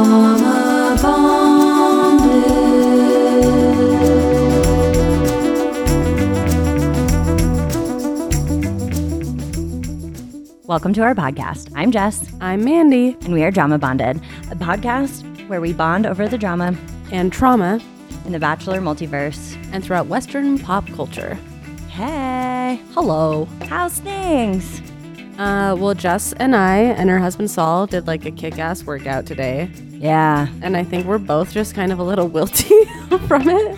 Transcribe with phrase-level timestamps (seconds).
[0.00, 2.40] Drauma Bonded.
[10.66, 11.70] Welcome to our podcast.
[11.74, 13.14] I'm Jess, I'm Mandy.
[13.24, 14.16] and we are Drauma Bonded,
[14.50, 16.74] a podcast where we bond over the drama
[17.12, 17.78] And trauma
[18.24, 19.54] in the Bachelor multiverse.
[19.72, 21.34] and throughout Western pop culture.
[21.88, 23.46] Hey, Hello.
[23.68, 24.80] how's things?
[25.38, 29.26] Uh, well, Jess and I and her husband Saul did like a kick ass workout
[29.26, 29.70] today.
[30.00, 32.70] Yeah, And I think we're both just kind of a little wilty
[33.28, 33.72] from it.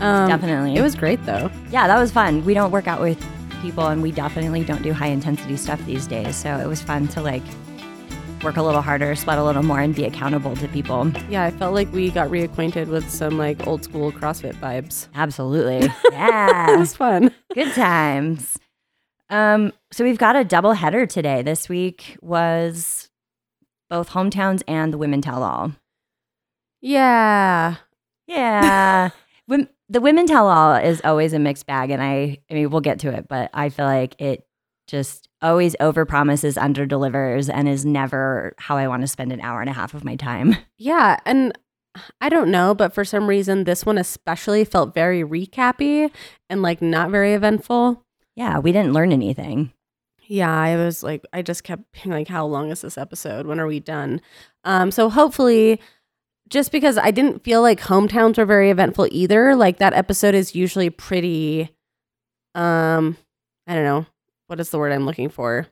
[0.00, 0.76] Um, Definitely.
[0.76, 1.50] It was great though.
[1.70, 2.44] yeah, that was fun.
[2.44, 3.22] We don't work out with
[3.60, 6.36] people, and we definitely don't do high intensity stuff these days.
[6.36, 7.42] So it was fun to like
[8.42, 11.10] work a little harder, sweat a little more, and be accountable to people.
[11.28, 15.08] Yeah, I felt like we got reacquainted with some like old school CrossFit vibes.
[15.14, 15.90] Absolutely.
[16.12, 16.74] Yeah.
[16.74, 17.34] it was fun.
[17.54, 18.56] Good times.
[19.28, 21.42] Um, so we've got a double header today.
[21.42, 23.09] This week was
[23.90, 25.72] both hometowns and the women tell all.
[26.80, 27.76] Yeah.
[28.26, 29.10] Yeah.
[29.92, 33.00] The women tell all is always a mixed bag and I I mean we'll get
[33.00, 34.46] to it, but I feel like it
[34.86, 39.68] just always overpromises, underdelivers and is never how I want to spend an hour and
[39.68, 40.56] a half of my time.
[40.78, 41.52] Yeah, and
[42.20, 46.12] I don't know, but for some reason this one especially felt very recappy
[46.48, 48.04] and like not very eventful.
[48.36, 49.72] Yeah, we didn't learn anything.
[50.30, 53.46] Yeah, I was like, I just kept being like, how long is this episode?
[53.46, 54.20] When are we done?
[54.64, 55.80] Um, so hopefully,
[56.48, 60.54] just because I didn't feel like hometowns were very eventful either, like that episode is
[60.54, 61.74] usually pretty,
[62.54, 63.16] um,
[63.66, 64.06] I don't know,
[64.46, 65.66] what is the word I'm looking for?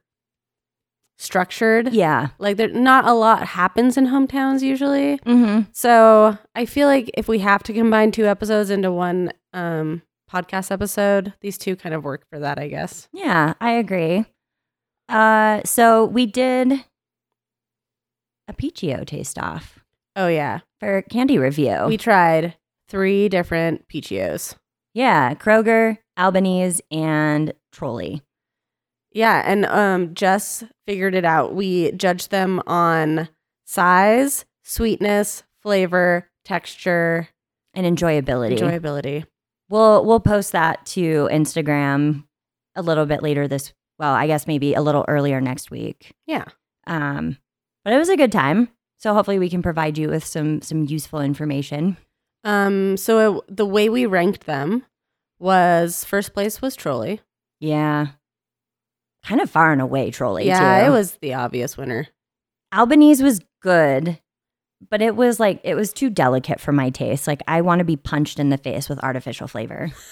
[1.19, 1.93] Structured.
[1.93, 2.29] Yeah.
[2.39, 5.19] Like there, not a lot happens in hometowns usually.
[5.19, 5.71] Mm-hmm.
[5.73, 10.73] So I feel like if we have to combine two episodes into one um, podcast
[10.73, 13.09] episode, these two kind of work for that, I guess.
[13.13, 14.27] Yeah, I agree.
[15.09, 16.73] Uh so we did
[18.47, 19.79] a Peachio taste off.
[20.17, 21.85] Oh yeah, for candy review.
[21.87, 22.57] we tried
[22.89, 24.55] three different Peachios.
[24.95, 28.21] yeah, Kroger, Albanese, and Trolli.
[29.13, 31.55] Yeah, and um, Jess figured it out.
[31.55, 33.29] We judged them on
[33.67, 37.29] size, sweetness, flavor, texture,
[37.75, 38.59] And enjoyability.
[38.59, 39.25] enjoyability.
[39.71, 42.25] we'll we'll post that to Instagram
[42.75, 46.15] a little bit later this well, I guess maybe a little earlier next week.
[46.27, 46.45] Yeah.
[46.87, 47.39] Um,
[47.85, 48.69] but it was a good time.
[48.99, 51.97] So hopefully we can provide you with some some useful information.
[52.45, 54.85] Um, so it, the way we ranked them
[55.39, 57.21] was first place was Trolli.
[57.61, 58.09] Yeah.
[59.25, 60.45] Kind of far and away, Trolli.
[60.45, 60.87] yeah, too.
[60.87, 62.09] it was the obvious winner.
[62.75, 64.21] Albanese was good,
[64.91, 67.27] but it was like it was too delicate for my taste.
[67.27, 69.93] Like I want to be punched in the face with artificial flavor.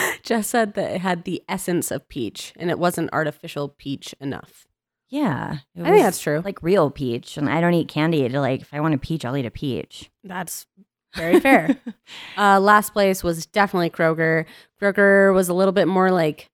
[0.22, 4.66] Jess said that it had the essence of peach and it wasn't artificial peach enough.
[5.08, 5.58] Yeah.
[5.78, 6.40] I think that's true.
[6.44, 7.36] Like real peach.
[7.36, 9.50] And I don't eat candy to like if I want a peach, I'll eat a
[9.50, 10.10] peach.
[10.24, 10.66] That's
[11.14, 11.76] very fair.
[12.38, 14.46] uh, last place was definitely Kroger.
[14.80, 16.48] Kroger was a little bit more like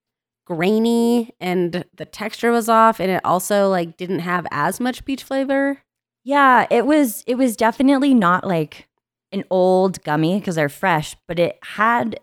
[0.44, 5.22] grainy and the texture was off and it also like didn't have as much peach
[5.22, 5.82] flavor.
[6.24, 8.88] Yeah, it was it was definitely not like
[9.30, 12.18] an old gummy because they're fresh, but it had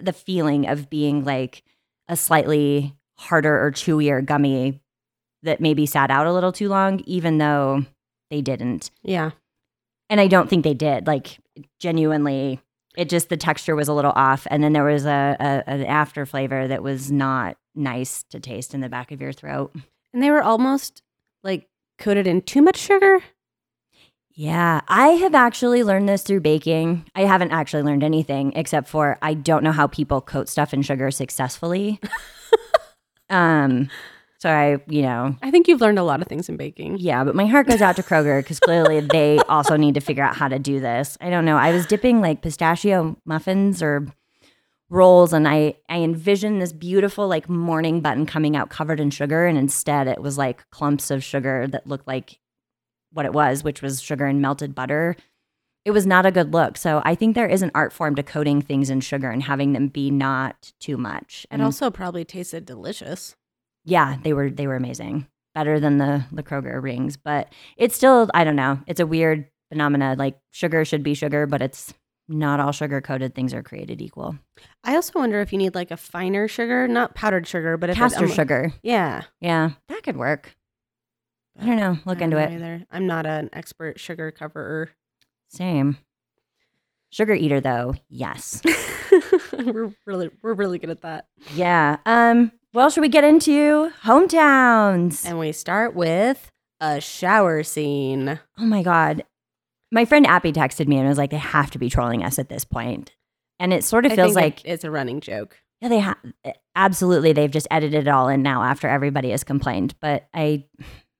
[0.00, 1.62] the feeling of being like
[2.08, 4.80] a slightly harder or chewier gummy
[5.42, 7.84] that maybe sat out a little too long, even though
[8.30, 8.90] they didn't.
[9.02, 9.32] Yeah.
[10.10, 11.06] And I don't think they did.
[11.06, 11.38] Like
[11.78, 12.60] genuinely,
[12.96, 15.84] it just the texture was a little off, and then there was a, a an
[15.84, 19.74] after flavor that was not nice to taste in the back of your throat.
[20.12, 21.02] And they were almost
[21.44, 23.20] like coated in too much sugar.
[24.40, 27.04] Yeah, I have actually learned this through baking.
[27.16, 30.82] I haven't actually learned anything except for I don't know how people coat stuff in
[30.82, 31.98] sugar successfully.
[33.30, 33.90] um,
[34.38, 36.98] so I, you know, I think you've learned a lot of things in baking.
[36.98, 40.22] yeah, but my heart goes out to Kroger because clearly they also need to figure
[40.22, 41.18] out how to do this.
[41.20, 41.56] I don't know.
[41.56, 44.06] I was dipping like pistachio muffins or
[44.88, 49.46] rolls and I I envisioned this beautiful like morning button coming out covered in sugar
[49.46, 52.38] and instead it was like clumps of sugar that looked like
[53.12, 55.16] what it was, which was sugar and melted butter.
[55.84, 56.76] It was not a good look.
[56.76, 59.72] So I think there is an art form to coating things in sugar and having
[59.72, 61.46] them be not too much.
[61.50, 63.36] It also probably tasted delicious.
[63.84, 65.26] yeah, they were they were amazing.
[65.54, 68.80] Better than the the Kroger rings, but it's still I don't know.
[68.86, 70.14] It's a weird phenomena.
[70.18, 71.94] Like sugar should be sugar, but it's
[72.28, 74.36] not all sugar coated things are created equal.
[74.84, 77.96] I also wonder if you need like a finer sugar, not powdered sugar, but if
[77.96, 78.74] Castor sugar.
[78.82, 79.22] Yeah.
[79.40, 80.54] Yeah, that could work.
[81.60, 81.98] I don't know.
[82.04, 82.58] Look into don't it.
[82.58, 82.86] know Either.
[82.90, 84.90] I'm not an expert sugar coverer.
[85.48, 85.98] Same.
[87.10, 88.60] Sugar eater though, yes.
[89.52, 91.26] we're really we're really good at that.
[91.54, 91.96] yeah.
[92.04, 95.24] Um, well, should we get into hometowns?
[95.26, 96.50] And we start with
[96.80, 98.38] a shower scene.
[98.58, 99.24] Oh my God.
[99.90, 102.50] My friend Appy texted me and was like, they have to be trolling us at
[102.50, 103.14] this point.
[103.58, 105.56] And it sort of I feels think like, it's a running joke.
[105.80, 106.16] yeah, they have
[106.76, 107.32] absolutely.
[107.32, 109.94] They've just edited it all in now after everybody has complained.
[110.00, 110.66] But I,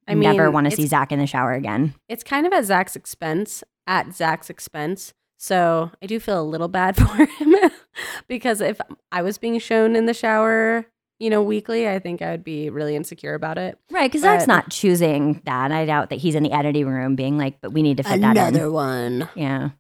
[0.09, 1.95] I never want to see Zach in the shower again.
[2.09, 5.13] It's kind of at Zach's expense, at Zach's expense.
[5.37, 7.55] So I do feel a little bad for him
[8.29, 8.81] because if
[9.13, 10.87] I was being shown in the shower,
[11.19, 13.79] you know, weekly, I think I would be really insecure about it.
[13.91, 14.11] Right.
[14.11, 15.73] Because Zach's not choosing that.
[15.73, 18.21] I doubt that he's in the editing room being like, but we need to fit
[18.21, 18.43] that in.
[18.55, 19.29] Another one.
[19.35, 19.71] Yeah.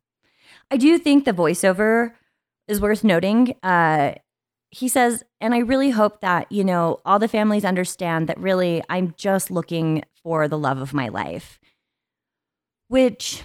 [0.70, 2.12] I do think the voiceover
[2.66, 3.54] is worth noting.
[3.62, 4.14] Uh,
[4.70, 8.82] he says, and I really hope that, you know, all the families understand that really
[8.88, 11.58] I'm just looking for the love of my life,
[12.88, 13.44] which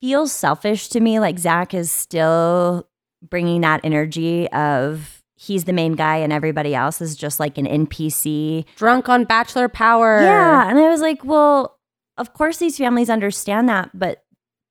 [0.00, 1.20] feels selfish to me.
[1.20, 2.88] Like Zach is still
[3.22, 7.66] bringing that energy of he's the main guy and everybody else is just like an
[7.66, 8.64] NPC.
[8.74, 10.20] Drunk on bachelor power.
[10.20, 10.68] Yeah.
[10.68, 11.78] And I was like, well,
[12.18, 14.24] of course these families understand that, but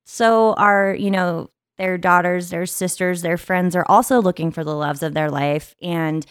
[0.04, 1.48] so are, you know,
[1.78, 5.74] their daughters, their sisters, their friends are also looking for the loves of their life
[5.80, 6.26] and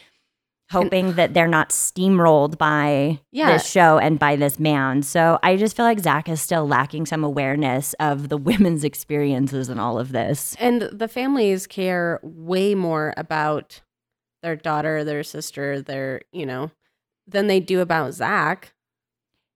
[0.71, 3.53] hoping that they're not steamrolled by Yeah.
[3.53, 5.01] this show and by this man.
[5.03, 9.69] So I just feel like Zach is still lacking some awareness of the women's experiences
[9.69, 10.55] and all of this.
[10.59, 13.81] And the families care way more about
[14.43, 16.71] their daughter, their sister, their, you know,
[17.27, 18.73] than they do about Zach.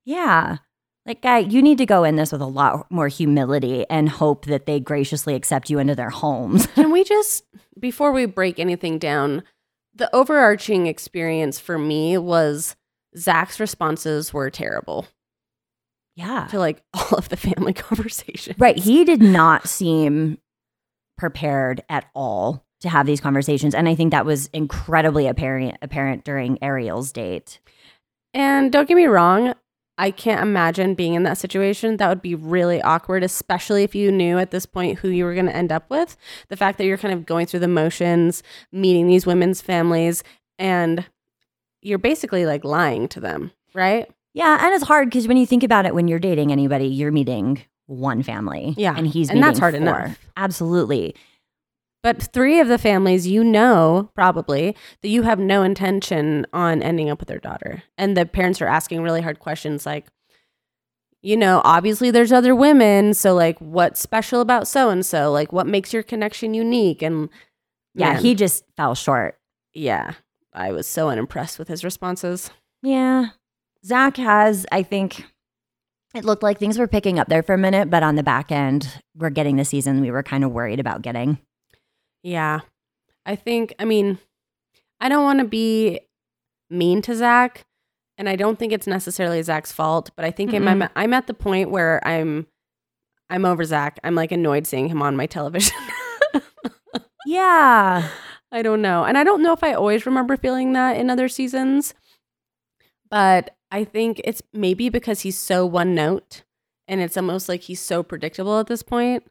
[0.06, 0.58] Yeah.
[1.06, 4.46] Like, guy, you need to go in this with a lot more humility and hope
[4.46, 6.66] that they graciously accept you into their homes.
[6.68, 7.44] Can we just,
[7.78, 9.44] before we break anything down,
[9.96, 12.76] the overarching experience for me was
[13.18, 15.08] Zach's responses were terrible
[16.16, 16.48] yeah.
[16.48, 18.58] to like all of the family conversations.
[18.60, 18.78] Right.
[18.78, 20.38] He did not seem
[21.18, 23.74] prepared at all to have these conversations.
[23.74, 27.60] And I think that was incredibly apparent apparent during Ariel's date.
[28.34, 29.54] And don't get me wrong,
[29.98, 31.98] I can't imagine being in that situation.
[31.98, 35.34] That would be really awkward, especially if you knew at this point who you were
[35.36, 36.18] going to end up with.
[36.50, 38.42] The fact that you're kind of going through the motions,
[38.72, 40.24] meeting these women's families,
[40.58, 41.06] and
[41.82, 44.10] you're basically like lying to them, right?
[44.34, 47.12] Yeah, and it's hard because when you think about it, when you're dating anybody, you're
[47.12, 48.74] meeting one family.
[48.78, 49.82] Yeah, And he's and that's hard four.
[49.82, 50.18] enough.
[50.38, 51.14] Absolutely.
[52.04, 57.10] But three of the families, you know, probably that you have no intention on ending
[57.10, 57.84] up with their daughter.
[57.98, 60.08] And the parents are asking really hard questions like,
[61.22, 63.14] you know, obviously there's other women.
[63.14, 65.32] So, like, what's special about so and so?
[65.32, 67.02] Like, what makes your connection unique?
[67.02, 67.30] And
[67.96, 69.40] Yeah, man, he just fell short.
[69.74, 70.16] yeah,
[70.54, 72.52] I was so unimpressed with his responses.
[72.82, 73.28] Yeah.
[73.86, 75.26] Zach has, I think,
[76.14, 78.52] it looked like things were picking up there for a minute, but on the back
[78.52, 81.40] end, we're getting the season we were kind of worried about getting.
[82.24, 82.62] Yeah.
[83.26, 84.18] I think, I mean,
[85.00, 86.00] I don't want to be
[86.70, 87.66] mean to Zach,
[88.18, 91.28] and I don't think it's necessarily Zach's fault, but I think I'm, I'm, I'm at
[91.28, 92.48] the point where I'm,
[93.30, 94.00] I'm over Zach.
[94.04, 95.78] I'm like annoyed seeing him on my television.
[97.26, 98.10] Yeah.
[98.52, 99.06] I don't know.
[99.06, 101.94] And I don't know if I always remember feeling that in other seasons,
[103.10, 106.44] but I think it's maybe because he's so one note
[106.88, 109.24] and it's almost like he's so predictable at this point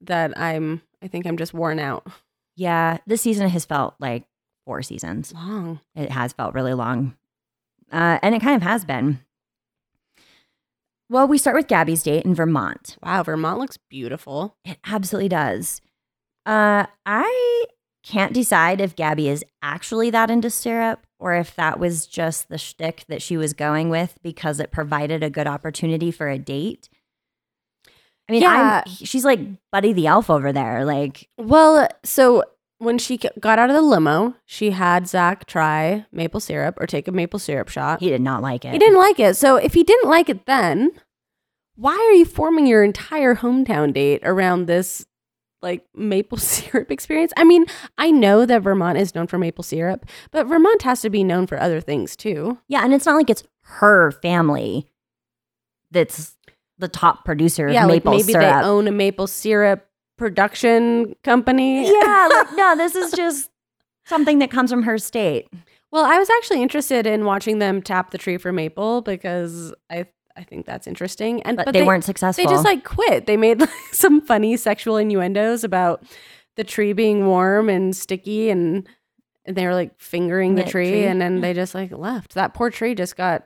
[0.00, 2.06] that I'm, I think I'm just worn out.
[2.56, 2.98] Yeah.
[3.06, 4.24] This season has felt like
[4.64, 5.32] four seasons.
[5.34, 5.80] Long.
[5.94, 7.14] It has felt really long.
[7.92, 9.20] Uh, and it kind of has been.
[11.10, 12.96] Well, we start with Gabi's date in Vermont.
[13.02, 14.56] Wow, Vermont looks beautiful.
[14.64, 15.82] It absolutely does.
[16.46, 17.64] Uh, I
[18.02, 22.58] can't decide if Gabi is actually that into syrup or if that was just the
[22.58, 26.88] shtick that she was going with because it provided a good opportunity for a date.
[28.28, 28.82] I mean, Yeah.
[28.86, 29.40] I'm, she's like
[29.70, 30.84] Buddy the Elf over there.
[30.84, 32.44] Like, Well, so
[32.78, 37.06] when she got out of the limo, she had Zach try maple syrup or take
[37.08, 38.00] a maple syrup shot.
[38.00, 38.72] he did not like it.
[38.72, 39.36] He didn't like it.
[39.36, 40.90] So if he didn't like it then,
[41.76, 45.06] why are you forming your entire hometown date around this
[45.62, 47.32] like maple syrup experience?
[47.36, 47.66] I mean,
[47.98, 51.46] I know that Vermont is known for maple syrup, but Vermont has to be known
[51.46, 52.58] for other things too.
[52.68, 54.86] Yeah, and it's not like it's her family
[55.90, 56.36] that's
[56.78, 58.42] the top producer of yeah, like maybe syrup.
[58.62, 61.86] they own a maple syrup production company.
[61.86, 63.50] yeah, like no, this is just
[64.06, 65.48] something that comes from her state.
[65.92, 70.06] Well, I was actually interested in watching them tap the tree for maple because I
[70.36, 71.42] I think that's interesting.
[71.42, 72.44] And But, they, weren't successful.
[72.44, 73.26] They just like quit.
[73.26, 76.02] They made like, some funny sexual innuendos about
[76.56, 78.88] the tree being warm and sticky and
[79.44, 81.04] and they were like fingering the tree, tree?
[81.04, 82.34] and then they just like left.
[82.34, 83.44] That poor tree just got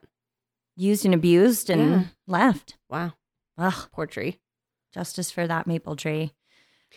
[0.77, 2.03] used and abused and Yeah.
[2.27, 2.77] left.
[2.89, 3.13] wow,
[3.59, 4.39] Ugh, poor tree.
[4.95, 6.33] justice for that maple tree.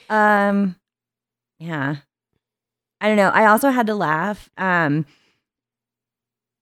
[0.10, 0.76] Um,
[1.60, 1.98] yeah.
[3.02, 3.30] I don't know.
[3.30, 4.50] I also had to laugh.
[4.58, 5.06] Um,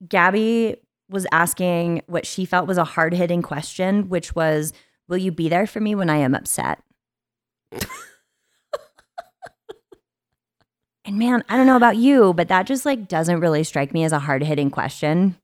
[0.06, 0.78] Gabi
[1.10, 4.74] was asking what she felt was a hard hitting question, which was,
[5.08, 6.82] Will you be there for me when I am upset?
[11.04, 14.04] and man, I don't know about you, but that just like doesn't really strike me
[14.04, 15.36] as a hard hitting question.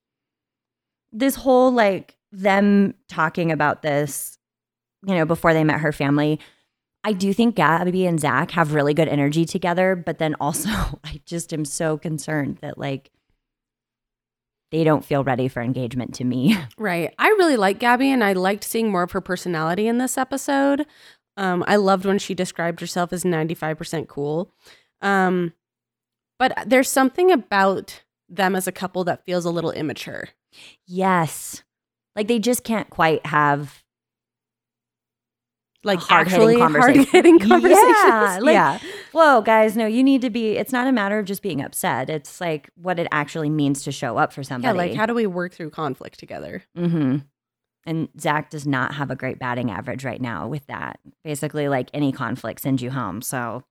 [1.12, 4.35] This whole like them talking about this,
[5.05, 6.39] you know, before they met her family,
[7.03, 10.69] I do think Gabi and Zach have really good energy together, but then also
[11.03, 13.12] I just am so concerned that like
[14.71, 16.57] they don't feel ready for engagement to me.
[16.77, 17.13] Right.
[17.17, 20.85] I really like Gabi and I liked seeing more of her personality in this episode.
[21.38, 24.51] Um, I loved when she described herself as 95% cool.
[25.01, 25.53] Um,
[26.38, 30.29] but there's something about them as a couple that feels a little immature.
[30.85, 31.63] Yes.
[32.15, 33.85] Like they just can't quite have
[35.86, 37.04] Like hard-hitting actually conversation.
[37.04, 37.96] hard-hitting conversations.
[38.04, 38.80] Yeah, like- yeah.
[39.13, 42.10] whoa, guys, no, you need to be, it's not a matter of just being upset.
[42.10, 44.75] It's like what it actually means to show up for somebody.
[44.75, 46.63] Yeah, like how do we work through conflict together?
[46.77, 47.18] Mm-hmm.
[47.88, 51.00] And Zach does not have a great batting average right now with that.
[51.24, 53.22] Basically, like any conflict sends you home.
[53.22, 53.63] So,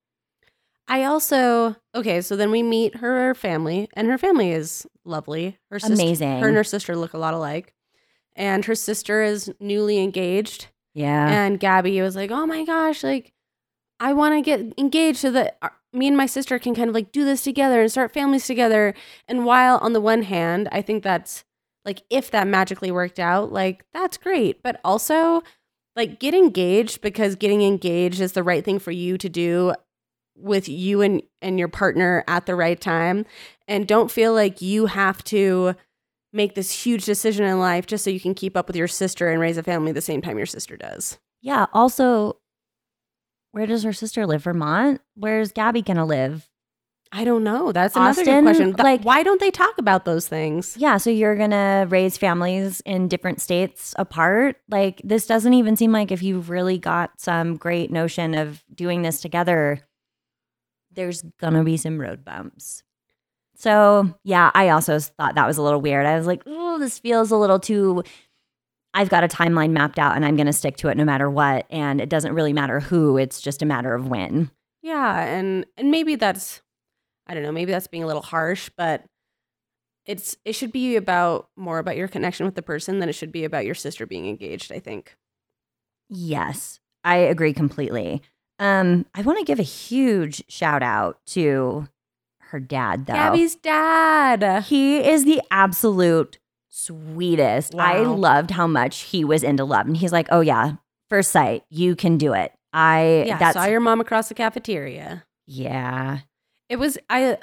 [0.87, 5.59] I also okay, so then we meet her family, and her family is lovely.
[5.71, 6.38] Her sister, Amazing.
[6.40, 7.75] Her and her sister look a lot alike,
[8.37, 10.68] and her sister is newly engaged.
[10.94, 11.28] Yeah.
[11.28, 13.32] And Gabi was like, "Oh my gosh, like
[14.00, 15.58] I want to get engaged so that
[15.92, 18.94] me and my sister can kind of like do this together and start families together."
[19.28, 21.44] And while on the one hand, I think that's
[21.84, 25.42] like if that magically worked out, like that's great, but also
[25.96, 29.74] like get engaged because getting engaged is the right thing for you to do
[30.36, 33.24] with you and and your partner at the right time
[33.68, 35.74] and don't feel like you have to
[36.34, 39.30] make this huge decision in life just so you can keep up with your sister
[39.30, 41.18] and raise a family the same time your sister does.
[41.40, 41.66] yeah.
[41.72, 42.36] Also,
[43.52, 44.42] where does her sister live?
[44.42, 45.00] Vermont?
[45.14, 46.48] Where's Gabi going to live?
[47.12, 47.70] I don't know.
[47.70, 48.66] That's another Austin, good question.
[48.74, 50.76] Th- like- why don't they talk about those things?
[50.76, 50.96] Yeah.
[50.96, 54.56] So you're going to raise families in different states apart?
[54.68, 59.02] Like, this doesn't even seem like if you've really got some great notion of doing
[59.02, 59.78] this together,
[60.90, 62.82] there's going to be some road bumps.
[63.56, 66.06] So, yeah, I also thought that was a little weird.
[66.06, 68.02] I was like, oh, this feels a little too.
[68.92, 71.30] I've got a timeline mapped out and I'm going to stick to it no matter
[71.30, 71.66] what.
[71.70, 74.50] And it doesn't really matter who, it's just a matter of when.
[74.82, 76.61] Yeah, and and maybe that's
[77.26, 79.04] I don't know, maybe that's being a little harsh, but
[80.04, 83.32] it's it should be about more about your connection with the person than it should
[83.32, 85.16] be about your sister being engaged, I think.
[86.11, 88.20] Yes, I agree completely.
[88.58, 91.88] Um, I want to give a huge shout out to
[92.54, 93.14] her dad, though.
[93.14, 94.62] Gabi's dad.
[94.64, 97.75] he is the absolute sweetest.
[97.75, 100.75] I loved how much he was into love, and he's like, "Oh yeah,
[101.11, 105.25] first sight, you can do it." I Yeah, that's saw your mom across the cafeteria.
[105.46, 106.20] yeah,
[106.68, 107.38] It was I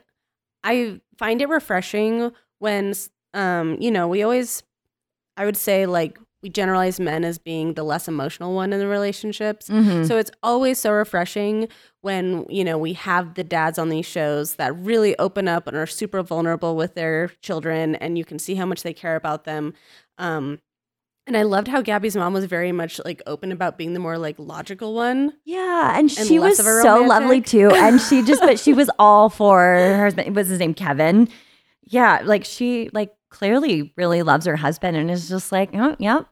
[0.64, 2.94] I find it refreshing when
[3.34, 4.64] um you know, we always
[5.38, 8.88] I would say like we generalize men as being the less emotional one in the
[8.88, 9.70] relationships.
[9.70, 10.08] Mhm.
[10.08, 11.68] So it's always so refreshing
[12.02, 15.78] when, you know, we have the dads on these shows that really open up and
[15.78, 19.44] are super vulnerable with their children and you can see how much they care about
[19.44, 19.74] them.
[20.18, 20.60] Um
[21.28, 24.18] and I loved how Gabi's mom was very much like open about being the more
[24.18, 25.34] like logical one.
[25.46, 27.70] Yeah, and And she was so lovely too.
[27.70, 30.36] And she just, but she was all for her husband.
[30.36, 31.30] Was his name Kevin?
[31.84, 36.28] Yeah, like she like clearly really loves her husband and is just like, oh, yep,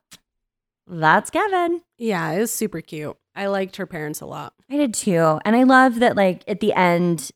[0.87, 1.81] that's Kevin.
[1.97, 3.17] Yeah, it was super cute.
[3.35, 4.53] I liked her parents a lot.
[4.69, 6.15] I did too, and I love that.
[6.15, 7.31] Like at the end,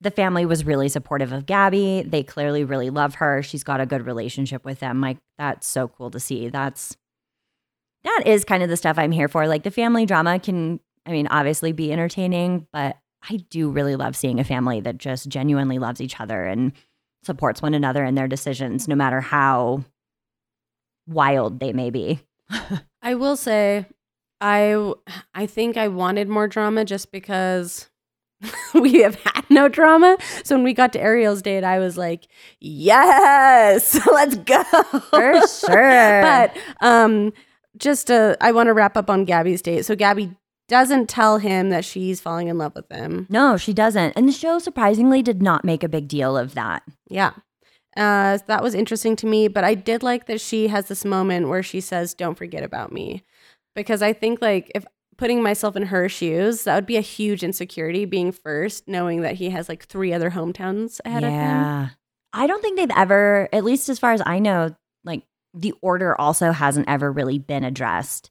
[0.00, 2.08] the family was really supportive of Gabi.
[2.08, 3.42] They clearly really love her.
[3.42, 5.00] She's got a good relationship with them.
[5.00, 6.48] Like that's so cool to see.
[6.48, 6.96] That's
[8.04, 9.46] that is kind of the stuff I'm here for.
[9.48, 12.96] Like the family drama can, I mean, obviously be entertaining, but
[13.28, 16.72] I do really love seeing a family that just genuinely loves each other and
[17.22, 19.84] supports one another in their decisions, no matter how
[21.06, 22.20] wild they may be.
[23.02, 23.86] I will say,
[24.40, 24.92] I
[25.34, 27.88] I think I wanted more drama just because
[28.74, 30.16] we have had no drama.
[30.44, 32.28] So when we got to Ariel's date, I was like,
[32.60, 34.62] "Yes, let's go."
[35.10, 36.22] For sure.
[36.22, 37.32] but um,
[37.76, 39.84] just uh, I want to wrap up on Gabi's date.
[39.84, 40.36] So Gabi
[40.68, 43.26] doesn't tell him that she's falling in love with him.
[43.28, 44.12] No, she doesn't.
[44.16, 46.82] And the show surprisingly did not make a big deal of that.
[47.08, 47.32] Yeah.
[47.96, 51.48] Uh, that was interesting to me, but I did like that she has this moment
[51.48, 53.24] where she says, Don't forget about me.
[53.74, 54.84] Because I think, like, if
[55.16, 59.34] putting myself in her shoes, that would be a huge insecurity being first, knowing that
[59.34, 61.38] he has like three other hometowns ahead of him.
[61.38, 61.88] Yeah.
[62.32, 66.18] I don't think they've ever, at least as far as I know, like the order
[66.18, 68.30] also hasn't ever really been addressed.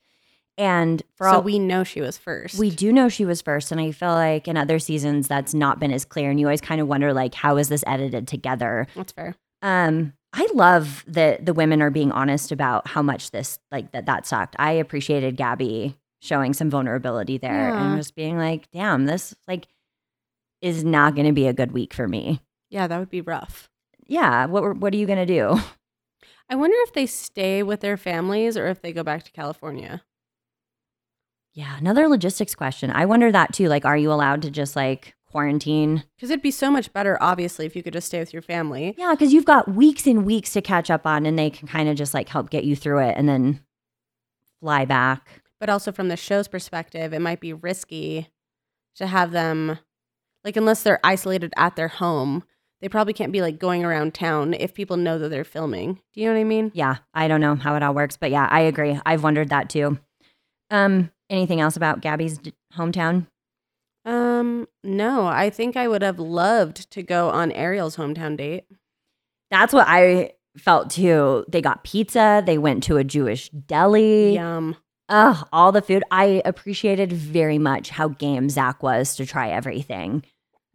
[0.58, 2.58] And for So all we know she was first.
[2.58, 5.80] we do know she was first, and I feel like in other seasons that's not
[5.80, 8.88] been as clear, and you always kind of wonder like how is this edited together.
[8.96, 9.36] That's fair.
[9.62, 14.06] Um, I love that the women are being honest about how much this like that
[14.08, 14.56] that sucked.
[14.60, 17.90] I appreciated Gabi showing some vulnerability there Yeah.
[17.92, 19.68] and just being like, "Damn, this like
[20.62, 23.70] is not going to be a good week for me." Yeah, that would be rough.
[24.08, 25.60] Yeah, what what are you going to do?
[26.50, 30.02] I wonder if they stay with their families or if they go back to California.
[31.58, 32.92] Yeah, another logistics question.
[32.92, 33.68] I wonder that too.
[33.68, 36.04] Like, are you allowed to just like quarantine?
[36.16, 38.94] Because it'd be so much better, obviously, if you could just stay with your family.
[38.96, 41.90] Yeah, because you've got weeks and weeks to catch up on, and they can kind
[41.90, 43.62] of just like help get you through it and then
[44.60, 45.42] fly back.
[45.60, 48.28] But also from the show's perspective, it might be risky
[48.98, 49.80] to have them,
[50.44, 52.44] like, unless they're isolated at their home,
[52.82, 55.96] they probably can't be like going around town if people know that they're filming.
[56.14, 56.72] Do you know what I mean?
[56.76, 59.00] Yeah, I don't know how it all works, but yeah, I agree.
[59.08, 59.98] I've wondered that too.
[60.70, 63.28] Um, anything else about Gabi's d- hometown?
[64.06, 68.66] Um, no, I think I would have loved to go on Ariel's hometown date.
[69.52, 71.46] That's what I felt too.
[71.48, 72.42] They got pizza.
[72.46, 74.36] They went to a Jewish deli.
[74.36, 74.76] Yum.
[75.10, 76.04] Ugh, all the food.
[76.12, 80.24] I appreciated very much how game Zach was to try everything.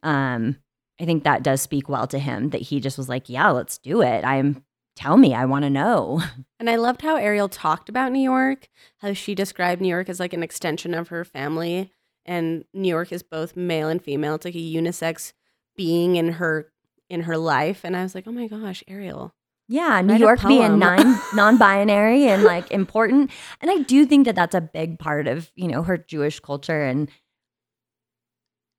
[0.02, 0.56] Um,
[1.00, 3.78] I think that does speak well to him that he just was like, "Yeah, let's
[3.78, 4.64] do it." I'm
[4.96, 6.22] tell me, I want to know.
[6.60, 8.68] And I loved how Ariel talked about New York,
[8.98, 11.90] how she described New York as like an extension of her family.
[12.24, 14.36] And New York is both male and female.
[14.36, 15.32] It's like a unisex
[15.76, 16.70] being in her
[17.10, 17.80] in her life.
[17.82, 19.34] And I was like, oh my gosh, Ariel.
[19.68, 23.30] Yeah, New York being non non-binary and like important,
[23.60, 26.84] and I do think that that's a big part of you know her Jewish culture,
[26.84, 27.08] and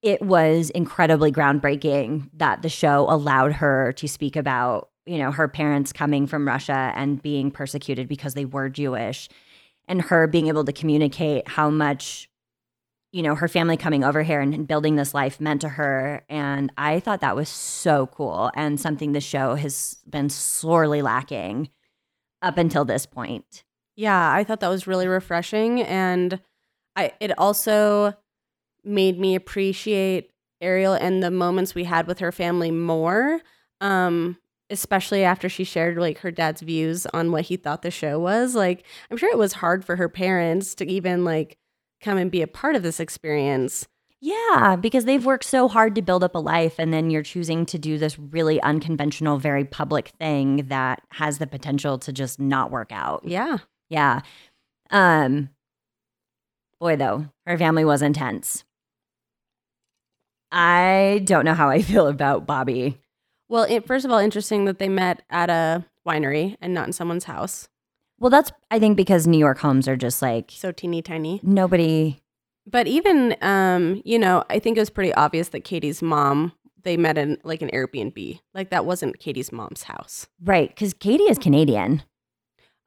[0.03, 5.47] it was incredibly groundbreaking that the show allowed her to speak about you know her
[5.47, 9.29] parents coming from Russia and being persecuted because they were Jewish,
[9.87, 12.29] and her being able to communicate how much
[13.11, 16.71] you know her family coming over here and building this life meant to her and
[16.77, 21.69] i thought that was so cool and something the show has been sorely lacking
[22.41, 23.63] up until this point
[23.95, 25.81] Yeah, I thought that was really refreshing.
[25.81, 26.39] And
[26.95, 28.15] I it also
[28.83, 33.41] made me appreciate Ariel and the moments we had with her family more.
[33.81, 34.37] Um,
[34.73, 38.55] especially after she shared like her dad's views on what he thought the show was.
[38.55, 41.57] Like, I'm sure it was hard for her parents to even like
[42.01, 43.87] come and be a part of this experience.
[44.19, 47.65] yeah because they've worked so hard to build up a life and then you're choosing
[47.65, 52.71] to do this really unconventional very public thing that has the potential to just not
[52.71, 53.57] work out Yeah.
[53.89, 54.21] yeah
[54.91, 55.49] um
[56.79, 58.63] boy though her family was intense
[60.51, 62.97] i don't know how i feel about bobby
[63.53, 66.91] Well, it, first of all, interesting that they met at a winery and not in
[66.93, 67.69] someone's house.
[68.17, 71.39] Well, that's I think because New York homes are just like So teeny tiny.
[71.43, 72.19] nobody.
[72.65, 76.97] But even, um, you know, I think it was pretty obvious that Kaity's mom, they
[76.97, 78.39] met in like an Airbnb.
[78.55, 80.25] Like that wasn't Kaity's mom's house.
[80.43, 82.01] Right, because Kaity is Canadian.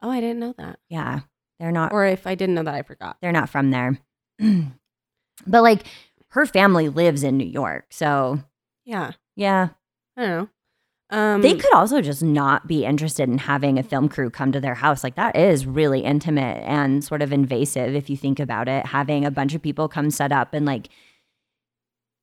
[0.03, 0.81] Oh, I didn't know that.
[0.89, 1.21] Yeah,
[1.61, 1.93] they're not.
[1.93, 3.19] Or if I didn't know that, I forgot.
[3.23, 4.01] They're not from there.
[5.47, 5.85] but like,
[6.31, 8.41] her family lives in New York, so
[8.85, 9.13] Yeah.
[9.37, 9.69] yeah,
[10.17, 10.49] I don't know.
[11.11, 14.61] Um, they could also just not be interested in having a film crew come to
[14.61, 15.05] their house.
[15.05, 18.87] Like that is really intimate and sort of invasive if you think about it.
[18.87, 20.89] Having a bunch of people come set up and like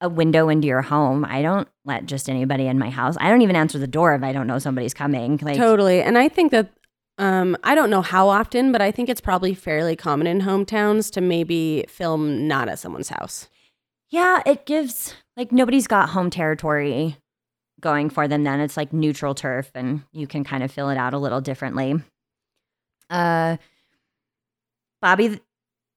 [0.02, 1.24] a window into your home.
[1.24, 3.16] I don't let just anybody in my house.
[3.22, 5.40] I don't even answer the door if I don't know somebody's coming.
[5.42, 6.02] Like totally.
[6.02, 6.74] And I think that,
[7.18, 11.10] um, I don't know how often, but I think it's probably fairly common in hometowns
[11.12, 13.48] to maybe film not at someone's house.
[14.10, 17.18] Yeah, it gives like nobody's got home territory
[17.84, 18.60] going for them then.
[18.60, 22.02] It's like neutral turf and you can kind of fill it out a little differently.
[23.12, 23.58] Uh
[25.02, 25.40] Bobby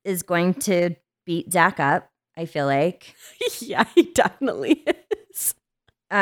[0.05, 0.91] is going to
[1.25, 3.15] beat Zach up, I feel like.
[3.61, 4.85] yeah, he definitely
[5.31, 5.55] is.
[6.11, 6.19] Um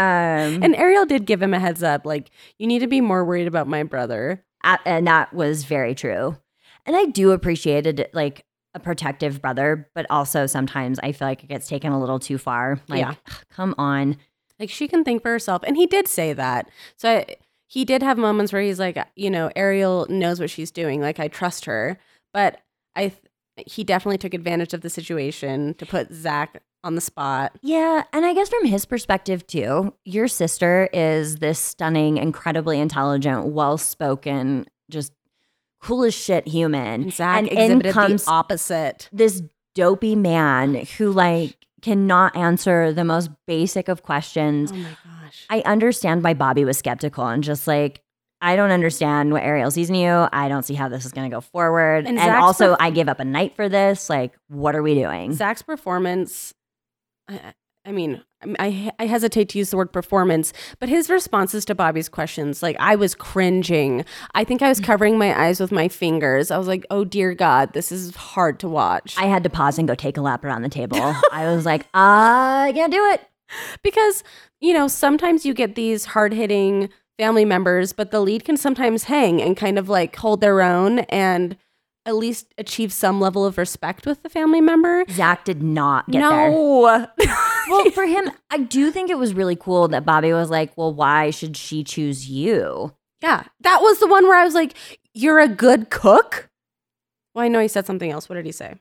[0.62, 3.46] and, Ariel did give him a heads up, like, you need to be more worried
[3.48, 4.44] about my brother.
[4.87, 6.37] and that was very true.
[6.87, 11.44] And I do appreciate it like a protective brother, but also sometimes I feel like
[11.44, 12.81] it gets taken a little too far.
[12.88, 13.14] Like, Yeah.
[13.50, 14.16] come on.
[14.64, 15.62] Like, she can think for herself.
[15.66, 16.70] And he did say that.
[16.96, 20.70] So I, he did have moments where he's like, you know, Ariel knows what she's
[20.70, 21.00] doing.
[21.00, 21.98] Like, I trust her.
[22.33, 22.61] But
[22.96, 23.12] I,
[23.66, 27.59] he definitely took advantage of the situation to put Zach on the spot.
[27.62, 33.46] Yeah, and I guess from his perspective too, your sister is this stunning, incredibly intelligent,
[33.46, 35.12] well-spoken, just
[35.81, 37.05] cool as shit human.
[37.05, 39.09] And Zach and in comes the opposite.
[39.12, 39.42] this
[39.74, 44.73] dopey man who like cannot answer the most basic of questions.
[44.73, 45.47] Oh my gosh.
[45.51, 48.01] I understand why Bobby was skeptical and just like
[48.40, 50.29] I don't understand what Ariel sees in you.
[50.33, 52.07] I don't see how this is going to go forward.
[52.07, 54.11] And And, also, perf- I give up a night for this.
[54.11, 55.33] Like, what are we doing?
[55.33, 56.53] Zach's performance,
[57.27, 57.55] I,
[57.87, 58.23] I mean,
[58.59, 62.77] I, I hesitate to use the word performance, but his responses to Bobby's questions, like
[62.81, 64.05] I was cringing.
[64.35, 64.85] I think I was mm.
[64.85, 66.51] covering my eyes with my fingers.
[66.51, 69.16] I was like, oh dear God, this is hard to watch.
[69.18, 70.99] I had to pause and go take a lap around the table.
[71.33, 73.23] I was like, I can't do it.
[73.83, 74.25] because,
[74.61, 79.05] you know, sometimes you get these hard hitting family members, but the lead can sometimes
[79.05, 81.57] hang and kind of like hold their own and
[82.07, 85.05] at least achieve some level of respect with the family member.
[85.11, 86.51] Zach did not get there.
[87.68, 90.92] Well, for him, I do think it was really cool that Bobby was like, well,
[90.92, 92.94] why should she choose you?
[93.22, 94.74] Yeah, that was the one where I was like,
[95.14, 96.50] "You're a good cook."
[97.35, 98.29] Well, I know he said something else.
[98.29, 98.74] What did he say?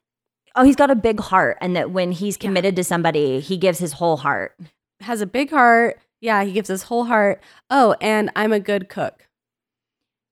[0.55, 3.79] Oh, he's got a big heart, and that when he's committed to somebody, he gives
[3.79, 4.55] his whole heart.
[4.99, 5.97] Has a big heart.
[6.19, 7.41] Yeah, he gives his whole heart.
[7.69, 9.27] Oh, and I'm a good cook.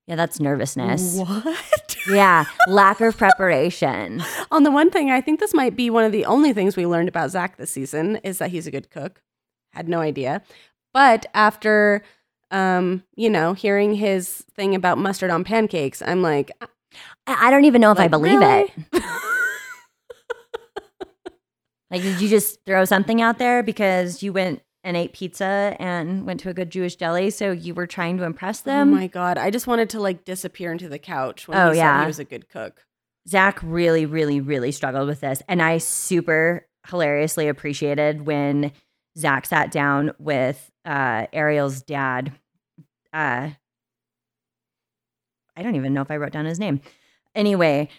[0.08, 1.16] Yeah, that's nervousness.
[1.18, 1.91] What?
[2.10, 4.24] Yeah, lack of preparation.
[4.52, 6.86] On the one thing, I think this might be one of the only things we
[6.86, 9.22] learned about Zach this season is that he's a good cook.
[9.72, 10.42] Had no idea.
[10.94, 12.04] But after,
[12.50, 16.68] um, you know, hearing his thing about mustard on pancakes, I'm like, I
[17.28, 18.74] I don't even know if I believe really?
[18.94, 19.04] it.
[21.92, 26.26] Like, did you just throw something out there because you went and ate pizza and
[26.26, 28.90] went to a good Jewish deli, so you were trying to impress them.
[28.94, 31.78] oh my god, I just wanted to like disappear into the couch when Oh, he
[31.78, 31.98] yeah.
[31.98, 32.86] said he was a good cook.
[33.30, 35.44] Zach really, really, really struggled with this.
[35.48, 38.72] And I super hilariously appreciated when
[39.18, 42.32] Zach sat down with uh, Ariel's dad.
[43.14, 43.52] Uh,
[45.56, 46.82] I don't even know if I wrote down his name.
[47.36, 47.90] Anyway,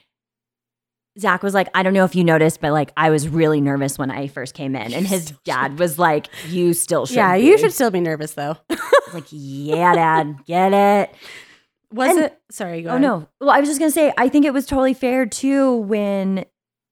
[1.18, 3.98] Zach was like, I don't know if you noticed, but like I was really nervous
[3.98, 4.92] when I first came in.
[4.94, 7.16] And his dad was like, You still should.
[7.16, 8.56] yeah, be." you should still be nervous though.
[9.12, 11.14] Like, yeah, dad, get it.
[11.92, 12.40] Was And- it?
[12.50, 13.02] Sorry, go Oh ahead.
[13.02, 13.28] no.
[13.42, 16.46] Well, I was just gonna say, I think it was totally fair too when,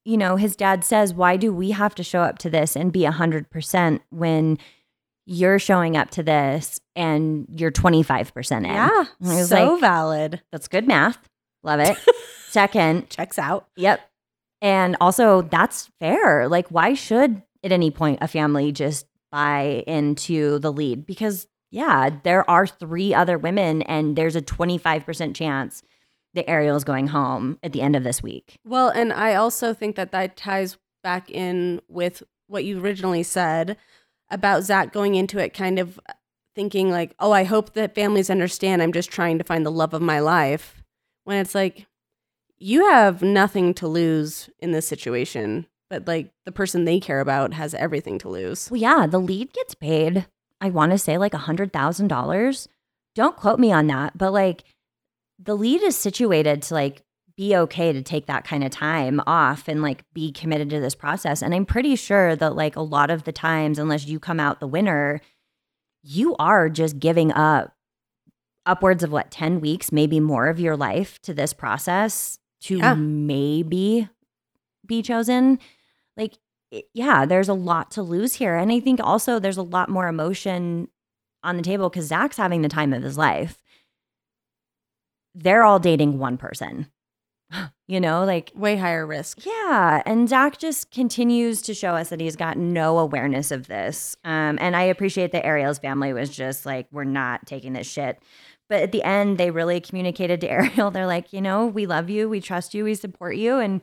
[0.04, 2.92] you know, his dad says, "Why do we have to show up to this and
[2.92, 4.58] be hundred percent when
[5.24, 9.04] you're showing up to this and you're twenty five percent in?" Yeah,
[9.46, 10.42] so like- valid.
[10.52, 11.16] that's good math.
[11.62, 11.96] Love it.
[12.50, 13.66] Second, Checks out.
[13.76, 14.00] yep,
[14.60, 16.48] and also that's fair.
[16.48, 21.06] Like, why should at any point a family just buy into the lead?
[21.06, 25.82] Because yeah, there are three other women, and there's a twenty five percent chance
[26.34, 28.56] that Ariel's going home at the end of this week.
[28.64, 33.76] Well, and I also think that that ties back in with what you originally said
[34.30, 35.98] about Zach going into it kind of
[36.54, 39.94] thinking like, oh, I hope that families understand I'm just trying to find the love
[39.94, 40.82] of my life.
[41.24, 41.86] When it's like,
[42.60, 47.54] you have nothing to lose in this situation, but like the person they care about
[47.54, 48.70] has everything to lose.
[48.70, 50.26] Well, yeah, the lead gets paid.
[50.60, 52.68] I want to say like a hundred thousand dollars.
[53.14, 54.64] Don't quote me on that, but like
[55.38, 57.02] the lead is situated to like
[57.34, 60.94] be okay to take that kind of time off and like be committed to this
[60.94, 61.40] process.
[61.42, 64.60] And I'm pretty sure that like a lot of the times, unless you come out
[64.60, 65.22] the winner,
[66.02, 67.74] you are just giving up
[68.66, 72.94] upwards of what 10 weeks, maybe more of your life to this process to Yeah.
[72.94, 74.08] maybe
[74.86, 75.58] be chosen.
[76.16, 76.34] Like,
[76.94, 78.56] yeah, there's a lot to lose here.
[78.56, 80.88] And I think also there's a lot more emotion
[81.42, 83.62] on the table because Zach's having the time of his life.
[85.34, 86.90] They're all dating one person,
[87.86, 89.44] you know, like, Way higher risk.
[89.46, 90.02] yeah.
[90.04, 94.16] And Zach just continues to show us that he's got no awareness of this.
[94.24, 98.20] Um, and I appreciate that Ariel's family was just like, we're not taking this shit.
[98.70, 100.90] But at the end, they really communicated to Ariel.
[100.90, 103.58] They're like, you know, we love you, we trust you, we support you.
[103.58, 103.82] And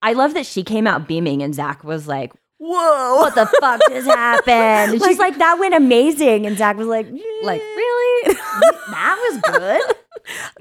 [0.00, 3.80] I love that she came out beaming and Zach was like, Whoa, what the fuck
[3.88, 4.94] just happened?
[4.94, 6.46] And she's like, that went amazing.
[6.46, 7.06] And Zach was like,
[7.42, 8.34] Like, "Eh, really?
[8.90, 9.96] that was good.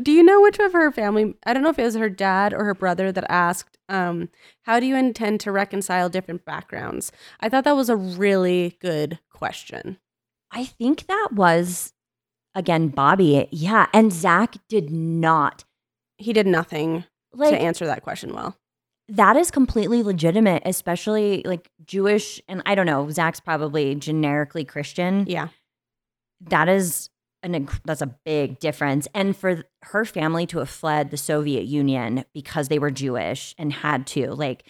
[0.02, 1.36] Do you know which of her family?
[1.46, 4.30] I don't know if it was her dad or her brother that asked, um,
[4.62, 9.20] "How do you intend to reconcile different backgrounds?" I thought that was a really good
[9.30, 9.98] question.
[10.52, 11.94] I think that was
[12.56, 13.48] again Bobby.
[13.52, 15.64] Yeah, and Zach did not
[16.18, 18.58] He did nothing like to answer that question well.
[19.10, 25.26] that is completely legitimate, especially like Jewish and I don't know, Zach's probably generically Christian.
[25.28, 25.50] Yeah,
[26.42, 27.10] That is
[27.44, 29.08] an that's a big difference.
[29.14, 33.72] And for her family to have fled the Soviet Union because they were Jewish and
[33.72, 34.64] had to like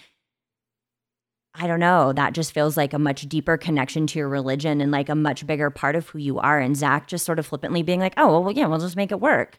[1.60, 2.14] I don't know.
[2.14, 5.46] That just feels like a much deeper connection to your religion and like a much
[5.48, 6.60] bigger part of who you are.
[6.60, 9.20] And Zach just sort of flippantly being like, oh, well, yeah, we'll just make it
[9.20, 9.58] work.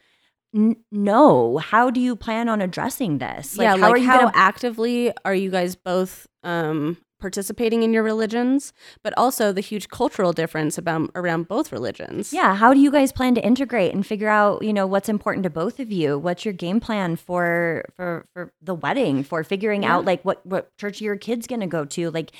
[0.54, 1.58] N- no.
[1.58, 3.56] How do you plan on addressing this?
[3.56, 3.76] yeah.
[3.76, 8.02] how like are you how gonna actively are you guys both um, participating in your
[8.02, 8.72] religions?
[9.02, 12.32] But also the huge cultural difference about around both religions.
[12.32, 15.44] Yeah, how do you guys plan to integrate and figure out, you know, what's important
[15.44, 16.18] to both of you?
[16.18, 19.96] What's your game plan for for for the wedding, for figuring Yeah.
[19.96, 22.10] out like what what church your kid's going to go to?
[22.10, 22.32] Like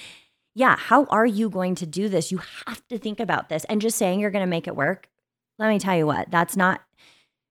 [0.55, 2.33] yeah, how are you going to do this?
[2.33, 3.65] You have to think about this.
[3.67, 5.09] And just saying you're going to make it work,
[5.59, 6.81] let me tell you what, that's not,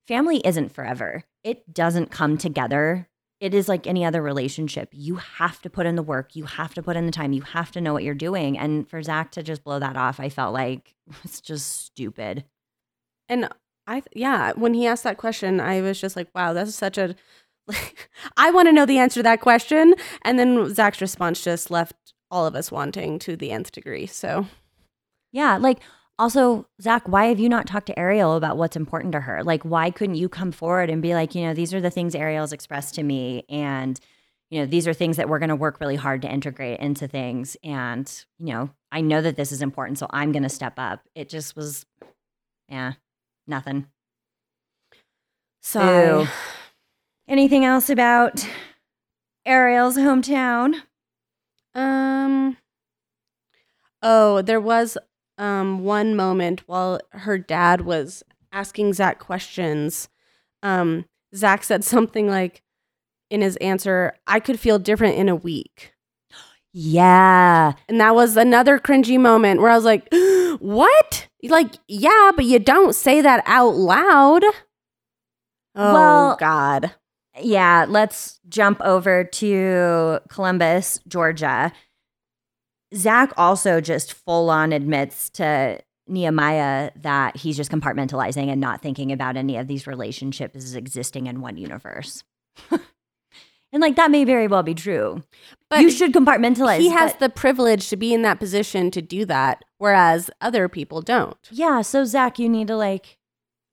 [0.09, 1.23] family isn't forever.
[1.43, 3.07] It doesn't come together.
[3.39, 4.89] It is like any other relationship.
[4.91, 6.36] You have to put in the work.
[6.36, 7.34] You have to put in the time.
[7.34, 8.58] You have to know what you're doing.
[8.58, 12.45] And for Zach to just blow that off, I felt like it's just stupid.
[13.30, 13.50] And
[13.86, 17.15] I, yeah, when he asked that question, I was just like, wow, that's such a,
[17.67, 19.93] like, I want to know the answer to that question.
[20.23, 24.08] And then Zach's response just left all of us wanting to the nth degree.
[24.08, 24.47] So,
[25.32, 25.58] Yeah.
[25.58, 25.80] Like,
[26.19, 29.43] also, Zach, why have you not talked to Ariel about what's important to her?
[29.43, 32.15] Like, why couldn't you come forward and be like, you know, these are the things
[32.15, 33.45] Ariel's expressed to me.
[33.49, 33.99] And,
[34.49, 37.08] you know, these are things that we're going to work really hard to integrate into
[37.08, 37.56] things.
[37.63, 39.99] And, you know, I know that this is important.
[39.99, 41.01] So I'm going to step up.
[41.13, 41.86] It just was,
[42.67, 42.93] yeah,
[43.45, 43.86] nothing.
[45.62, 46.27] so Ew.
[47.27, 48.47] Anything else about
[49.45, 50.82] Ariel's hometown?
[51.75, 52.58] Um.
[54.01, 54.97] Oh, there was
[55.38, 60.10] um one moment while her dad was asking Zach questions.
[60.63, 62.62] Um, Zach said something like,
[63.30, 65.93] in his answer, "I could feel different in a week,"
[66.73, 67.73] Yeah.
[67.89, 70.08] and that was another cringy moment where I was like,
[70.60, 71.28] "What?
[71.43, 74.43] Like, yeah, but you don't say that out loud."
[75.76, 76.95] Oh Well- God.
[77.39, 81.71] Yeah, let's jump over to Columbus, Georgia.
[82.95, 89.12] Zach also just full on admits to Nehemiah that he's just compartmentalizing and not thinking
[89.12, 92.23] about any of these relationships as existing in one universe.
[92.71, 95.21] and like that may very well be true.
[95.69, 96.80] But you should compartmentalize.
[96.80, 100.69] he has but- the privilege to be in that position to do that, whereas other
[100.69, 101.38] people don't.
[101.52, 103.17] yeah, so Zach, you need to like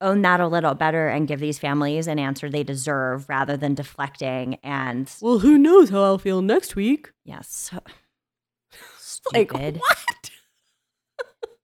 [0.01, 3.75] own that a little better and give these families an answer they deserve rather than
[3.75, 7.13] deflecting and Well, who knows how I'll feel next week?
[7.25, 7.73] yes.
[9.33, 9.79] Like stupid.
[9.79, 10.31] what?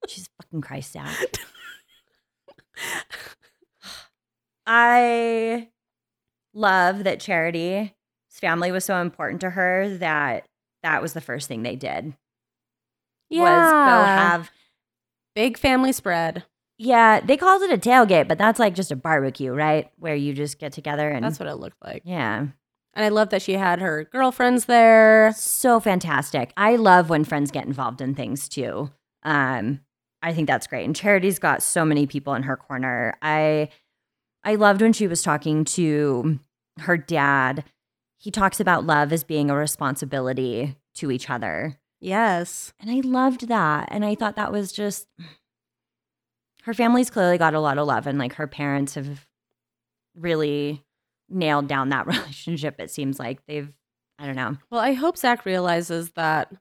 [0.07, 1.15] She's fucking Christ, out.
[4.65, 5.69] I
[6.53, 7.91] love that Charity's
[8.31, 10.45] family was so important to her that
[10.83, 12.13] that was the first thing they did.
[13.29, 13.41] Yeah.
[13.41, 14.51] Was go have
[15.35, 16.43] big family spread.
[16.77, 19.89] yeah, they called it a tailgate, but that's like just a barbecue, right?
[19.97, 22.01] Where you just get together and That's what it looked like.
[22.05, 22.47] yeah.
[22.93, 25.33] And I love that she had her girlfriends there.
[25.35, 26.51] So fantastic.
[26.57, 28.91] I love when friends get involved in things too.
[29.23, 29.81] Um,
[30.21, 30.85] I think that's great.
[30.85, 33.17] And Charity's got so many people in her corner.
[33.21, 33.69] I
[34.43, 36.39] I loved when she was talking to
[36.79, 37.63] her dad.
[38.17, 41.79] He talks about love as being a responsibility to each other.
[41.99, 42.73] Yes.
[42.79, 43.87] And I loved that.
[43.91, 45.07] And I thought that was just
[46.63, 49.25] her family's clearly got a lot of love and like her parents have
[50.15, 50.83] really
[51.31, 52.75] nailed down that relationship.
[52.79, 53.71] It seems like they've
[54.19, 54.57] I don't know.
[54.69, 56.53] Well, I hope Zach realizes that.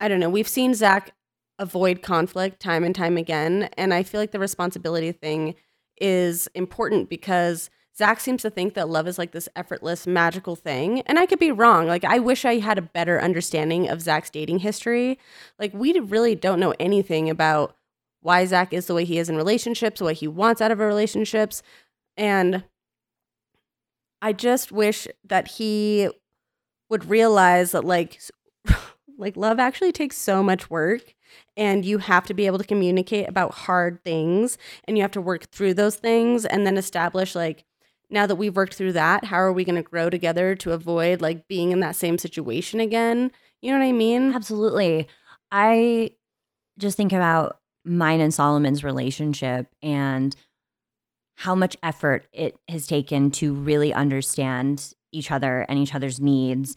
[0.00, 0.30] I don't know.
[0.30, 1.12] We've seen Zach
[1.58, 3.68] avoid conflict time and time again.
[3.76, 5.54] And I feel like the responsibility thing
[6.00, 11.02] is important because Zach seems to think that love is like this effortless, magical thing.
[11.02, 11.86] And I could be wrong.
[11.86, 15.18] Like, I wish I had a better understanding of Zach's dating history.
[15.58, 17.76] Like, we really don't know anything about
[18.20, 20.86] why Zach is the way he is in relationships, what he wants out of a
[20.86, 21.62] relationships.
[22.16, 22.64] And
[24.22, 26.08] I just wish that he
[26.88, 28.20] would realize that like
[29.18, 31.14] like love actually takes so much work
[31.56, 35.20] and you have to be able to communicate about hard things and you have to
[35.20, 37.64] work through those things and then establish like
[38.10, 41.20] now that we've worked through that how are we going to grow together to avoid
[41.20, 43.30] like being in that same situation again
[43.62, 45.08] you know what i mean Absolutely.
[45.56, 46.10] I
[46.78, 50.34] just think about mine and Solomon's relationship and
[51.36, 56.76] how much effort it has taken to really understand each other and each other's needs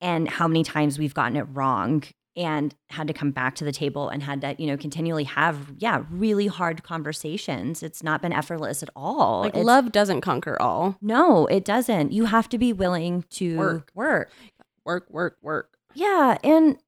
[0.00, 2.02] and how many times we've gotten it wrong
[2.36, 5.72] and had to come back to the table and had to, you know, continually have,
[5.78, 7.82] yeah, really hard conversations.
[7.82, 9.40] It's not been effortless at all.
[9.40, 12.12] like It's- love doesn't conquer all No, it doesn't.
[12.12, 13.90] You have to be willing to Work.
[13.94, 14.30] work.
[14.84, 16.78] work work work Yeah, and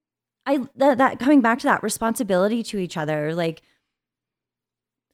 [0.47, 3.61] I that, that coming back to that responsibility to each other, like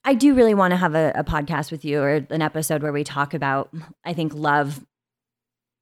[0.07, 2.92] I do really want to have a, a podcast with you or an episode where
[2.92, 4.87] we talk about I think love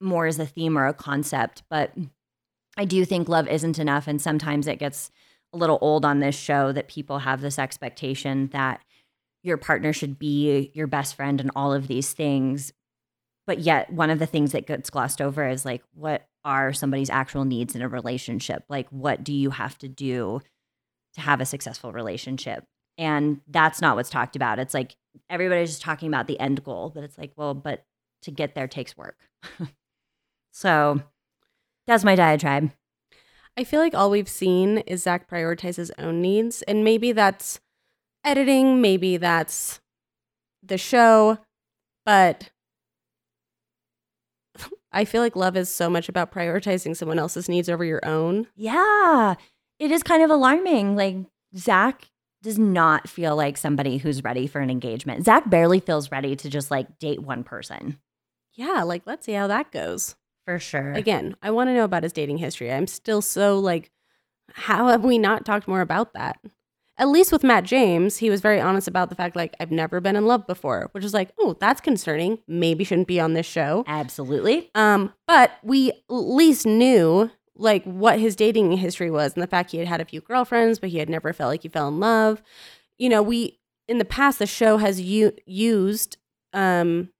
[0.01, 1.93] more as a theme or a concept, but
[2.77, 5.11] I do think love isn't enough and sometimes it gets
[5.53, 8.81] a little old on this show that people have this expectation that
[9.43, 12.73] your partner should be your best friend and all of these things.
[13.47, 17.11] But yet, one of the things that gets glossed over is like, what are somebody's
[17.11, 18.65] actual needs in a relationship?
[18.71, 20.41] Like, what do you have to do
[21.13, 22.67] to have a successful relationship?
[22.97, 24.59] And that's not what's talked about.
[24.59, 24.97] It's like
[25.29, 27.85] everybody's just talking about the end goal, but it's like, well, but
[28.23, 29.19] to get there takes work.
[30.53, 31.03] so
[31.87, 32.71] that's my diatribe.
[33.57, 37.61] I feel like all we've seen is Zach prioritize his own needs, and maybe that's
[38.25, 39.81] editing, maybe that's
[40.63, 41.39] the show,
[42.05, 42.51] but
[44.93, 48.49] I feel like love is so much about prioritizing someone else's needs over your own.
[48.57, 49.35] Yeah.
[49.79, 50.97] It is kind of alarming.
[50.97, 51.17] Like,
[51.57, 52.09] Zach
[52.45, 55.25] does not feel like somebody who's ready for an engagement.
[55.25, 57.99] Zach barely feels ready to just like date one person.
[58.53, 60.15] Yeah, like let's see how that goes.
[60.45, 60.93] For sure.
[60.93, 62.71] Again, I want to know about his dating history.
[62.71, 63.91] I'm still so like,
[64.53, 66.39] how have we not talked more about that?
[66.99, 70.01] At least with Matt James, he was very honest about the fact like I've never
[70.01, 72.39] been in love before, which is like, oh, that's concerning.
[72.47, 73.85] Maybe shouldn't be on this show.
[73.87, 74.71] Absolutely.
[74.75, 79.71] Um, but we at least knew like what his dating history was and the fact
[79.71, 82.01] he had had a few girlfriends, but he had never felt like he fell in
[82.01, 82.43] love.
[82.99, 86.17] You know, we in the past the show has u- used
[86.53, 87.11] um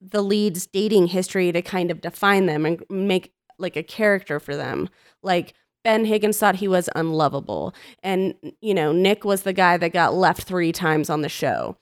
[0.00, 4.56] the lead's dating history to kind of define them and make like a character for
[4.56, 4.88] them.
[5.22, 7.74] Like Ben Higgins thought he was unlovable.
[8.02, 11.76] And, you know, Nick was the guy that got left three times on the show.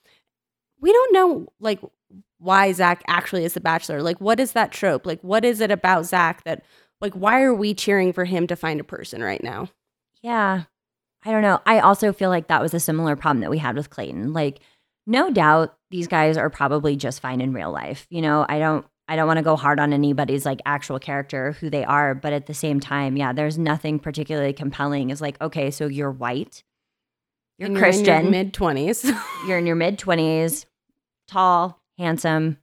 [0.81, 1.81] We don't know, like,
[2.39, 4.01] why Zach actually is the bachelor.
[4.01, 5.05] Like, what is that trope?
[5.05, 6.65] Like, what is it about Zach that,
[7.01, 9.69] like, why are we cheering for him to find a person right now?
[10.23, 10.65] Yeah.
[11.25, 11.61] I don't know.
[11.67, 14.33] I also feel like that was a similar problem that we had with Clayton.
[14.33, 14.61] Like,
[15.07, 18.07] no doubt these guys are probably just fine in real life.
[18.11, 21.53] You know, I don't I don't want to go hard on anybody's like actual character,
[21.53, 25.09] who they are, but at the same time, yeah, there's nothing particularly compelling.
[25.09, 26.63] Is like, okay, so you're white,
[27.59, 29.11] you're And Christian, mid 20s.
[29.49, 30.67] you're in your mid 20s,
[31.27, 32.59] tall, handsome.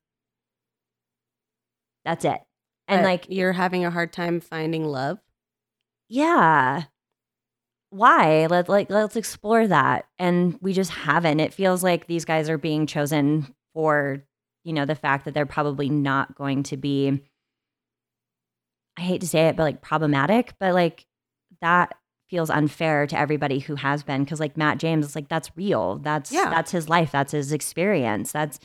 [2.06, 2.40] That's it.
[2.88, 5.20] And like, you're having a hard time finding love.
[6.10, 6.84] yeah.
[7.92, 8.48] Why?
[8.50, 10.06] Let's like let's explore that.
[10.20, 11.40] And we just haven't.
[11.40, 14.24] It feels like these guys are being chosen for,
[14.66, 17.22] you know, the fact that they're probably not going to be
[18.98, 21.06] I hate to say it, but like problematic, but like
[21.62, 21.94] that
[22.30, 25.98] feels unfair to everybody who has been because like Matt James, it's like that's real.
[26.00, 26.50] That's Yeah.
[26.50, 27.12] that's his life.
[27.12, 28.32] That's his experience.
[28.32, 28.60] That's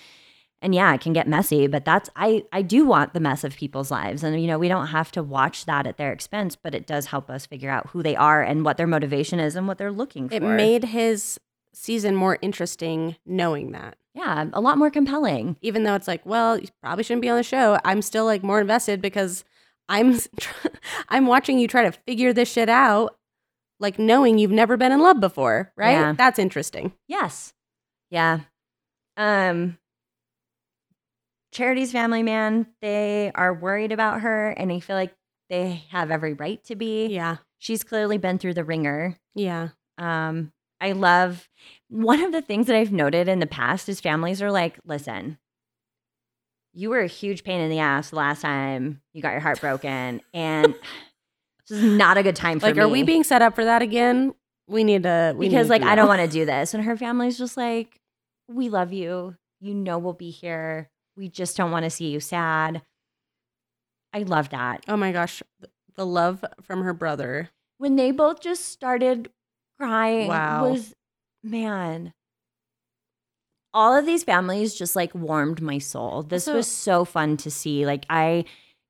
[0.63, 3.57] and yeah, it can get messy, but that's I I do want the mess of
[3.57, 4.23] people's lives.
[4.23, 7.07] And you know, we don't have to watch that at their expense, but it does
[7.07, 9.93] help us figure out who they are and what their motivation is and what they're
[9.93, 10.35] looking for.
[10.35, 11.41] It made his
[11.73, 13.97] season more interesting knowing that.
[14.15, 15.57] yeah, a lot more compelling.
[15.63, 17.79] even though it's like, well, you probably shouldn't be on the show.
[17.85, 19.45] I'm still like more invested because
[19.89, 20.19] I'm
[21.09, 23.17] I'm watching you try to figure this shit out,
[23.79, 25.93] like knowing you've never been in love before, right?
[25.93, 26.13] Yeah.
[26.13, 26.93] That's interesting.
[27.09, 27.55] Yes.
[28.11, 28.41] Yeah.
[29.17, 29.79] Um
[31.53, 35.15] Charity's family man, they are worried about her and I feel like
[35.49, 37.07] they have every right to be.
[37.07, 39.17] Yeah, She's clearly been through the ringer.
[39.35, 41.49] yeah, Um I love
[41.89, 45.39] one of the things that I've noted in the past is families are like, "Listen,
[46.73, 49.61] you were a huge pain in the ass the last time you got your heart
[49.61, 50.75] broken and
[51.69, 53.65] this is not a good time for like, me." are we being set up for
[53.65, 54.35] that again?
[54.69, 56.75] We need to we because need like to I don't want to do this.
[56.75, 58.01] And her family's just like,
[58.49, 59.37] we love you.
[59.61, 60.90] You know we'll be here.
[61.17, 62.83] We just don't want to see you sad.
[64.13, 64.85] I love that.
[64.89, 65.43] Oh my gosh,
[65.95, 67.51] the love from her brother.
[67.79, 69.31] When they both just started
[69.79, 70.69] crying Wow.
[70.71, 70.95] was
[71.43, 72.13] man.
[73.73, 76.23] All of these families just like warmed my soul.
[76.23, 77.87] This Also- was so fun to see.
[77.87, 78.45] Like I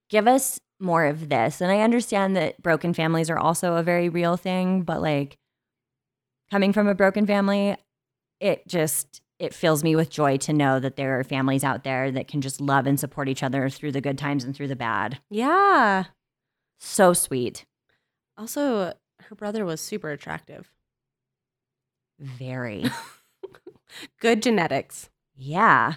[0.08, 1.60] give us more of this.
[1.60, 5.36] And I understand that broken families are also a very real thing, but like
[6.50, 7.76] coming from a broken family,
[8.40, 12.10] it just it fills me with joy to know that there are families out there
[12.12, 14.76] that can just love and support each other through the good times and through the
[14.76, 15.18] bad.
[15.30, 16.04] Yeah.
[16.78, 17.64] So sweet.
[18.36, 20.70] Also, her brother was super attractive.
[22.18, 22.84] Very.
[24.20, 25.08] Good genetics.
[25.34, 25.94] yeah.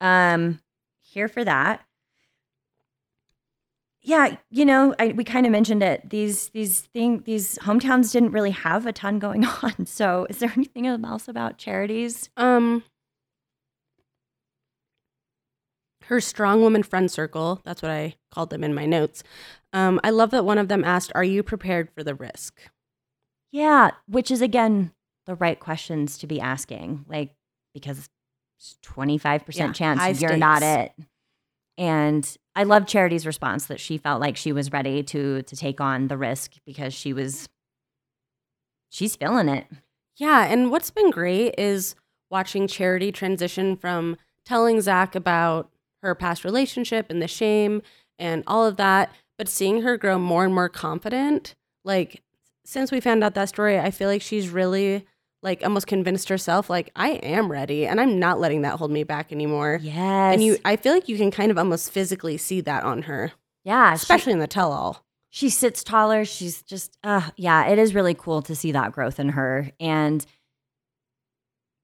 [0.00, 0.60] Um
[1.00, 1.85] here for that.
[4.06, 6.08] Yeah, you know, I, we kind of mentioned it.
[6.08, 9.84] These these thing these hometowns didn't really have a ton going on.
[9.84, 12.30] So, is there anything else about charities?
[12.36, 12.84] Um,
[16.04, 17.60] her strong woman friend circle.
[17.64, 19.24] That's what I called them in my notes.
[19.72, 22.60] Um, I love that one of them asked, "Are you prepared for the risk?"
[23.50, 24.92] Yeah, which is again
[25.26, 27.34] the right questions to be asking, like
[27.74, 28.08] because
[28.82, 30.92] twenty five percent chance you're not it.
[31.78, 35.80] And I love Charity's response that she felt like she was ready to to take
[35.80, 37.48] on the risk because she was
[38.88, 39.66] she's feeling it.
[40.16, 41.94] Yeah, and what's been great is
[42.30, 44.16] watching Charity transition from
[44.46, 45.70] telling Zach about
[46.02, 47.82] her past relationship and the shame
[48.18, 51.54] and all of that, but seeing her grow more and more confident.
[51.84, 52.22] Like
[52.64, 55.06] since we found out that story, I feel like she's really
[55.42, 59.04] like almost convinced herself like I am ready and I'm not letting that hold me
[59.04, 59.78] back anymore.
[59.82, 60.34] Yes.
[60.34, 63.32] And you I feel like you can kind of almost physically see that on her,
[63.64, 65.04] yeah, she- especially in the tell all.
[65.30, 66.24] she sits taller.
[66.24, 69.70] She's just, uh, yeah, it is really cool to see that growth in her.
[69.78, 70.24] And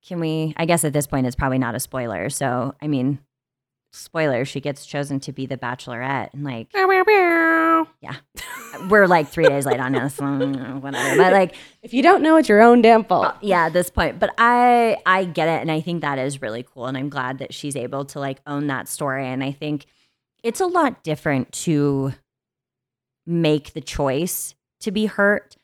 [0.07, 2.29] can we, I guess at this point, it's probably not a spoiler.
[2.31, 3.21] So, I mean,
[3.93, 6.31] spoiler, she gets chosen to be the bachelorette.
[6.33, 6.69] And like,
[8.01, 8.17] yeah,
[8.89, 11.17] we're like three days late on this, mm, whatever.
[11.17, 13.35] But like, If you don't know, it's your own damn fault.
[13.43, 14.19] yeah, at this point.
[14.19, 15.61] But I, I get it.
[15.61, 16.87] And I think that is really cool.
[16.87, 19.27] And I'm glad that she's able to like own that story.
[19.27, 19.87] And I think
[20.43, 22.15] it's a lot different to
[23.27, 25.57] make the choice to be hurt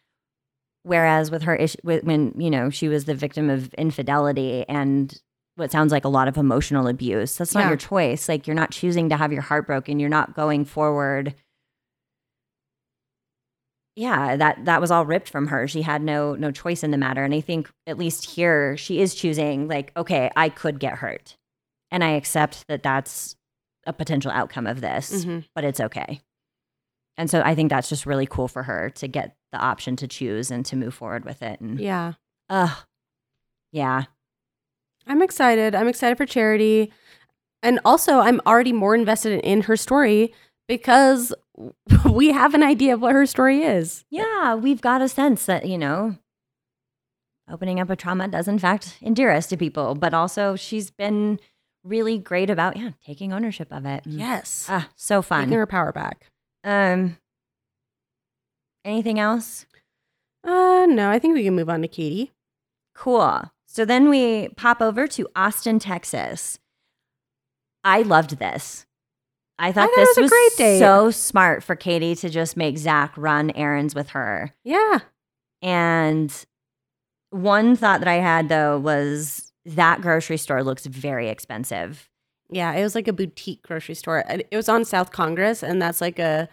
[0.84, 5.20] whereas with her issue when you know she was the victim of infidelity and
[5.58, 7.36] what sounds like a lot of emotional abuse.
[7.36, 7.68] That's not Yeah.
[7.68, 8.28] your choice.
[8.28, 9.98] Like you're not choosing to have your heart broken.
[9.98, 11.34] You're not going forward.
[13.96, 15.66] Yeah that that was all ripped from her.
[15.66, 17.24] She had no no choice in the matter.
[17.24, 21.36] And i think at least here she is choosing like okay i could get hurt.
[21.90, 23.34] And i accept that that's
[23.86, 25.44] a potential outcome of this Mhm.
[25.54, 26.20] but it's okay.
[27.16, 30.06] And so i think that's just really cool for her to get the option to
[30.06, 31.60] choose and to move forward with it.
[31.60, 32.12] And Yeah.
[32.48, 32.74] uh
[33.72, 34.04] yeah
[35.08, 35.74] I'm excited.
[35.74, 36.92] I'm excited for Charity.
[37.62, 40.32] And also, I'm already more invested in her story
[40.68, 41.34] because
[42.12, 44.04] we have an idea of what her story is.
[44.10, 46.16] yeah we've got a sense that you know
[47.50, 51.40] opening up a trauma does in fact endear us to people but also she's been
[51.82, 54.66] really great about yeah taking ownership of it Yes.
[54.68, 56.26] ah so fun Taking her power back.
[56.62, 57.16] um
[58.84, 59.66] anything else
[60.44, 62.30] Uh, no, I think we can move on to Kaity.
[62.94, 63.50] Cool.
[63.70, 66.58] So then we pop over to Austin, Texas.
[67.84, 68.86] I loved this.
[69.58, 70.78] I thought thought this it was a was great date.
[70.78, 74.54] so smart for Kaity to just make Zach run errands with her.
[74.64, 75.00] Yeah.
[75.60, 76.32] And
[77.30, 82.08] one thought that I had though was that grocery store looks very expensive.
[82.50, 82.72] Yeah.
[82.72, 84.24] It was like a boutique grocery store.
[84.28, 86.48] It was on South Congress, and that's like a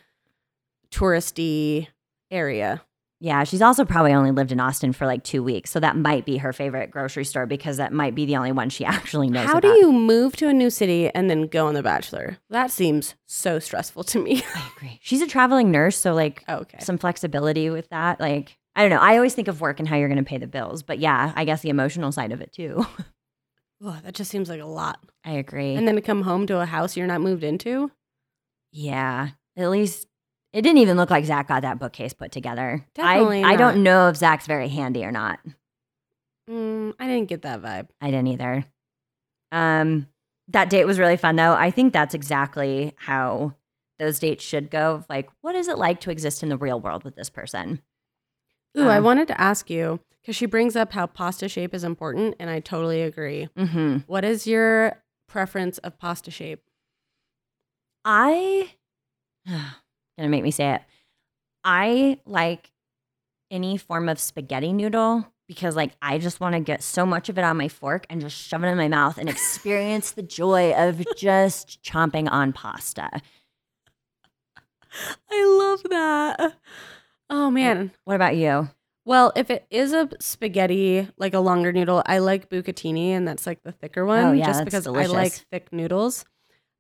[0.91, 1.87] touristy
[2.29, 2.81] area.
[3.25, 5.71] Yeah, she's also probably only lived in Austin for like two weeks.
[5.71, 8.69] So that might be her favorite grocery store because that might be the only one
[8.69, 9.63] she actually knows How about.
[9.63, 12.37] do you move to a new city and then go on The Bachelor?
[12.51, 14.43] That seems so stressful to me.
[14.55, 14.99] I agree.
[15.01, 15.97] She's a traveling nurse.
[15.97, 16.77] So like okay.
[16.81, 18.19] some flexibility with that.
[18.19, 19.01] Like, I don't know.
[19.01, 21.33] I always think of work and how you're going to pay the bills, but yeah,
[21.35, 22.85] I guess the emotional side of it too.
[23.83, 24.99] Oh, that just seems like a lot.
[25.25, 25.75] I agree.
[25.75, 27.91] And then to come home to a house you're not moved into?
[28.71, 30.07] yeah, at least
[30.55, 32.85] it didn't even look like Zach got that bookcase put together.
[32.95, 35.39] Definitely I, I don't know if Zach's very handy or not.
[36.49, 37.87] Mm, I didn't get that vibe.
[38.01, 38.65] I didn't either.
[39.51, 40.07] Um,
[40.49, 41.53] that date was really fun though.
[41.53, 43.55] I think that's exactly how
[43.99, 45.03] those dates should go.
[45.09, 47.81] Like, what is it like to exist in the real world with this person?
[48.77, 49.01] Ooh, I Uh.
[49.01, 52.59] wanted to ask you because she brings up how pasta shape is important, and I
[52.59, 53.47] totally agree.
[53.57, 53.97] Mm-hmm.
[54.07, 56.63] What is your preference of pasta shape?
[58.03, 58.73] I
[60.17, 60.81] gonna make me say it.
[61.63, 62.71] I like
[63.51, 67.37] any form of spaghetti noodle because like I just want to get so much of
[67.37, 70.73] it on my fork and just shove it in my mouth and experience the joy
[70.73, 73.09] of just chomping on pasta.
[75.29, 76.53] I love that.
[77.29, 77.91] Oh man.
[78.05, 78.69] What about you?
[79.05, 83.45] Well, if it is a spaghetti, like a longer noodle, I like bucatini, and that's
[83.45, 86.25] like the thicker one, Oh, yeah, just because I like thick noodles.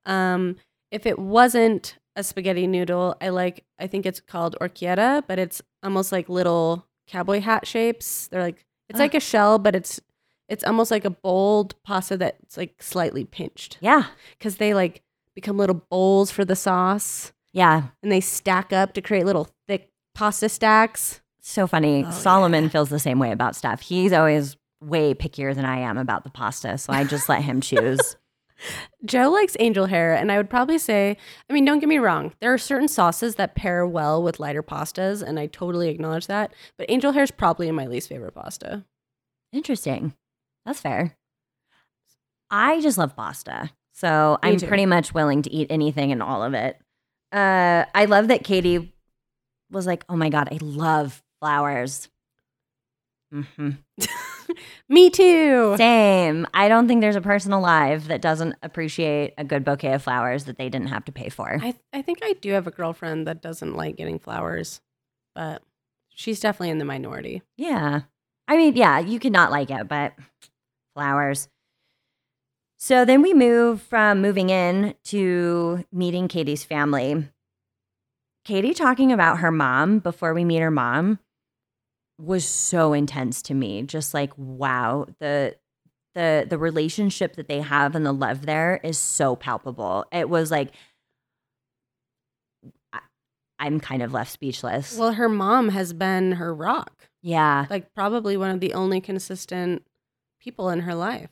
[0.07, 0.55] Um,
[0.89, 3.65] if it wasn't a spaghetti noodle, I like.
[3.79, 8.27] I think it's called orchietta, but it's almost like little cowboy hat shapes.
[8.27, 9.03] They're like it's Ah.
[9.03, 9.99] like a shell, but it's
[10.47, 14.05] it's almost like a bold pasta that's like slightly pinched Yeah,
[14.37, 15.01] because they like
[15.33, 17.87] become little bowls for the sauce, yeah.
[18.03, 21.21] and they stack up to create little thick pasta stacks.
[21.41, 22.05] So funny.
[22.07, 22.69] Oh, Solomon yeah.
[22.69, 23.81] feels the same way about stuff.
[23.81, 27.59] He's always way pickier than I am about the pasta, so I just let him
[27.61, 28.15] choose.
[29.03, 31.17] Joe likes angel hair, and I would probably say,
[31.49, 34.63] I mean, don't get me wrong, there are certain sauces that pair well with lighter
[34.63, 36.53] pastas, and I totally acknowledge that.
[36.77, 38.83] But angel hair is probably my least favorite pasta.
[39.53, 40.13] Interesting.
[40.65, 41.15] That's fair.
[42.49, 43.71] I just love pasta.
[43.93, 44.67] So Me I'm too.
[44.67, 46.77] pretty much willing to eat anything and all of it.
[47.31, 48.91] Uh, I love that Kaity
[49.71, 52.09] was like, oh my God, I love flowers.
[53.31, 53.71] hmm
[54.89, 55.75] Me too.
[55.77, 56.45] Same.
[56.53, 60.45] I don't think there's a person alive that doesn't appreciate a good bouquet of flowers
[60.45, 61.59] that they didn't have to pay for.
[61.61, 64.81] I, I think I do have a girlfriend that doesn't like getting flowers,
[65.33, 65.61] but
[66.09, 67.41] she's definitely in the minority.
[67.57, 68.01] Yeah.
[68.47, 70.13] I mean, yeah, you could not like it, but
[70.93, 71.47] flowers.
[72.77, 77.27] So then we move from moving in to meeting Kaity's family.
[78.47, 81.17] Kaity talking about her mom before we meet her mom
[82.19, 83.81] was so intense to me.
[83.83, 85.55] Just like, wow, the
[86.13, 90.05] the the relationship that they have and the love there is so palpable.
[90.11, 90.71] It was like
[92.93, 92.99] I-
[93.59, 94.97] I'm kind of left speechless.
[94.97, 97.09] Well, her mom has been her rock.
[97.21, 97.65] yeah.
[97.69, 99.83] Like probably one of the only consistent
[100.39, 101.29] people in her life.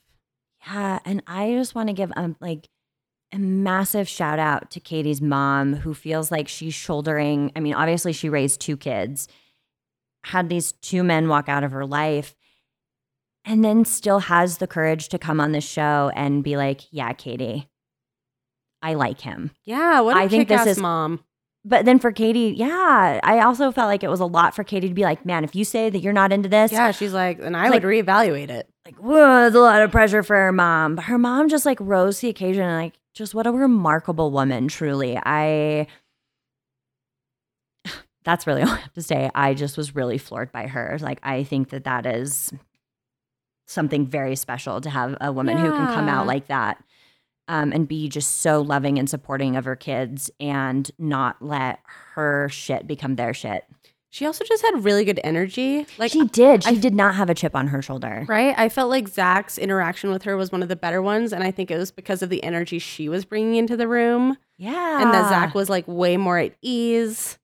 [0.68, 2.68] Yeah, and I just want to give um like
[3.34, 8.14] a massive shout out to Kaity's mom who feels like she's shouldering, I mean, obviously
[8.14, 9.28] she raised two kids,
[10.26, 12.36] had these two men walk out of her life
[13.46, 17.12] and then still has the courage to come on the show and be like, "Yeah,
[17.14, 17.68] Kaity,
[18.82, 21.24] I like him." Yeah, what a I think this is- mom.
[21.66, 24.90] But then for Kaity, yeah, I also felt like it was a lot for Kaity
[24.90, 27.40] to be like, "Man, if you say that you're not into this, Yeah, she's like,
[27.42, 28.68] and I It's would like- reevaluate it.
[28.86, 30.96] like, whoa, there's a lot of pressure for her mom.
[30.96, 34.30] But her mom just like rose to the occasion and like, just what a remarkable
[34.32, 35.18] woman, truly.
[35.26, 35.88] I,
[38.24, 39.30] that's really all I have to say.
[39.36, 40.98] I just was really floored by her.
[41.02, 42.54] Like, I think that that is
[43.66, 46.84] something very special to have a woman who can come out like that
[47.48, 51.80] um, and be just so loving and supporting of her kids and not let
[52.16, 53.64] her shit become their shit.
[54.10, 55.88] She also just had really good energy.
[55.98, 56.64] Like she did.
[56.66, 58.26] She I- did not have a chip on her shoulder.
[58.28, 58.54] Right?
[58.58, 61.34] I felt like Zach's interaction with her was one of the better ones.
[61.34, 64.38] And I think it was because of the energy she was bringing into the room
[64.58, 65.02] Yeah.
[65.02, 67.40] and that Zach was like way more at ease.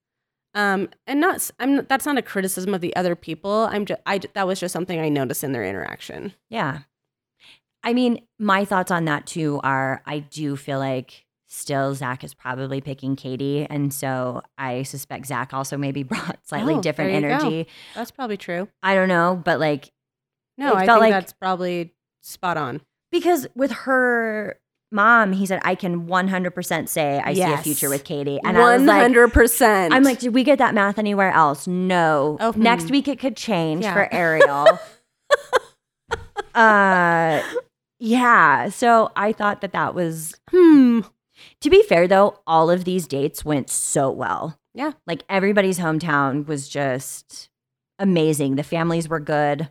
[0.60, 3.70] Um, and not, I'm, that's not a criticism of the other people.
[3.72, 6.34] I'm just, I, that was just something I noticed in their interaction.
[6.50, 6.80] Yeah.
[7.84, 12.34] I mean, my thoughts on that too are I do feel like still Zach is
[12.34, 13.66] probably picking Kaity.
[13.70, 17.28] And so I suspect Zach also maybe brought slightly Oh, different you go.
[17.28, 17.68] energy.
[17.96, 18.68] That's probably true.
[18.84, 19.92] I don't know, but like,
[20.58, 22.82] No, I think like- that's probably spot on.
[23.12, 24.60] because with her
[24.92, 28.40] mom, he said, I can 100% say I see a future with Kaity.
[28.44, 29.90] And I was like, 100%.
[29.92, 31.68] I'm like, did we get that math anywhere else?
[31.68, 32.38] No.
[32.40, 32.92] Oh, Next hmm.
[32.92, 33.94] week it could change Yeah.
[33.94, 34.80] for Ariel.
[36.56, 37.42] uh,
[38.00, 38.70] yeah.
[38.70, 41.02] So I thought that that was hmm.
[41.62, 44.60] To be fair, though, all of these dates went so well.
[44.74, 44.94] Yeah.
[45.08, 47.50] Like everybody's hometown was just
[47.98, 48.56] amazing.
[48.56, 49.70] The families were good.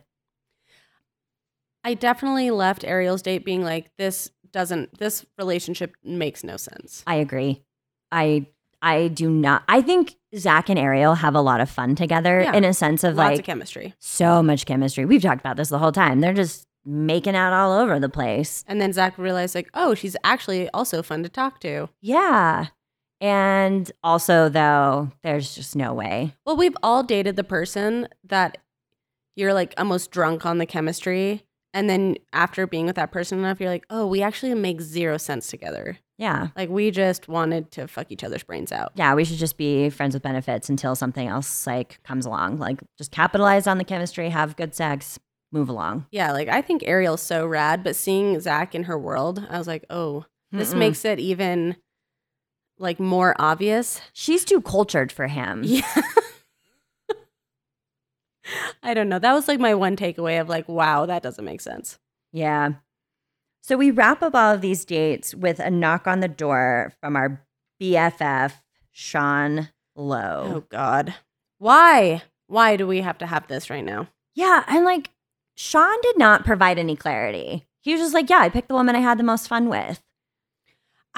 [1.83, 7.03] I definitely left Ariel's date being like, this doesn't, this relationship makes no sense.
[7.07, 7.63] I agree.
[8.11, 8.47] I
[8.81, 9.63] I do not.
[9.67, 12.53] I think Zach and Ariel have a lot of fun together Yeah.
[12.55, 13.93] in a sense of Lots like of chemistry.
[13.99, 15.03] so much chemistry.
[15.05, 16.21] We've talked about this the whole time.
[16.21, 18.63] They're just making out all over the place.
[18.67, 21.89] And then Zach realized, like, oh, she's actually also fun to talk to.
[22.01, 22.67] Yeah.
[23.19, 26.35] And also, though, there's just no way.
[26.45, 28.59] Well, we've all dated the person that
[29.35, 31.43] you're like almost drunk on the chemistry.
[31.73, 35.17] And then after being with that person enough, you're like, oh, we actually make zero
[35.17, 35.99] sense together.
[36.17, 36.47] Yeah.
[36.55, 38.91] Like, we just wanted to fuck each other's brains out.
[38.95, 42.57] Yeah, we should just be friends with benefits until something else like comes along.
[42.57, 45.19] Like just capitalize on the chemistry, have good sex,
[45.51, 46.07] move along.
[46.11, 49.67] Yeah, like I think Ariel's so rad, but seeing Zach in her world, I was
[49.67, 50.79] like, oh, this Mm-mm.
[50.79, 51.75] makes it even
[52.77, 54.01] like more obvious.
[54.13, 55.63] She's too cultured for him.
[55.67, 56.01] Yeah.
[58.83, 59.19] I don't know.
[59.19, 61.99] That was like my one takeaway of like, wow, that doesn't make sense.
[62.31, 62.73] Yeah.
[63.61, 67.15] So we wrap up all of these dates with a knock on the door from
[67.15, 67.45] our
[67.81, 68.53] BFF,
[68.91, 70.51] Sean Lowe.
[70.55, 71.13] Oh God.
[71.57, 72.23] Why?
[72.47, 74.07] Why do we have to have this right now?
[74.33, 74.63] Yeah.
[74.67, 75.09] And like,
[75.55, 77.65] Sean did not provide any clarity.
[77.81, 80.01] He was just like, yeah, I picked the woman I had the most fun with.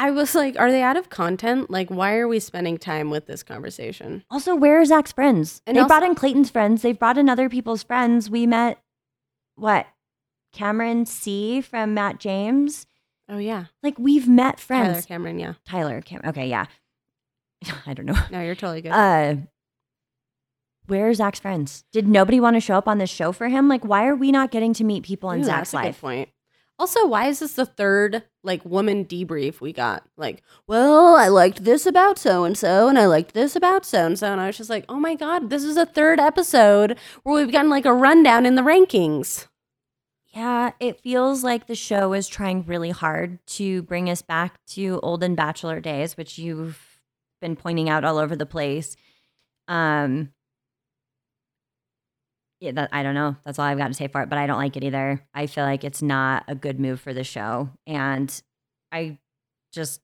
[0.01, 1.69] I was like, are they out of content?
[1.69, 4.23] Like, why are we spending time with this conversation?
[4.31, 5.61] Also, where are Zach's friends?
[5.67, 6.81] And they also- brought in Clayton's friends.
[6.81, 8.27] They've brought in other people's friends.
[8.29, 8.81] We met,
[9.55, 9.85] what,
[10.53, 12.87] Cameron C from Matt James?
[13.29, 13.65] Oh yeah.
[13.83, 14.89] Like, we've met friends.
[14.89, 15.01] Tyler.
[15.03, 15.53] Cameron, yeah.
[15.65, 16.65] Tyler, Cam- okay, yeah.
[17.85, 18.17] I don't know.
[18.31, 18.91] No, you're totally good.
[18.91, 19.35] Uh,
[20.87, 21.83] where are Zach's friends?
[21.93, 23.67] Did nobody want to show up on this show for him?
[23.69, 25.83] Like, why are we not getting to meet people in Ooh, Zach's that's a good
[25.89, 26.01] life?
[26.01, 26.29] point.
[26.81, 30.03] Also, why is this the third like woman debrief we got?
[30.17, 34.07] Like, well, I liked this about so and so, and I liked this about so
[34.07, 36.97] and so, and I was just like, oh my god, this is a third episode
[37.21, 39.45] where we've gotten like a rundown in the rankings.
[40.33, 44.99] Yeah, it feels like the show is trying really hard to bring us back to
[45.03, 46.99] olden bachelor days, which you've
[47.41, 48.95] been pointing out all over the place.
[49.67, 50.33] Um
[52.61, 53.35] yeah, that I don't know.
[53.43, 55.21] That's all I've got to say for it, but I don't like it either.
[55.33, 57.71] I feel like it's not a good move for the show.
[57.87, 58.41] And
[58.91, 59.17] I
[59.73, 59.99] just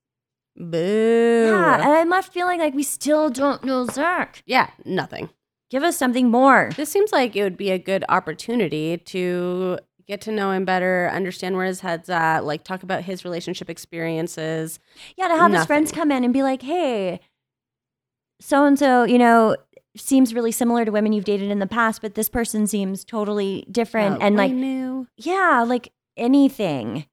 [0.58, 1.45] Boo.
[1.45, 4.41] yeah, and I'm left feeling like we still don't know Zach.
[4.47, 5.30] yeah, nothing.
[5.70, 6.72] Give us something more.
[6.76, 9.78] This seems like it would be a good opportunity to
[10.08, 13.70] get to know him better, understand where his head's at, like talk about his relationship
[13.70, 14.80] experiences.
[15.16, 17.20] Yeah, to have his friends come in and be like, hey,
[18.39, 19.58] so and so, you know,
[19.98, 23.66] seems really similar to women you've dated in the past, but this person seems totally
[23.72, 24.18] different.
[24.22, 25.08] Oh, and like, knew.
[25.18, 27.06] yeah, like anything.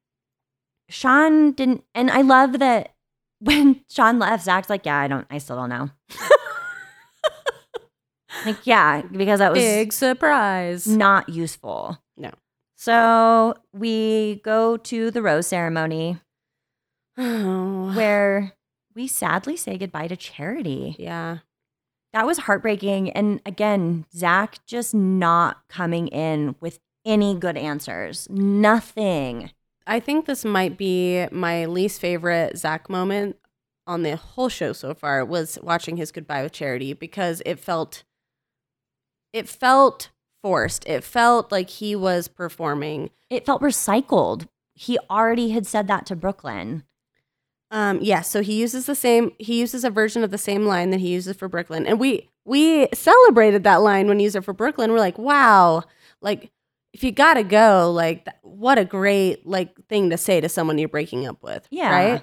[0.89, 2.95] Sean didn't, and I love that
[3.41, 5.91] when Sean left, Zach's like, yeah, I don't, I still don't know.
[8.45, 10.87] Like, yeah, because that was Big surprise.
[10.89, 11.99] not useful.
[12.17, 12.31] No.
[12.77, 16.19] So we go to the rose ceremony
[17.17, 17.93] Oh.
[17.97, 18.53] where
[18.95, 20.97] we sadly say goodbye to Charity.
[20.99, 21.39] Yeah.
[22.15, 23.11] That was heartbreaking.
[23.11, 28.29] And again, Zach just not coming in with any good answers.
[28.31, 29.51] Nothing.
[29.85, 33.37] I think this might be my least favorite Zach moment
[33.87, 38.05] on the whole show so far was watching his goodbye with Charity because it felt
[39.33, 40.11] it felt
[40.41, 40.87] forced.
[40.87, 43.11] It felt like he was performing.
[43.29, 44.47] It felt recycled.
[44.75, 46.85] He already had said that to Brooklyn.
[47.75, 50.91] Um yeah, so he uses the same he uses a version of the same line
[50.91, 51.87] that he uses for Brooklyn.
[51.87, 54.93] And we we celebrated that line when he used it for Brooklyn.
[54.93, 55.83] We're like, "Wow,
[56.21, 56.53] like
[56.93, 60.79] if you got to go, like what a great like thing to say to someone
[60.79, 61.91] you're breaking up with." Yeah.
[61.91, 62.23] Right?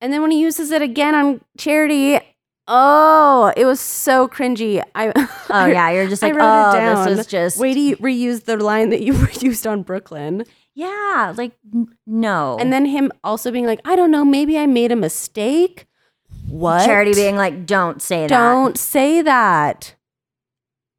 [0.00, 2.18] And then when he uses it again on Charity,
[2.66, 4.82] oh, it was so cringy.
[4.96, 5.12] I
[5.50, 5.90] Oh, yeah.
[5.90, 7.08] You're just like, I wrote oh, it down.
[7.08, 7.58] this is just.
[7.58, 10.44] Wait till you reuse the line that you used on Brooklyn.
[10.80, 11.34] Yeah.
[11.36, 12.56] Like, n- no.
[12.58, 15.86] And then him also being like, I don't know, maybe I made a mistake.
[16.48, 16.84] What?
[16.86, 18.28] Charity being like, don't say that.
[18.28, 19.94] Don't say that.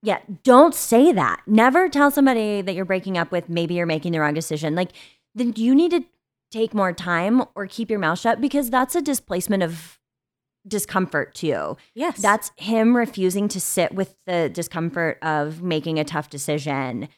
[0.04, 1.42] Yeah, don't say that.
[1.48, 4.76] Never tell somebody that you're breaking up with, maybe you're making the wrong decision.
[4.76, 4.92] Like,
[5.36, 6.04] then you need to
[6.52, 10.00] take more time or keep your mouth shut because that's a displacement of
[10.68, 11.78] discomfort too.
[11.96, 12.22] Yes.
[12.22, 17.10] That's him refusing to sit with the discomfort of making a tough decision.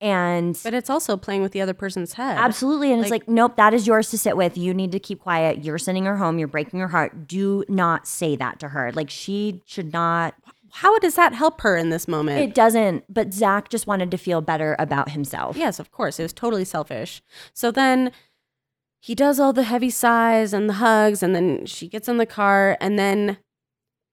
[0.00, 2.38] And but it's also playing with the other person's head.
[2.38, 2.90] absolutely.
[2.92, 4.56] And it's Like- like, nope, that is yours to sit with.
[4.56, 5.62] You need to keep quiet.
[5.64, 6.38] You're sending her home.
[6.38, 7.26] You're breaking her heart.
[7.28, 8.92] Do not say that to her.
[8.92, 10.34] Like, she should not.
[10.72, 12.40] How does that help her in this moment?
[12.48, 13.04] It doesn't.
[13.12, 15.56] But Zach just wanted to feel better about himself.
[15.56, 16.18] Yes, of course.
[16.18, 17.20] It was totally selfish.
[17.52, 18.12] So then
[19.00, 22.26] he does all the heavy sighs and the hugs, and then she gets in the
[22.26, 23.38] car, and then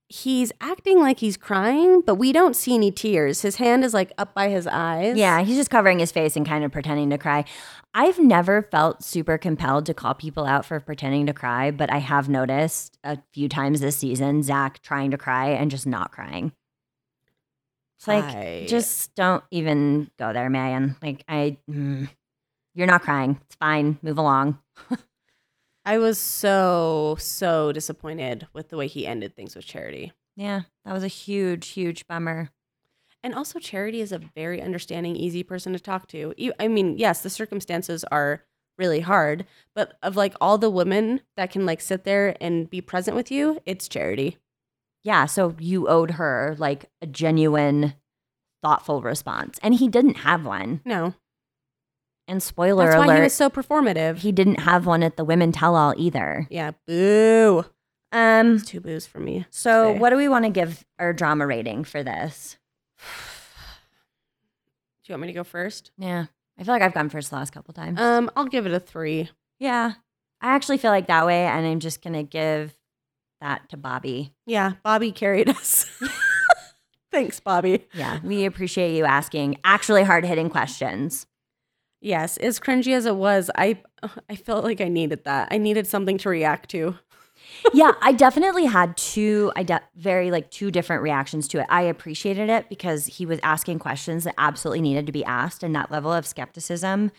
[0.10, 3.42] he's acting like he's crying, but we don't see any tears.
[3.42, 5.18] His hand is like up by his eyes.
[5.18, 7.44] Yeah, he's just covering his face and kind of pretending to cry.
[7.94, 11.98] I've never felt super compelled to call people out for pretending to cry, but I
[11.98, 16.52] have noticed a few times this season Zach trying to cry and just not crying.
[17.98, 20.96] It's like, I- just don't even go there, man.
[21.02, 22.08] Like, I, mm,
[22.76, 23.40] you're not crying.
[23.46, 23.98] It's fine.
[24.04, 24.60] Move along.
[25.88, 30.12] I was so, so disappointed with the way he ended things with Charity.
[30.36, 32.50] Yeah, that was a huge, huge bummer.
[33.24, 36.34] And also, Charity is a very understanding, easy person to talk to.
[36.60, 38.44] I mean, yes, the circumstances are
[38.78, 42.82] really hard, but of like all the women that can like sit there and be
[42.82, 44.38] present with you, it's Charity.
[45.06, 47.94] Yeah, so you owed her like a genuine,
[48.62, 49.58] thoughtful response.
[49.64, 50.82] And he didn't have one.
[50.84, 51.14] No,
[52.28, 54.18] And spoiler that's why alert, he was so performative.
[54.18, 56.48] he didn't have one at the women tell all either.
[56.50, 57.66] yeah, boo.
[58.12, 59.46] Um Two boos for me.
[59.50, 60.00] so today.
[60.00, 62.58] what do we want to give our drama rating for this?
[65.04, 65.92] Do you want me to go first?
[65.98, 66.26] Yeah.
[66.60, 68.00] I feel like I've gone first the last couple times.
[68.00, 69.30] Um, I'll give it a three.
[69.60, 69.94] yeah.
[70.40, 72.78] I actually feel like that way and I'm just going to give
[73.42, 74.34] that to Bobby.
[74.46, 75.90] Yeah, Bobby carried us.
[77.12, 77.88] Thanks, Bobby.
[77.94, 81.26] Yeah, we appreciate you asking actually hard-hitting questions.
[82.00, 83.82] Yes, as cringy as it was, I
[84.30, 85.48] I felt like I needed that.
[85.52, 86.96] I needed something to react to.
[87.74, 91.66] yeah, I definitely had two, I de- very like two different reactions to it.
[91.70, 95.74] I appreciated it because he was asking questions that absolutely needed to be asked, and
[95.76, 97.12] that level of skepticism,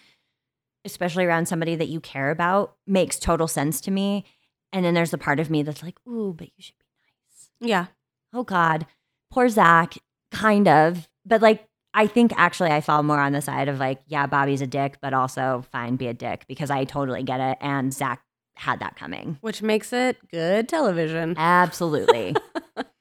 [0.85, 4.25] especially around somebody that you care about, makes total sense to me.
[4.73, 7.71] And then there's the part of me that's like, ooh, but you should be nice.
[7.71, 7.87] Yeah.
[8.33, 8.87] Oh God,
[9.31, 9.97] poor Zach,
[10.31, 11.68] kind of, but like.
[11.95, 14.99] I think actually I fall more on the side of like, yeah, Bobby's a dick,
[15.01, 17.59] but also fine, be a dick because I totally get it.
[17.61, 18.23] And Zach
[18.57, 19.39] had that coming.
[19.41, 21.35] Which makes it good television.
[21.37, 22.37] Absolutely.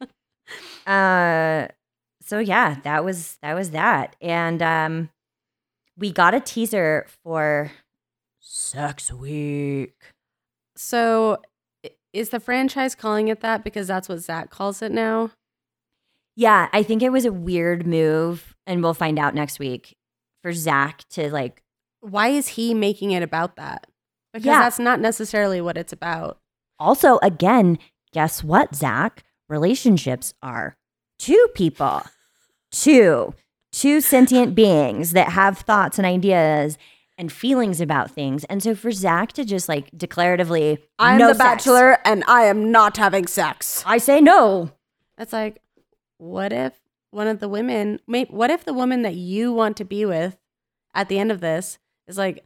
[0.87, 1.67] uh
[2.21, 4.15] so yeah, that was that was that.
[4.21, 5.09] And um
[5.97, 7.71] we got a teaser for
[8.39, 9.95] Sex Week.
[10.75, 11.41] So
[12.13, 15.31] is the franchise calling it that because that's what Zach calls it now?
[16.39, 19.97] Yeah, I think it was a weird move, and we'll find out next week
[20.43, 21.63] for Zach to like
[21.99, 23.87] Why is he making it about that?
[24.31, 24.59] Because Yeah.
[24.59, 26.39] that's not necessarily what it's about.
[26.79, 27.79] also again,
[28.13, 29.23] guess what, Zach?
[29.49, 30.77] Relationships are
[31.17, 32.03] two people.
[32.71, 33.33] Two.
[33.71, 36.77] Two sentient beings that have thoughts and ideas
[37.17, 38.43] and feelings about things.
[38.45, 41.43] And so for Zach to just like declaratively, I'm no the sex.
[41.65, 43.83] bachelor and I am not having sex.
[43.85, 44.71] I say no.
[45.17, 45.59] That's like,
[46.17, 46.73] what if
[47.11, 50.37] one of the women, what if the woman that you want to be with
[50.93, 52.43] at the end of this is like,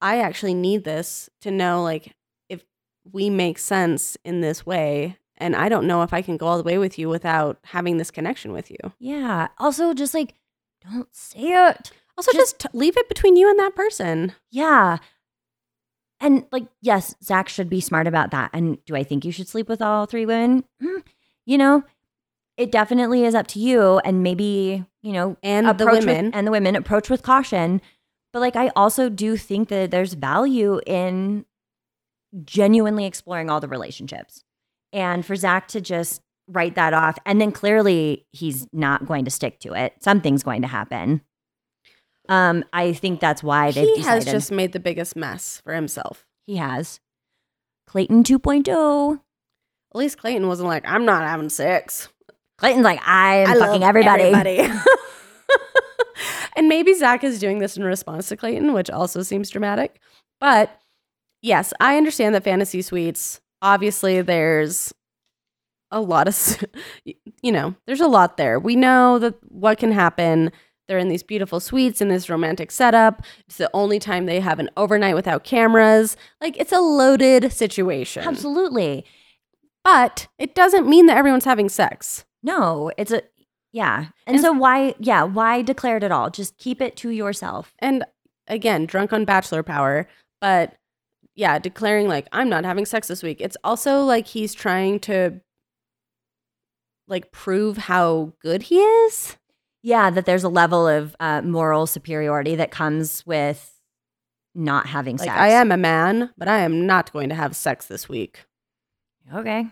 [0.00, 2.14] I actually need this to know, like,
[2.48, 2.64] if
[3.10, 6.56] we make sense in this way and I don't know if I can go all
[6.56, 8.78] the way with you without having this connection with you.
[8.98, 9.48] Yeah.
[9.58, 10.34] Also, just like,
[10.88, 11.92] don't say it.
[12.16, 14.34] Also, just, t- leave it between you and that person.
[14.50, 14.98] Yeah.
[16.20, 18.50] And like, yes, Zach should be smart about that.
[18.52, 20.64] And do I think you should sleep with all three women?
[20.82, 21.02] Mm,
[21.46, 21.82] you know,
[22.56, 23.98] it definitely is up to you.
[24.04, 26.34] And maybe, you know, And the approach with- women.
[26.34, 27.80] and the women approach with caution.
[28.32, 31.44] But like, I also do think that there's value in
[32.44, 34.44] genuinely exploring all the relationships.
[34.92, 39.30] And for Zach to just write that off, and then clearly he's not going to
[39.30, 39.94] stick to it.
[40.00, 41.22] Something's going to happen.
[42.28, 44.24] Um, I think that's why they've he decided.
[44.24, 46.26] has just made the biggest mess for himself.
[46.46, 47.00] He has.
[47.86, 48.22] Clayton oh.
[48.22, 49.20] 2.0.
[49.94, 52.08] At least Clayton wasn't like, I'm not having sex.
[52.62, 54.22] Clayton's like, I'm I fucking everybody.
[54.22, 54.58] everybody.
[56.56, 60.00] and maybe Zach is doing this in response to Clayton, which also seems dramatic.
[60.38, 60.70] But
[61.40, 64.94] yes, I understand that fantasy suites, obviously, there's
[65.90, 66.64] a lot of,
[67.42, 68.60] you know, there's a lot there.
[68.60, 70.52] We know that what can happen.
[70.86, 73.22] They're in these beautiful suites in this romantic setup.
[73.48, 76.16] It's the only time they have an overnight without cameras.
[76.40, 78.22] Like, it's a loaded situation.
[78.22, 79.04] Absolutely.
[79.82, 82.24] But it doesn't mean that everyone's having sex.
[82.42, 83.22] No, it's a,
[83.72, 84.06] yeah.
[84.26, 86.30] And, And- so why, yeah, why declare it at all?
[86.30, 87.74] Just keep it to yourself.
[87.78, 88.04] and
[88.48, 90.08] again, drunk on bachelor power,
[90.40, 90.74] but
[91.34, 93.40] yeah, declaring like I'm not having sex this week.
[93.40, 95.40] It's also like he's trying to
[97.08, 99.36] like prove how good he is.
[99.82, 103.72] Yeah, that there's a level of uh, moral superiority that comes with
[104.54, 105.38] not having Like sex.
[105.40, 108.44] I am a man, but I am not going to have sex this week.
[109.32, 109.66] Okay.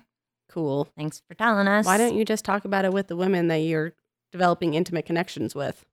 [0.50, 0.88] Cool.
[0.96, 1.86] Thanks for telling us.
[1.86, 3.92] Why don't you just talk about it with the women that you're
[4.32, 5.84] developing intimate connections with?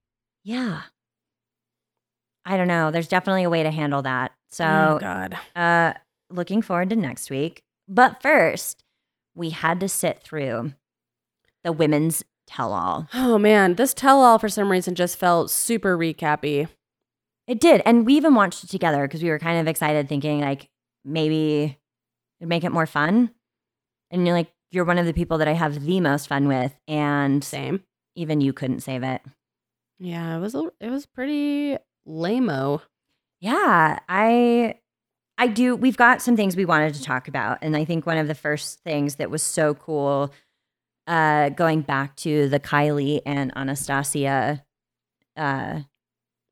[0.43, 0.81] Yeah.
[2.45, 2.91] I don't know.
[2.91, 4.31] There's definitely a way to handle that.
[4.49, 5.37] So, oh God.
[5.55, 5.93] uh,
[6.29, 7.61] looking forward to next week.
[7.87, 8.83] But first,
[9.35, 10.73] we had to sit through
[11.63, 13.07] the women's tell all.
[13.13, 16.69] Oh man, this tell all for some reason just felt super recappy.
[17.45, 17.81] It did.
[17.85, 20.69] And we even watched it together because we were kind of excited, thinking like
[21.05, 21.77] maybe
[22.39, 23.31] it'd make it more fun.
[24.11, 26.77] And you're like, you're one of the people that I have the most fun with.
[26.87, 27.83] And Same.
[28.15, 29.21] even you couldn't save it.
[29.99, 31.77] Yeah, it was a, it was pretty
[32.07, 32.81] lameo.
[33.39, 34.75] Yeah, I
[35.37, 38.17] I do we've got some things we wanted to talk about and I think one
[38.17, 40.33] of the first things that was so cool
[41.05, 44.63] uh going back to the Kylee and Anastasia
[45.35, 45.81] uh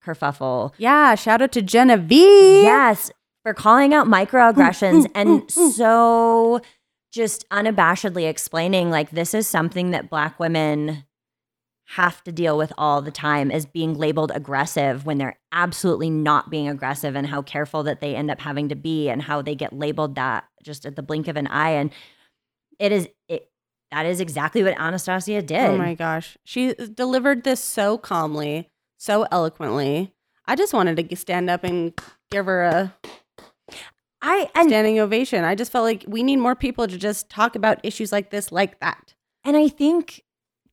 [0.04, 0.74] kerfuffle.
[0.78, 2.64] Yeah, shout out to Genevieve.
[2.64, 3.12] Yes,
[3.44, 5.72] for calling out microaggressions ooh, and ooh, ooh.
[5.72, 6.62] so
[7.16, 11.06] just unabashedly explaining like this is something that black women
[11.86, 16.50] have to deal with all the time is being labeled aggressive when they're absolutely not
[16.50, 19.56] being aggressive and how careful that they end up having to be and how they
[19.56, 21.92] get labeled that just at the blink of an eye and
[22.80, 23.50] it is it
[23.92, 25.70] that is exactly what Anastasia did.
[25.70, 26.38] Oh my gosh.
[26.44, 30.12] She delivered this so calmly, so eloquently.
[30.48, 31.94] I just wanted to stand up and
[32.30, 32.94] give her a
[34.26, 35.44] I and standing ovation.
[35.44, 38.52] I just felt like we need more people to just talk about issues like this
[38.52, 39.14] like that.
[39.44, 40.24] And I think,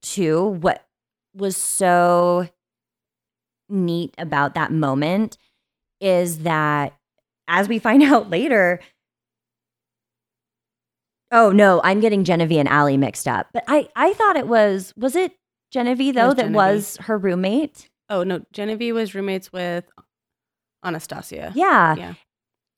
[0.00, 0.86] too, what
[1.34, 2.48] was so
[3.68, 5.36] neat about that moment
[6.00, 6.94] is that
[7.46, 8.80] as we find out later,
[11.30, 13.48] oh no, I'm getting Genevieve and Allie mixed up.
[13.53, 15.32] But I, I thought it was, was it
[15.70, 16.57] Genevieve though was that Genevieve.
[16.57, 17.90] was her roommate?
[18.09, 19.84] Oh no, Genevieve was roommates with
[20.82, 21.53] Anastasia.
[21.55, 21.94] Yeah.
[21.96, 22.14] Yeah.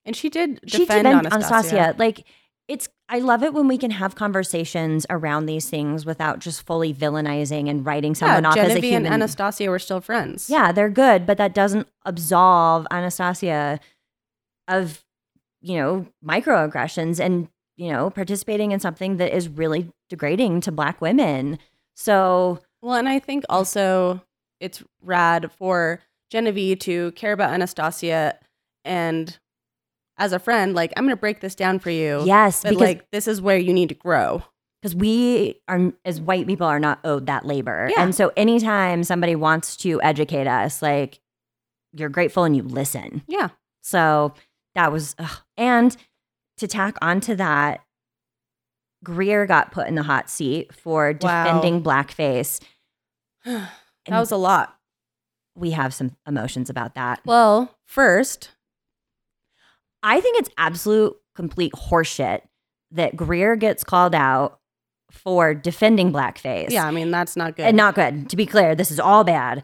[0.04, 1.54] And she did she defend defend Anastasia.
[1.54, 1.94] Anastasia.
[1.98, 2.24] Like
[2.68, 6.94] it's I love it when we can have conversations around these things without just fully
[6.94, 9.06] villainizing and writing someone yeah, off as a Genevieve human.
[9.06, 10.48] and Anastasia were still friends.
[10.48, 13.80] Yeah, they're good, but that doesn't absolve Anastasia
[14.68, 15.04] of,
[15.60, 21.02] you know, microaggressions and, you know, participating in something that is really degrading to black
[21.02, 21.58] women.
[21.94, 24.22] So, Well, and I think also
[24.60, 26.00] it's rad for
[26.30, 28.38] Genevieve to care about Anastasia
[28.82, 29.38] and
[30.18, 32.22] as a friend, like, I'm going to break this down for you.
[32.24, 34.42] yes, But because like, this is where you need to grow.
[34.80, 37.88] because we are as white people are not owed that labor.
[37.90, 38.02] Yeah.
[38.02, 41.20] And so anytime somebody wants to educate us, like
[41.92, 43.22] you're grateful and you listen.
[43.28, 43.48] Yeah.
[43.82, 44.34] So
[44.74, 45.38] that was, ugh.
[45.56, 45.96] and
[46.58, 47.80] to tack onto that,
[49.02, 51.44] Greer got put in the hot seat for Wow.
[51.44, 52.60] defending blackface.
[53.44, 53.68] that
[54.08, 54.76] was a lot.
[55.56, 57.20] we have some emotions about that.
[57.24, 58.50] Well, first,
[60.04, 62.42] I think it's absolute complete horseshit
[62.92, 64.60] that Greer gets called out
[65.10, 66.70] for defending blackface.
[66.70, 67.66] yeah, I mean, that's not good.
[67.66, 68.28] And not good.
[68.30, 69.62] To be clear, this is all bad.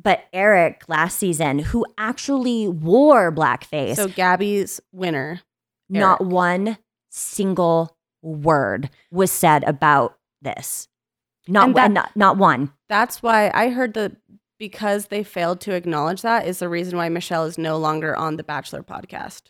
[0.00, 5.40] But Erich last season, who actually wore blackface, so Gabby's winner.
[5.88, 6.78] not one
[7.10, 10.88] single word was said about this.
[11.48, 12.72] Not that- not, not one.
[12.88, 14.12] That's why I heard that
[14.58, 18.36] because they failed to acknowledge that is the reason why Michelle is no longer on
[18.36, 19.42] the Bachelor podcast.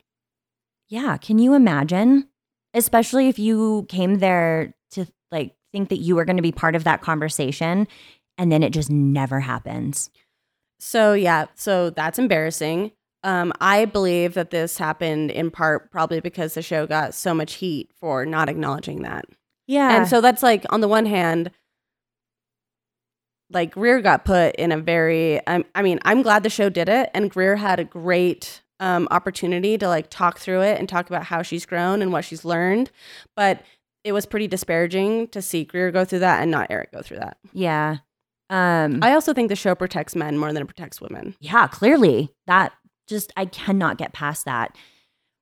[0.92, 2.28] Yeah, can you imagine?
[2.74, 6.76] Especially if you came there to like think that you were going to be part
[6.76, 7.88] of that conversation
[8.36, 10.10] and then it just never happens.
[10.80, 12.92] So yeah, so that's embarrassing.
[13.24, 17.54] Um, I believe that this happened in part probably because the show got so much
[17.54, 19.24] heat for not acknowledging that.
[19.66, 19.96] Yeah.
[19.96, 21.52] And so that's like on the one hand,
[23.48, 26.90] like Greer got put in a very um, I mean, I'm glad the show did
[26.90, 31.08] it and Greer had a great um, opportunity to like talk through it and talk
[31.08, 32.90] about how she's grown and what she's learned.
[33.36, 33.62] But
[34.02, 37.18] it was pretty disparaging to see Greer go through that and not Erich go through
[37.20, 37.38] that.
[37.52, 37.98] yeah.
[38.50, 41.36] Um I also think the show protects men more than it protects women.
[41.40, 42.34] yeah, clearly.
[42.46, 42.72] That
[43.08, 44.76] just I cannot get past that.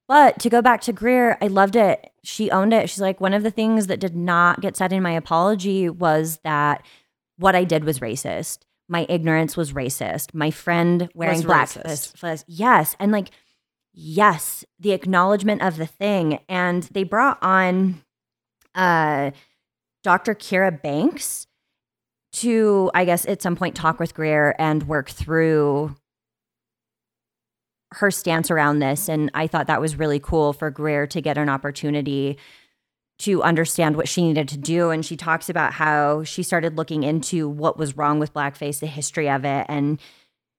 [0.07, 2.11] But to go back to Greer, I loved it.
[2.24, 2.91] She owned it.
[2.91, 6.41] She's like, one of the things that did not get said in my apology was
[6.45, 6.84] that
[7.36, 8.59] what I did was racist.
[8.91, 10.34] My ignorance was racist.
[10.34, 11.70] My friend wearing black
[12.22, 12.97] was yes.
[12.99, 13.30] And like,
[13.95, 16.41] yes, the acknowledgement of the thing.
[16.49, 18.03] And they brought on
[18.74, 19.30] uh
[20.03, 20.34] Dr.
[20.34, 21.47] Kira Banks
[22.32, 25.95] to, I guess, at some point talk with Greer and work through
[27.93, 29.09] her stance around this.
[29.09, 32.38] And I thought that was really cool for Greer to get an opportunity
[33.20, 34.90] to understand what she needed to do.
[34.90, 38.86] And she talks about how she started looking into what was wrong with blackface, the
[38.86, 40.00] history of it, and,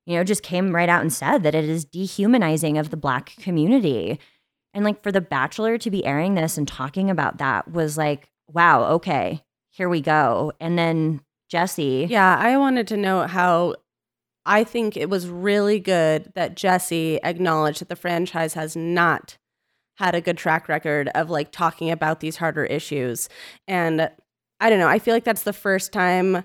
[0.05, 3.36] you know, just came right out and said that it is dehumanizing of the black
[3.38, 4.20] community.
[4.74, 8.30] And like for The Bachelor to be airing this and talking about that was like,
[8.47, 10.53] wow, okay, here we go.
[10.59, 12.07] And then Jesse.
[12.09, 13.76] Yeah, I wanted to know how
[14.45, 19.38] I think it was really good that Jesse acknowledged that the franchise has not
[19.96, 23.30] had a good track record of like talking about these harder issues.
[23.68, 24.10] And
[24.60, 26.44] I don't know, I feel like that's the first time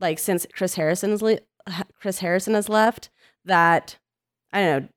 [0.00, 1.38] like since Chris Harrison's le-
[1.94, 3.10] Chris Harrison has left
[3.44, 3.98] that
[4.52, 4.88] I don't know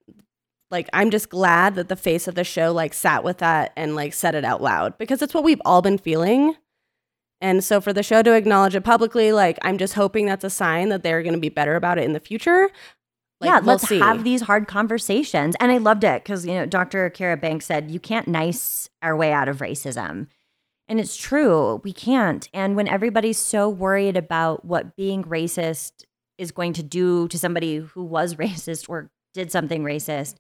[0.72, 3.96] like I'm just glad that the face of the show like sat with that and
[3.96, 6.56] like said it out loud because it's what we've all been feeling.
[7.42, 10.50] And so for the show to acknowledge it publicly, like I'm just hoping that's a
[10.50, 12.70] sign that they're going to be better about it in the future.
[13.46, 14.00] Like, yeah, we'll let's see.
[14.00, 15.56] have these hard conversations.
[15.60, 17.10] And I loved it because, you know, Dr.
[17.10, 20.28] Kira Banks said, you can't nice our way out of racism.
[20.88, 22.48] And it's true, we can't.
[22.54, 26.06] And when everybody's so worried about what being racist
[26.38, 30.36] is going to do to somebody who was racist or did something racist,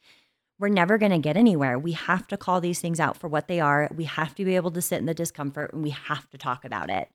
[0.59, 1.77] we're never going to get anywhere.
[1.77, 3.89] We have to call these things out for what they are.
[3.93, 6.63] We have to be able to sit in the discomfort and we have to talk
[6.63, 7.09] about it.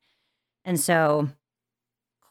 [0.63, 1.29] And so,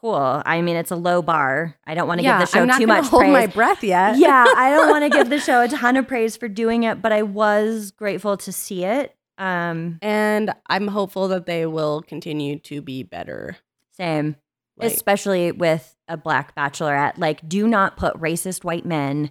[0.00, 0.42] cool.
[0.44, 1.76] I mean, it's a low bar.
[1.86, 3.46] I don't want to yeah, give the show I'm not too much hold praise my
[3.46, 4.16] breath yet.
[4.18, 7.02] yeah, I don't want to give the show a ton of praise for doing it,
[7.02, 9.14] but I was grateful to see it.
[9.38, 13.56] Um, and I'm hopeful that they will continue to be better.
[13.92, 14.36] same,
[14.76, 17.16] Like, especially with a black bachelorette.
[17.16, 19.30] Like, do not put racist white men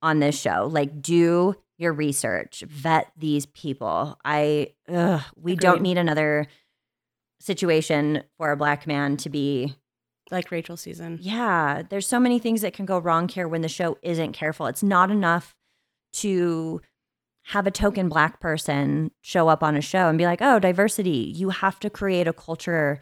[0.00, 0.68] on this show.
[0.70, 4.16] Like, do your research, vet these people.
[4.24, 6.46] I, ugh, we don't need another
[7.40, 9.74] situation for a black man to be
[10.32, 11.18] like Rachel season.
[11.20, 14.66] Yeah, there's so many things that can go wrong here when the show isn't careful.
[14.66, 15.54] It's not enough
[16.14, 16.80] to
[17.46, 21.32] have a token black person show up on a show and be like, "Oh, diversity."
[21.34, 23.00] You have to create a culture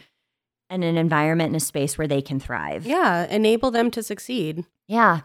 [0.68, 2.86] and an environment and a space where they can thrive.
[2.86, 4.64] Yeah, enable them to succeed.
[4.88, 5.22] Yeah.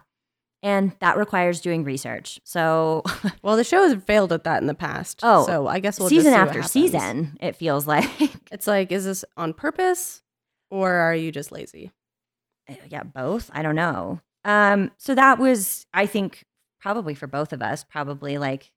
[0.63, 2.39] And that requires doing research.
[2.43, 3.03] So,
[3.43, 5.19] Well, the show has failed at that in the past.
[5.21, 8.09] Oh, so I guess we'll just season after season, it feels like.
[8.51, 10.23] It's like, is this on purpose,
[10.75, 11.91] or are you just lazy?
[12.89, 13.49] yeah, both.
[13.53, 14.19] I don't know.
[14.43, 16.43] Um, so that was, I think,
[16.81, 18.71] probably for both of us, probably like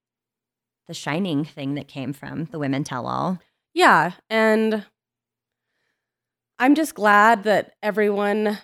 [0.87, 3.39] the shining thing that came from the women tell all.
[3.75, 4.85] Yeah, and
[6.59, 8.59] I'm just glad that everyone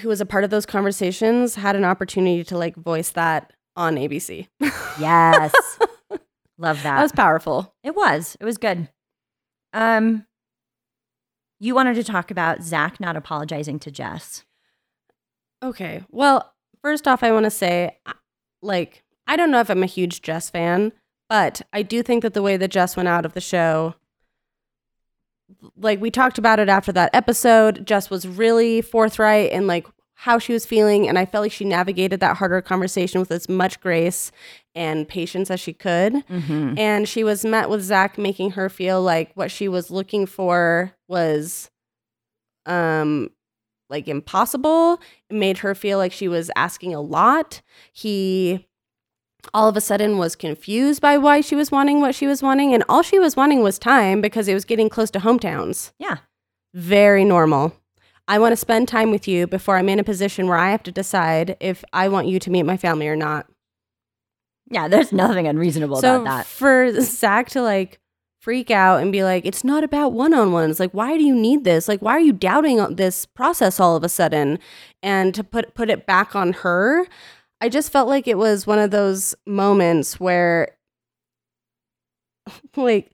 [0.00, 3.96] who was a part of those conversations had an opportunity to like voice that on
[3.96, 4.48] ABC.
[5.00, 5.52] Yes.
[6.58, 6.96] Love that.
[6.96, 7.74] that was powerful.
[7.82, 8.36] it was.
[8.40, 8.88] It was good.
[9.72, 10.26] Um
[11.60, 14.44] you wanted to talk about Zach not apologizing to Jess.
[15.62, 16.02] Okay.
[16.10, 16.52] Well,
[16.82, 18.12] first off, I want to say, uh,
[18.60, 20.92] like, I don't know if I'm a huge Jess fan,
[21.28, 23.94] but I do think that the way that Jess went out of the show,
[25.76, 30.38] like, we talked about it after that episode, Jess was really forthright and like how
[30.38, 31.08] she was feeling.
[31.08, 34.32] And I felt like she navigated that harder conversation with as much grace
[34.74, 36.14] and patience as she could.
[36.14, 36.78] Mm-hmm.
[36.78, 40.92] And she was met with Zach making her feel like what she was looking for
[41.08, 41.70] was
[42.66, 43.30] um
[43.90, 45.00] like impossible.
[45.28, 47.60] It made her feel like she was asking a lot.
[47.92, 48.66] He
[49.52, 52.72] all of a sudden was confused by why she was wanting what she was wanting.
[52.72, 55.92] And all she was wanting was time because it was getting close to hometowns.
[55.98, 56.18] Yeah.
[56.72, 57.76] Very normal.
[58.26, 60.82] I want to spend time with you before I'm in a position where I have
[60.84, 63.46] to decide if I want you to meet my family or not.
[64.70, 66.46] Yeah, there's nothing unreasonable so about that.
[66.46, 68.00] for Zach to like
[68.40, 70.80] freak out and be like, it's not about one on ones.
[70.80, 71.88] Like, why do you need this?
[71.88, 74.58] Like, why are you doubting this process all of a sudden?
[75.02, 77.06] And to put put it back on her,
[77.60, 80.76] I just felt like it was one of those moments where
[82.76, 83.10] like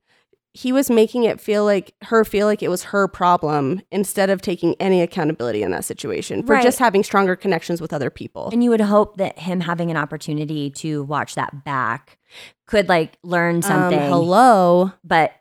[0.52, 4.42] he was making it feel like her feel like it was her problem instead of
[4.42, 6.62] taking any accountability in that situation for Right.
[6.62, 8.48] just having stronger connections with other people.
[8.52, 12.18] And you would hope that him having an opportunity to watch that back
[12.66, 13.98] could like learn Um, something.
[14.00, 14.92] hello.
[15.04, 15.32] But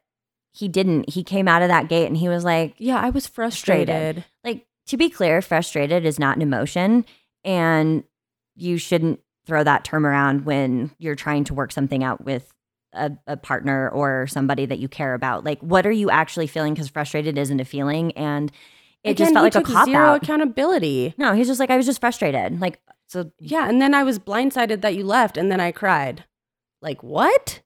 [0.54, 1.10] he didn't.
[1.10, 3.88] He came out of that gate and he was like, Yeah, I was frustrated.
[3.88, 4.26] Frustrated.
[4.44, 7.04] like to be clear, frustrated is not an emotion
[7.44, 8.04] and
[8.56, 12.52] you shouldn't throw that term around when you're trying to work something out with
[12.94, 15.44] a, a partner or somebody that you care about.
[15.44, 16.74] Like what are you actually feeling?
[16.74, 18.52] Because frustrated isn't a feeling and
[19.04, 20.24] it just felt like a cop zero out.
[20.24, 21.14] accountability.
[21.18, 22.60] no, he's just like, I was just frustrated.
[22.60, 26.26] Like, so Yeah, and then I was blindsided that you left, and then I cried.
[26.82, 27.62] Like what?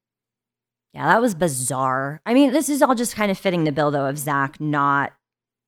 [0.93, 2.21] Yeah, that was bizarre.
[2.25, 5.13] I mean, this is all just kind of fitting the bill, though, of Zach not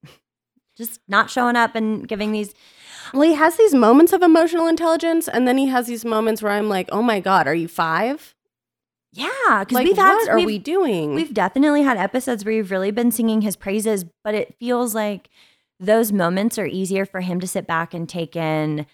[0.77, 2.53] just not showing up and giving these.
[3.13, 6.51] Well, he has these moments of emotional intelligence, and then he has these moments where
[6.51, 8.35] I'm like, "Oh my god, are you five?
[9.15, 11.15] Yeah, because Like, we've had what are we've, doing?
[11.15, 15.29] we've definitely had episodes where you've really been singing his praises, but it feels like
[15.79, 18.85] those moments are easier for him to sit back and take in.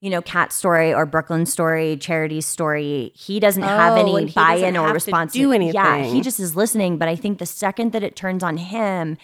[0.00, 3.12] You know, Cat's story or Brooklyn's story, Charity's story.
[3.14, 5.32] He doesn't have Oh, any buy-in or have to response.
[5.32, 6.98] do Yeah, he just is listening.
[6.98, 9.16] But I think the second that it turns on him,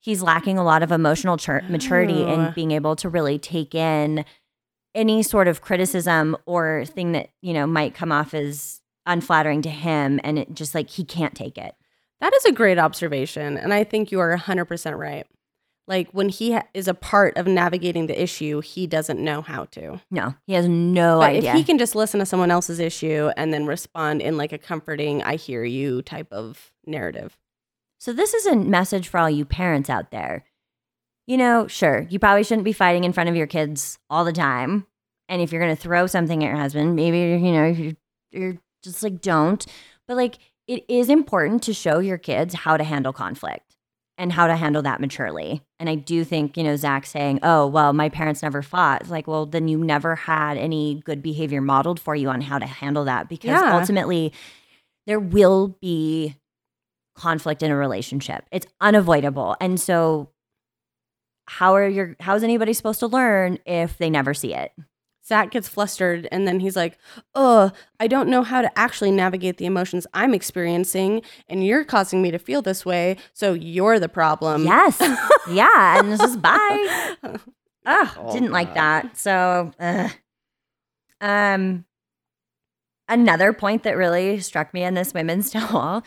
[0.00, 2.26] he's lacking a lot of emotional tur- maturity Oh.
[2.32, 4.24] and being able to really take in
[4.94, 9.70] any sort of criticism or thing that you know might come off as unflattering to
[9.70, 11.74] him and it just like he can't take it
[12.20, 15.26] that is a great observation, and I think you are 100 percent right.
[15.86, 19.64] Like when he ha- is a part of navigating the issue, he doesn't know how
[19.72, 20.00] to.
[20.10, 23.30] no he has no but idea if he can just listen to someone else's issue
[23.36, 27.36] and then respond in like a comforting "I hear you" type of narrative.
[27.98, 30.44] so this is a message for all you parents out there
[31.26, 34.32] you know sure you probably shouldn't be fighting in front of your kids all the
[34.32, 34.86] time
[35.28, 37.92] and if you're going to throw something at your husband maybe you know you're,
[38.30, 39.66] you're just like don't
[40.06, 43.76] but like it is important to show your kids how to handle conflict
[44.16, 45.60] and how to handle that maturely.
[45.80, 49.00] And I do think, you know, Zach saying, oh, well, my parents never fought.
[49.02, 52.58] It's like, well, then you never had any good behavior modeled for you on how
[52.58, 53.76] to handle that because Yeah.
[53.76, 54.32] ultimately
[55.06, 56.36] there will be
[57.16, 58.44] conflict in a relationship.
[58.52, 59.56] It's unavoidable.
[59.60, 60.30] And so
[61.46, 64.72] how are your how is anybody supposed to learn if they never see it?
[65.26, 66.98] Zach gets flustered and then he's like,
[67.34, 72.20] Oh, I don't know how to actually navigate the emotions I'm experiencing, and you're causing
[72.20, 73.16] me to feel this way.
[73.32, 74.64] So you're the problem.
[74.64, 75.00] yes.
[75.50, 75.98] yeah.
[75.98, 77.14] And this is bye.
[77.86, 79.14] Ah, Oh, didn't like that.
[79.14, 80.08] So, uh,
[81.20, 81.84] um,
[83.08, 86.02] another point that really struck me in this women's tell all,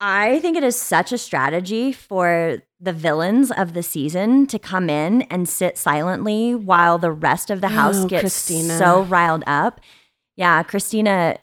[0.00, 4.88] I think it is such a strategy for the villains of the season to come
[4.88, 8.78] in and sit silently while the rest of the house Oh, gets Christina.
[8.78, 9.80] so riled up.
[10.36, 11.38] Yeah, Christina,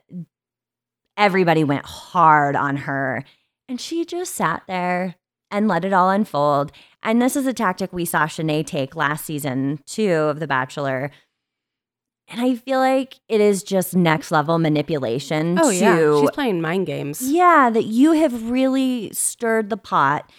[1.17, 3.23] everybody went hard on her,
[3.67, 5.15] and she just sat there
[5.51, 6.71] and let it all unfold.
[7.03, 11.11] And this is a tactic we saw Shanae take last season too of The Bachelor.
[12.27, 15.59] And I feel like it is just next level manipulation.
[15.61, 16.19] Oh, to, yeah.
[16.21, 17.21] She's playing mind games.
[17.21, 20.29] yeah, that you have really stirred the pot.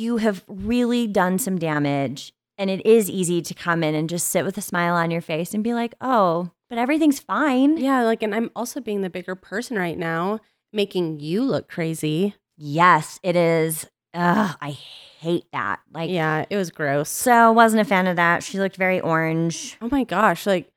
[0.00, 2.32] You have really done some damage.
[2.56, 5.20] And it is easy to come in and just sit with a smile on your
[5.20, 7.76] face and be like, oh, but everything's fine.
[7.76, 8.02] Yeah.
[8.02, 10.40] Like, and I'm also being the bigger person right now,
[10.72, 12.34] making you look crazy.
[12.56, 13.86] Yes, it is.
[14.14, 14.70] Ugh, I
[15.20, 15.80] hate that.
[15.92, 16.46] Like, yeah.
[16.48, 17.10] It was gross.
[17.10, 18.42] so wasn't a fan of that.
[18.42, 19.76] She looked very orange.
[19.82, 20.46] Oh my gosh.
[20.46, 20.70] Like,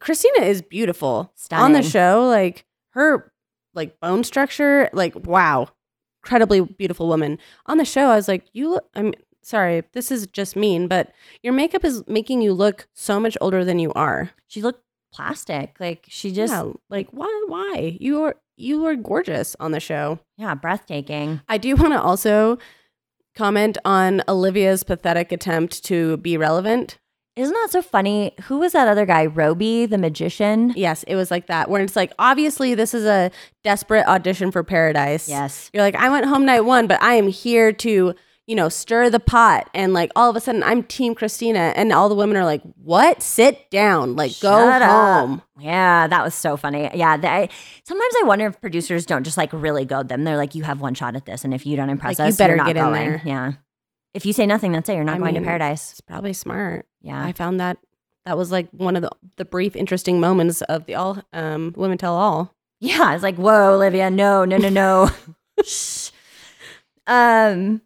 [0.00, 2.26] Christina is beautiful on the show.
[2.28, 3.32] Like, her
[3.74, 5.68] like bone structure, like, wow.
[6.24, 7.38] Incredibly beautiful woman.
[7.66, 11.12] On the show, I was like, you I'm sorry, this is just mean, but
[11.42, 14.30] your makeup is making you look so much older than you are.
[14.46, 15.76] She looked plastic.
[15.80, 17.44] Like she just, yeah, like why?
[17.48, 20.18] Why you are you are gorgeous on the show.
[20.36, 21.40] Yeah, breathtaking.
[21.48, 22.58] I do want to also
[23.34, 26.98] comment on Olivia's pathetic attempt to be relevant.
[27.38, 28.34] Isn't that so funny?
[28.44, 29.26] Who was that other guy?
[29.26, 30.72] Roby, the magician?
[30.76, 33.30] Yes, it was like that, where it's like obviously this is a
[33.64, 35.28] desperate audition for Paradise.
[35.28, 35.70] Yes.
[35.72, 38.14] you're like I went home night one, but I am here to
[38.48, 39.68] you know, stir the pot.
[39.74, 42.62] And like all of a sudden I'm team Christina and all the women are like,
[42.82, 43.22] what?
[43.22, 44.16] Sit down.
[44.16, 44.80] Like go up.
[44.82, 45.42] home.
[45.60, 46.88] Yeah, that was so funny.
[46.94, 47.50] Yeah, they,
[47.84, 50.24] sometimes I wonder if producers don't just like really goad them.
[50.24, 52.30] They're like, you have one shot at this, and if you don't impress Like, you
[52.30, 53.10] us, better you're not get in going.
[53.10, 53.22] there.
[53.22, 53.52] Yeah.
[54.14, 54.94] If you say nothing, that's it.
[54.94, 55.92] You're not I going mean, to paradise.
[55.92, 56.86] It's probably smart.
[57.00, 57.22] Yeah.
[57.22, 57.78] I found that
[58.24, 61.98] that was like one of the, the brief interesting moments of the all um women
[61.98, 62.54] tell all.
[62.80, 65.10] Yeah, it's like, whoa, Olivia, no, no, no, no.
[65.64, 66.10] Shh.
[67.08, 67.82] um,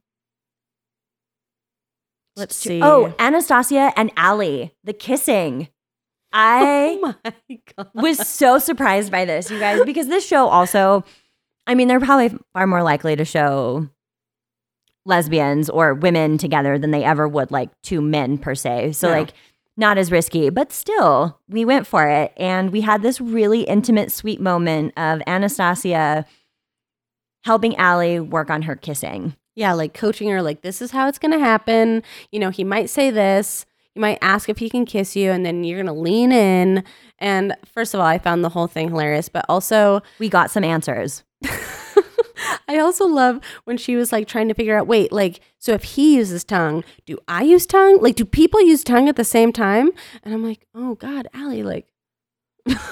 [2.36, 2.80] Let's see.
[2.82, 5.68] oh, Anastasia and Aly, the kissing.
[6.32, 7.90] I oh my god.
[7.94, 11.04] was so surprised by this, you guys, because this show also,
[11.66, 13.88] I mean, they're probably far more likely to show
[15.05, 18.92] lesbians or women together than they ever would like two men per se.
[18.92, 19.14] So, No.
[19.18, 19.32] like,
[19.76, 22.32] not as risky, but still, we went for it.
[22.36, 26.26] And we had this really intimate, sweet moment of Anastasia
[27.44, 29.34] helping Aly work on her kissing.
[29.55, 32.03] Yeah, like coaching her, like, this is how it's going to happen.
[32.30, 33.66] You know, he might say this.
[33.94, 36.84] You might ask if he can kiss you, and then you're going to lean in.
[37.18, 40.64] And first of all, I found the whole thing hilarious, but also, We got some
[40.64, 41.24] answers.
[42.68, 45.82] I also love when she was like trying to figure out wait, like, so if
[45.84, 47.99] he uses tongue, do I use tongue?
[48.01, 49.90] Like, do people use tongue at the same time?
[50.22, 51.86] And I'm like, oh God, Aly, like,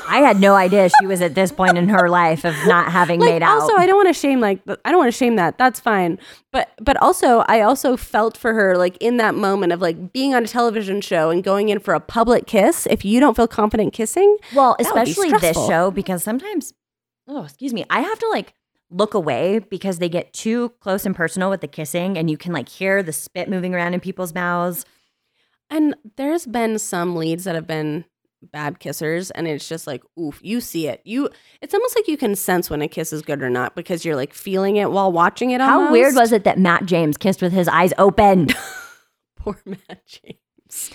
[0.08, 3.20] I had no idea she was at this point in her life of not having
[3.20, 3.60] like made out.
[3.60, 6.18] also i don't want to shame like i don't want to shame that that's fine
[6.50, 10.34] but but also i also felt for her like in that moment of like being
[10.34, 13.46] on a television show and going in for a public kiss if you don't feel
[13.46, 16.72] confident kissing Well, That would be especially this show because sometimes,
[17.28, 18.54] oh, excuse me, I have to like
[18.90, 22.52] look away because they get too close and personal with the kissing, and you can
[22.52, 24.84] like hear the spit moving around in people's mouths.
[25.70, 28.04] and there's been some leads that have been
[28.52, 31.28] bad kissers and it's just like oof you see it you
[31.60, 34.16] it's almost like you can sense when a kiss is good or not because you're
[34.16, 37.52] like feeling it while watching it How weird was it that Matt James kissed with
[37.52, 38.48] his eyes open?
[39.36, 40.90] poor matt james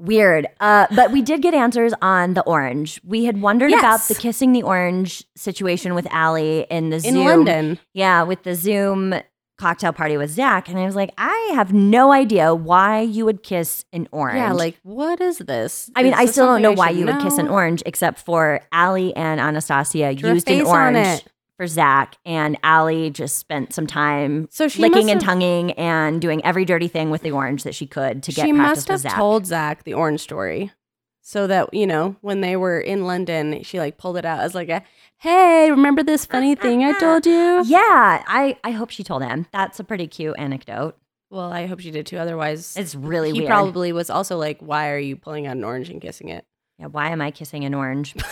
[0.00, 0.48] weird.
[0.60, 3.00] Uh, but we did get answers on the orange.
[3.04, 7.26] We had wondered about the kissing the orange situation with Aly in the in Zoom.
[7.26, 9.14] london Yeah, with the Zoom
[9.58, 10.70] cocktail party with Zach.
[10.70, 14.38] And I was like, I have no idea why you would kiss an orange.
[14.38, 17.20] yeah like what is this I mean, Is I still don't know why you would
[17.20, 21.24] kiss an orange, except for Aly and Anastasia Drew used an orange.
[21.60, 26.42] For Zach, and Aly just spent some time So she licking and tonguing and doing
[26.42, 28.94] every dirty thing with the orange that she could to get she practice must have
[28.94, 29.14] with Zach.
[29.14, 30.72] told Zach the orange story,
[31.20, 34.54] so that you know when they were in London, she like pulled it out as
[34.54, 34.82] like a,
[35.18, 39.44] "Hey, remember this funny thing I told you?" yeah, I, I hope she told him.
[39.52, 40.96] That's a pretty cute anecdote.
[41.28, 42.16] Well, I hope she did too.
[42.16, 43.50] Otherwise, It's really he weird.
[43.50, 46.46] probably was also like, "Why are you pulling out an orange and kissing it?"
[46.78, 48.14] yeah, why am I kissing an orange?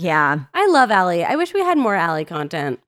[0.00, 1.24] yeah, I love Aly.
[1.24, 2.80] I wish we had more Aly content.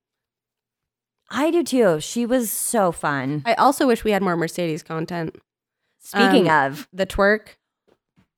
[1.30, 2.00] I do too.
[2.00, 3.42] She was so fun.
[3.46, 5.36] I also wish we had more Mercedes content.
[5.98, 7.56] Speaking Um, of, The twerk.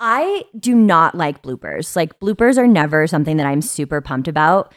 [0.01, 1.97] I do not like bloopers.
[1.97, 4.75] Like bloopers are never something that I'm super pumped about.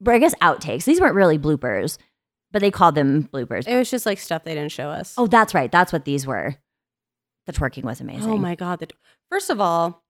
[0.00, 0.84] But I guess outtakes.
[0.84, 1.98] These weren't really bloopers,
[2.52, 3.66] but they called them bloopers.
[3.66, 5.14] It was just like stuff they didn't show us.
[5.16, 5.72] Oh, that's right.
[5.72, 6.56] That's what these were.
[7.46, 8.30] The twerking was amazing.
[8.30, 8.78] Oh my god!
[8.80, 8.88] The,
[9.30, 10.02] first of all,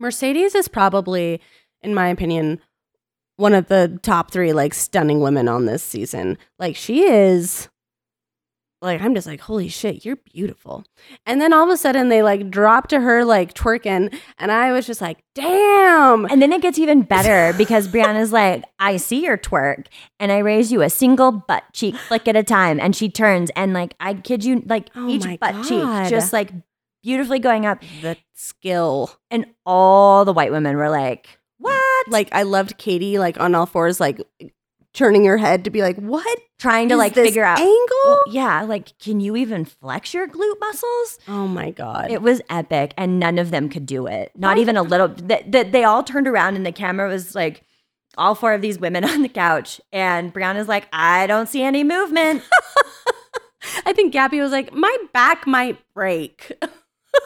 [0.00, 1.40] Mercedes is probably,
[1.82, 2.60] in my opinion,
[3.36, 6.38] one of the top three like stunning women on this season.
[6.58, 7.68] Like she is.
[8.80, 10.84] Like I'm just like holy shit, you're beautiful.
[11.26, 14.70] And then all of a sudden they like drop to her like twerking, and I
[14.70, 16.26] was just like, damn.
[16.26, 19.86] And then it gets even better because Brianna's like, I see your twerk
[20.20, 22.78] and I raise you a single butt cheek flick at a time.
[22.78, 25.64] And she turns and like, I kid you, like Oh each butt God.
[25.64, 26.52] cheek just like
[27.02, 27.82] beautifully going up.
[28.00, 29.10] the skill.
[29.28, 32.08] And all the white women were like, what?
[32.08, 34.20] Like I loved Kaity like on all fours, like
[34.94, 36.38] turning her head to be like, what?
[36.58, 37.58] trying to like figure out.
[37.58, 37.96] angle.
[38.04, 41.18] Well, yeah, like, can you even flex your glute muscles?
[41.28, 42.10] oh my god.
[42.10, 44.32] It was epic, and none of them could do it.
[44.36, 45.08] Not Why- even a little.
[45.08, 47.62] That they, they all turned around, and the camera was like,
[48.16, 51.84] all four of these women on the couch, and Brianna's like, I don't see any
[51.84, 52.42] movement.
[53.86, 56.52] I think Gabi was like, my back might break.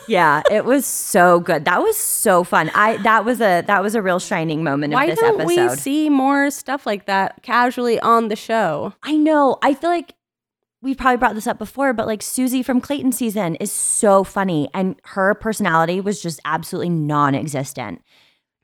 [0.08, 1.64] yeah, it was so good.
[1.64, 2.70] That was so fun.
[2.74, 5.70] I that was a that was a real shining moment Why of this don't episode.
[5.70, 8.94] we see more stuff like that casually on the show?
[9.02, 9.58] I know.
[9.62, 10.14] I feel like
[10.82, 14.68] we probably brought this up before, but like Susie from Clayton season is so funny
[14.74, 18.02] and her personality was just absolutely non existent.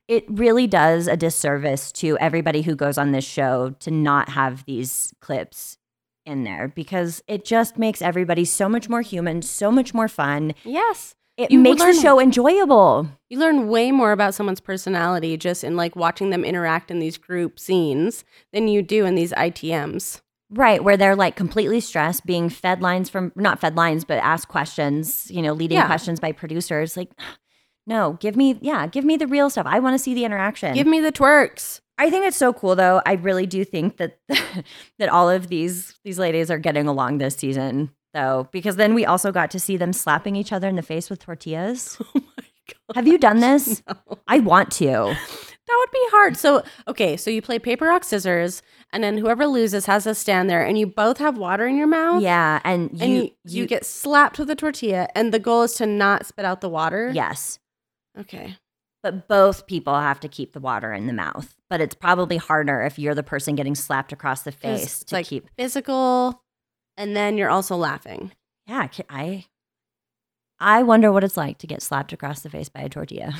[0.08, 4.64] It really does a disservice to everybody who goes on this show to not have
[4.64, 5.76] these clips
[6.24, 10.54] in there because it just makes everybody so much more human, so much more fun.
[10.64, 11.14] Yes.
[11.38, 13.08] It You makes the show enjoyable.
[13.30, 17.16] You learn way more about someone's personality just in like watching them interact in these
[17.16, 20.20] group scenes than you do in these ITMs.
[20.50, 24.48] Right, where they're like completely stressed, being fed lines from not fed lines, but asked
[24.48, 25.86] questions, you know, leading Yeah.
[25.86, 26.96] questions by producers.
[26.96, 27.10] Like,
[27.86, 29.66] no, give me, yeah, give me the real stuff.
[29.66, 30.74] I want to see the interaction.
[30.74, 31.80] Give me the twerks.
[31.98, 33.00] I think it's so cool though.
[33.06, 34.18] I really do think that
[34.98, 39.04] that all of these these ladies are getting along this season though, because then we
[39.06, 41.98] also got to see them slapping each other in the face with tortillas.
[42.14, 42.44] Oh my
[42.94, 42.96] god.
[42.96, 43.82] Have you done this?
[43.88, 44.18] No.
[44.28, 44.86] I want to.
[44.86, 46.36] That would be hard.
[46.36, 48.62] So, okay, so you play paper, rock, scissors,
[48.92, 51.86] and then whoever loses has to stand there, and you both have water in your
[51.86, 52.22] mouth.
[52.22, 55.74] Yeah, and you And you, you, get slapped with a tortilla, and the goal is
[55.74, 57.10] to not spit out the water.
[57.14, 57.58] yes.
[58.18, 58.56] Okay.
[59.02, 61.54] But both people have to keep the water in the mouth.
[61.70, 65.14] But it's probably harder if you're the person getting slapped across the face it's to
[65.14, 65.48] like keep.
[65.56, 66.42] physical,
[66.98, 68.32] and then you're also laughing.
[68.66, 69.46] Yeah, I
[70.60, 73.32] I wonder what it's like to get slapped across the face by a tortilla.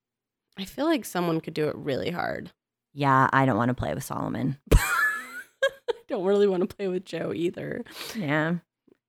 [0.58, 2.52] I feel like someone could do it really hard.
[2.92, 4.58] yeah, I don't want to play with Solomon.
[4.74, 7.84] I don't really want to play with Joe either.
[8.14, 8.56] Yeah.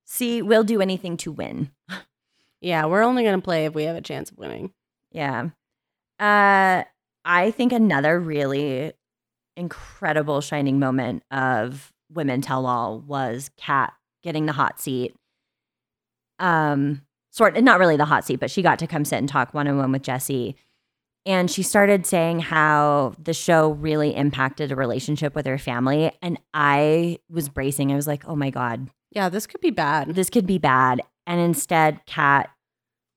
[0.06, 1.70] See, we'll do anything to win.
[2.62, 4.74] Yeah, we're only gonna play if we have a chance of winning.
[5.12, 5.48] Yeah.
[6.18, 6.84] Uh
[7.24, 8.92] I think another really
[9.56, 13.92] incredible shining moment of Women Tell All was Kat
[14.22, 15.14] getting the hot seat.
[16.38, 19.54] Um sort not really the hot seat, but she got to come sit and talk
[19.54, 20.56] one on one with Jesse.
[21.26, 26.10] And she started saying how the show really impacted a relationship with her family.
[26.22, 27.92] And I was bracing.
[27.92, 30.14] I was like, oh my God, Yeah, this could be bad.
[30.14, 31.02] this could be bad.
[31.26, 32.50] And instead, Kat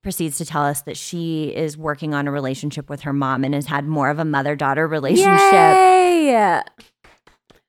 [0.04, 3.54] proceeds to tell us that she is working on a relationship with her mom and
[3.56, 5.54] has had more of a mother daughter relationship.
[5.54, 6.62] Yay!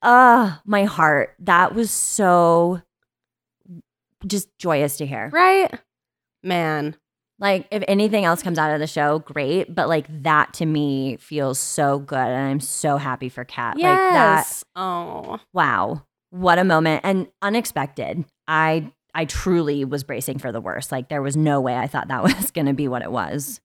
[0.05, 1.35] Ah, my heart.
[1.41, 2.83] That was so
[4.27, 5.31] just joyous to hear.
[5.33, 5.73] Right?
[6.43, 6.97] Man.
[7.41, 9.75] Like, if anything else comes out of the show, great.
[9.75, 12.19] But like that to me feels so good.
[12.19, 13.77] And I'm so happy for Kat.
[13.77, 14.65] Like that Yes.
[14.77, 15.41] oh.
[15.53, 21.09] wow what a moment and unexpected i i truly was bracing for the worst like
[21.09, 23.61] there was no way i thought that was going to be what it was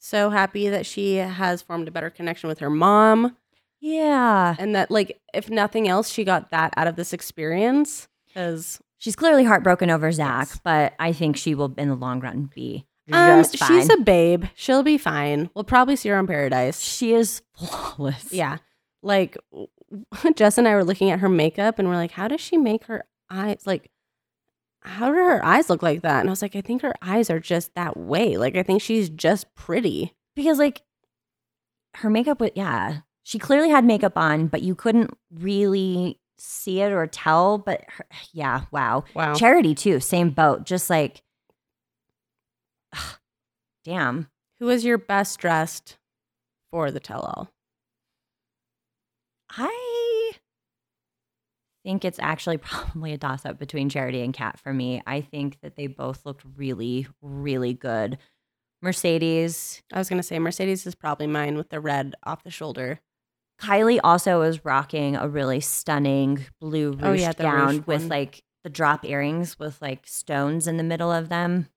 [0.00, 3.38] So happy that she has formed a better connection with her mom.
[3.84, 8.08] Yeah And that, like, if nothing else, she got that out of this experience.
[8.28, 10.60] Because she's clearly heartbroken over zach Yes.
[10.64, 14.46] but i think she will in the long run be um, she's a babe.
[14.54, 15.50] She'll be fine.
[15.54, 16.80] We'll probably see her on Paradise.
[16.80, 18.56] she is flawless Yeah.
[19.02, 19.36] Like,
[20.36, 22.84] Jess and I were looking at her makeup and we're like, how does she make
[22.84, 23.64] her eyes?
[23.66, 23.90] Like,
[24.80, 26.20] how do her eyes look like that?
[26.20, 28.38] And I was like, I think her eyes are just that way.
[28.38, 30.14] Like, I think she's just pretty.
[30.34, 30.80] because like
[31.96, 36.92] her makeup was yeah she clearly had makeup on but you couldn't really see it
[36.92, 39.34] or tell but her, yeah wow Wow.
[39.34, 41.22] charity too same boat just like
[43.84, 44.28] damn
[44.60, 45.98] Who was your best dressed
[46.70, 47.50] for the tell all?
[49.50, 50.32] i
[51.84, 55.58] think it's actually probably a toss up between charity and kat for me i think
[55.62, 58.18] that they both looked really really good
[58.82, 62.50] mercedes I was going to say Mercedes is probably mine with the red off the
[62.50, 63.00] shoulder.
[63.60, 68.08] Kylee also was rocking a really stunning blue oh, ruched Oh, yeah, gown with one.
[68.08, 71.68] like the drop earrings with like stones in the middle of them.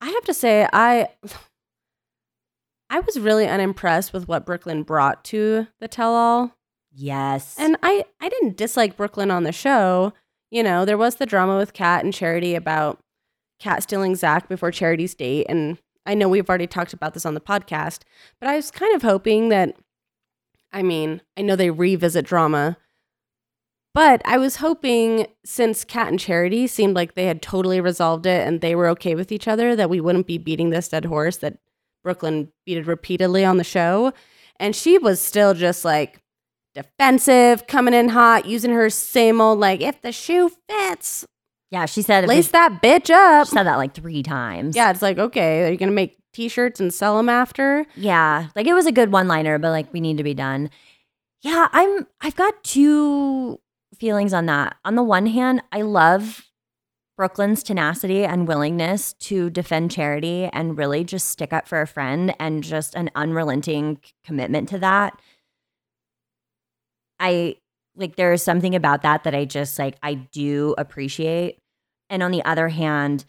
[0.00, 1.08] I have to say, I.
[2.88, 6.56] I was really unimpressed with what Brooklyn brought to the tell all.
[6.92, 7.56] Yes.
[7.58, 10.12] And I, I didn't dislike Brooklyn on the show.
[10.52, 13.00] You know, there was the drama with Kat and Charity about
[13.58, 15.46] Kat stealing Zach before Charity's date.
[15.48, 18.02] And I know we've already talked about this on the podcast,
[18.40, 19.74] but I was kind of hoping that,
[20.76, 22.76] I mean, I know they revisit drama,
[23.94, 28.46] but I was hoping since Kat and Charity seemed like they had totally resolved it
[28.46, 31.38] and they were okay with each other, that we wouldn't be beating this dead horse
[31.38, 31.56] that
[32.04, 34.12] Brooklyn beated repeatedly on the show.
[34.60, 36.20] And she was still just like,
[36.74, 41.24] defensive, coming in hot, using her same old like if the shoe fits,
[41.70, 43.46] yeah, she said lace that bitch up.
[43.46, 44.76] She said that like three times.
[44.76, 47.86] Yeah, it's like okay, are you gonna make t-shirts and sell them after?
[47.96, 48.48] Yeah.
[48.54, 50.70] Like it was a good one liner, but like we need to be done.
[51.42, 53.58] Yeah, I'm I've got two
[53.98, 54.76] feelings on that.
[54.84, 56.46] On the one hand, I love
[57.16, 62.34] Brooklyn's tenacity and willingness to defend charity and really just stick up for a friend
[62.38, 65.18] and just an unrelenting commitment to that.
[67.18, 67.56] I
[67.96, 71.58] like there is something about that that I just like I do appreciate.
[72.10, 73.24] And on the other hand,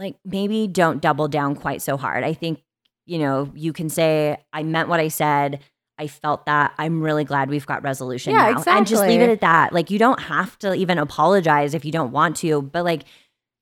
[0.00, 2.24] like maybe don't double down quite so hard.
[2.24, 2.60] I think,
[3.06, 5.60] you know, you can say I meant what I said.
[5.98, 6.72] I felt that.
[6.78, 8.76] I'm really glad we've got resolution Yeah, now.
[8.78, 9.72] And just leave it at that.
[9.74, 13.02] Like you don't have to even apologize if you don't want to, but like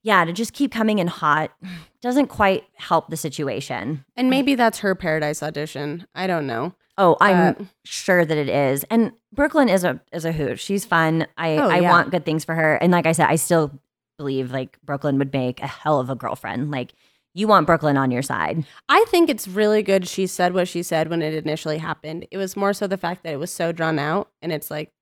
[0.05, 1.51] yeah, to just keep coming in hot
[2.01, 4.05] doesn't quite help the situation.
[4.17, 6.07] And maybe that's her paradise audition.
[6.15, 6.75] I don't know.
[6.97, 8.85] Oh, I'm But- sure that it is.
[8.91, 10.61] And Brooklyn is a is a hoot.
[10.61, 11.27] She's fun.
[11.37, 11.91] I Oh, I yeah.
[11.91, 12.77] want good things for her.
[12.77, 13.73] And like I said, I still
[14.19, 16.71] believe like Brooklyn would make a hell of a girlfriend.
[16.71, 16.93] Like
[17.35, 18.65] you want Brooklyn on your side.
[18.89, 22.27] I think it's really good she said what she said when it initially happened.
[22.31, 24.93] It was more so the fact that it was so drawn out and it's like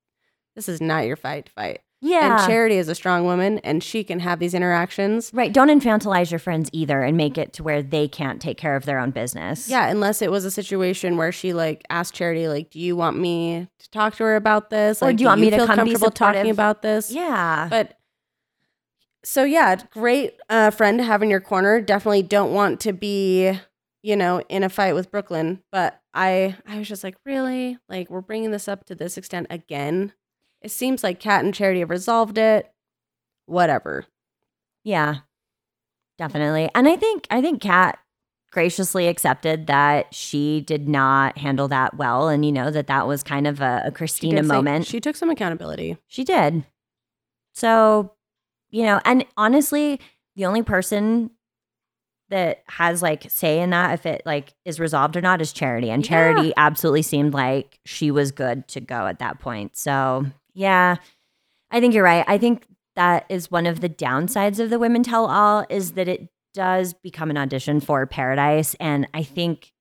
[0.55, 1.81] this is not your fight to fight.
[2.03, 2.39] Yeah.
[2.41, 5.31] And Charity is a strong woman and she can have these interactions.
[5.33, 5.53] right.
[5.53, 8.85] Don't infantilize your friends either and make it to where they can't take care of
[8.85, 9.69] their own business.
[9.69, 13.19] Yeah, unless it was a situation where she like asked Charity like, "Do you want
[13.19, 15.03] me to talk to her about this?
[15.03, 17.67] Or Like, do you want me to feel come be comfortable talking about this?" Yeah.
[17.71, 17.96] But
[19.27, 21.81] so yeah, great uh, friend to have in your corner.
[21.81, 23.59] Definitely don't want to be,
[24.01, 25.65] you know, in a fight with Brooklyn.
[25.73, 29.49] But I, I was just like, really, like we're bringing this up to this extent
[29.51, 30.13] again.
[30.63, 32.71] It seems like Kat and Charity have resolved it.
[33.47, 34.07] Whatever.
[34.85, 35.17] Yeah,
[36.19, 36.71] definitely.
[36.73, 37.99] And I think I think Kat
[38.53, 43.25] graciously accepted that she did not handle that well, and you know that that was
[43.25, 44.87] kind of a, a Christina did say- moment.
[44.87, 45.97] she took some accountability.
[46.07, 46.65] She did.
[47.55, 48.13] So,
[48.71, 50.01] you know, and honestly,
[50.35, 51.31] the only person
[52.29, 55.91] that has like say in that if it like is resolved or not is charity
[55.91, 56.09] and Yeah.
[56.09, 59.77] charity absolutely seemed like she was good to go at that point.
[59.77, 60.97] So yeah
[61.71, 62.25] i think you're right.
[62.27, 62.67] I think
[62.97, 66.95] that is one of the downsides of the women tell all is that it does
[66.95, 69.73] become an audition for paradise and i think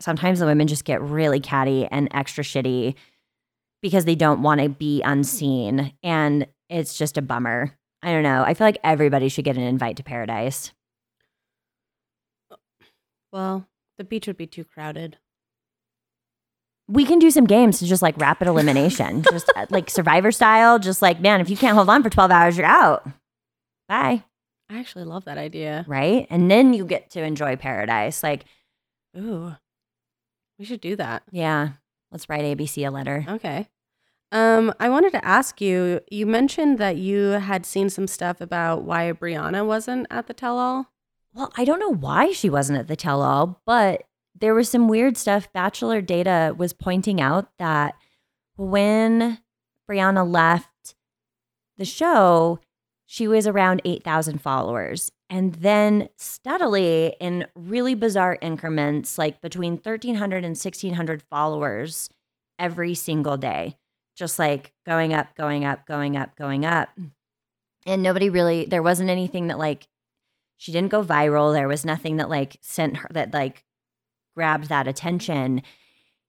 [0.00, 2.94] sometimes the women just get really catty and extra shitty
[3.80, 8.42] because they don't want to be unseen and it's just a bummer i don't know
[8.44, 10.72] i feel like everybody should get an invite to paradise
[13.32, 13.66] Well,
[13.96, 15.16] the beach would be too crowded.
[16.88, 20.78] we can do some games to just like rapid elimination, just uh, like survivor style.
[20.78, 23.08] Just like, man, if you can't hold on for 12 hours, you're out.
[23.88, 24.24] Bye.
[24.68, 25.84] I actually love that idea.
[25.88, 26.26] Right.
[26.28, 28.22] And then you get to enjoy paradise.
[28.22, 28.44] Like,
[29.16, 29.54] Ooh,
[30.58, 31.22] we should do that.
[31.30, 31.70] yeah,
[32.10, 33.24] let's write ABC a letter.
[33.26, 33.66] Okay.
[34.32, 36.00] Um, I wanted to ask you.
[36.10, 40.88] You mentioned that you had seen some stuff about why Brianna wasn't at the tell-all.
[41.34, 44.04] Well, I don't know why she wasn't at the tell all, but
[44.38, 45.52] there was some weird stuff.
[45.52, 47.94] Bachelor Data was pointing out that
[48.56, 49.38] when
[49.88, 50.94] Brianna left
[51.78, 52.58] the show,
[53.06, 55.10] she was around 8,000 followers.
[55.30, 62.10] And then steadily, in really bizarre increments, like between 1,300 and 1,600 followers
[62.58, 63.76] every single day,
[64.14, 66.88] just like going up, going up, going up, going up.
[66.98, 67.10] Mm.
[67.86, 69.88] And nobody really, there wasn't anything that like
[70.56, 71.52] she didn't go viral.
[71.52, 73.64] There was nothing that like sent her that like
[74.34, 75.62] grabbed that attention.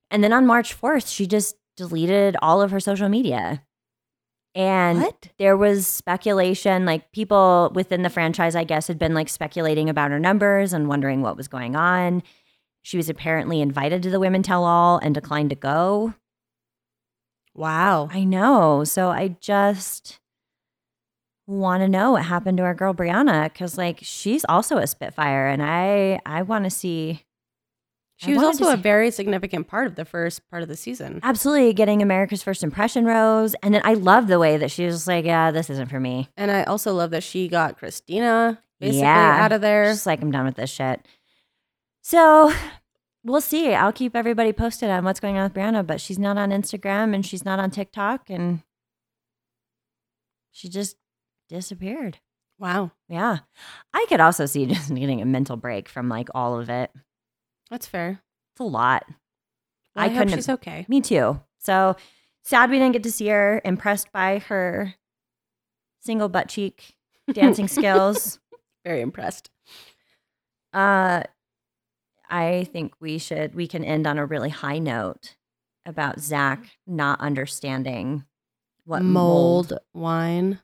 [0.09, 3.63] And then on March 4th, she just deleted all of her social media.
[4.55, 5.29] And What?
[5.39, 10.11] there was speculation, like people within the franchise, I guess, had been like speculating about
[10.11, 12.21] her numbers and wondering what was going on.
[12.83, 16.13] She was apparently invited to the Women Tell All and declined to go.
[17.55, 18.09] Wow.
[18.11, 18.83] I know.
[18.83, 20.19] So I just
[21.45, 25.47] want to know what happened to our girl Brianna because like she's also a Spitfire
[25.47, 27.23] and I I want to see
[28.21, 31.19] I She was also a very significant part of the first part of the season.
[31.21, 35.05] absolutely getting America's first impression rose and then I love the way that she was
[35.05, 36.29] like yeah this isn't for me.
[36.37, 39.43] And I also love that she got Christina basically Yeah.
[39.43, 39.83] out of there.
[39.91, 41.05] Just like I'm done with this shit.
[42.01, 42.53] So
[43.23, 43.73] we'll see.
[43.73, 47.13] I'll keep everybody posted on what's going on with Brianna, but she's not on Instagram
[47.13, 48.61] and she's not on TikTok and
[50.51, 50.97] she just
[51.49, 52.19] disappeared.
[52.59, 52.91] Wow.
[53.09, 53.39] Yeah.
[53.93, 56.91] I could also see just needing a mental break from like all of it.
[57.69, 58.21] That's fair.
[58.53, 59.05] It's a lot.
[59.95, 60.85] Well, I I, hope couldn't she's okay.
[60.87, 61.41] Me too.
[61.59, 61.95] So
[62.43, 63.61] sad we didn't get to see her.
[63.65, 64.95] Impressed by her
[66.01, 66.95] single butt cheek
[67.31, 68.39] dancing skills.
[68.85, 69.49] Very impressed.
[70.71, 71.23] Uh
[72.29, 75.35] I think we should we can end on a really high note
[75.85, 78.23] about Zach not understanding
[78.85, 80.59] what mold, mold, wine.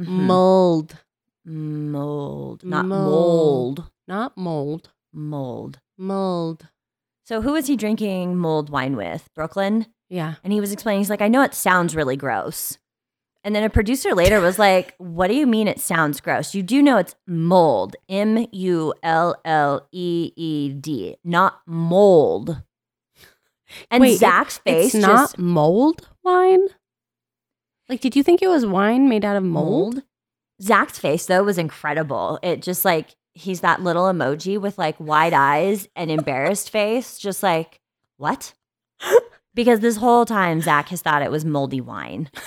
[0.00, 0.06] Mhm.
[0.06, 0.96] Mold.
[1.44, 3.78] mold, not Mold.
[3.78, 4.90] mold, Not mold.
[5.12, 5.80] mold.
[5.98, 6.68] Mold.
[7.24, 9.28] So who was he drinking mold wine with?
[9.34, 9.86] Brooklyn?
[10.08, 10.34] Yeah.
[10.44, 12.78] And he was explaining, he's like, I know it sounds really gross.
[13.44, 16.54] And then a producer later was like, What do you mean it sounds gross?
[16.54, 22.62] You do know it's mold, M U L L E E D, not mold.
[23.90, 26.66] And Wait, it- Zach's face it's not just mold wine?
[27.88, 29.94] Like, did you think it was wine made out of mold?
[29.96, 30.04] mold.
[30.62, 32.38] Zach's face though was incredible.
[32.42, 37.42] It just like he's that little emoji with like wide eyes and embarrassed face, just
[37.42, 37.80] like,
[38.18, 38.54] what?
[39.54, 42.30] Because this whole time Zach has thought it was moldy wine.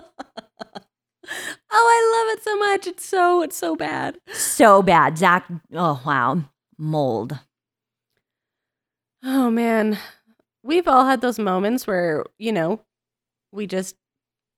[1.72, 2.86] Oh, I love it so much.
[2.86, 4.18] It's so it's so bad.
[4.32, 5.16] so bad.
[5.16, 6.42] Zach, oh wow,
[6.78, 7.38] mold.
[9.24, 9.98] Oh Oh man,
[10.62, 12.80] we've all had those moments where you know
[13.52, 13.96] we just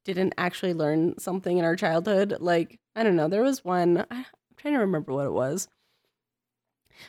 [0.04, 2.36] didn't actually learn something in our childhood.
[2.40, 4.06] Like I don't know, there was one.
[4.10, 4.24] I'm
[4.56, 5.68] trying to remember what it was.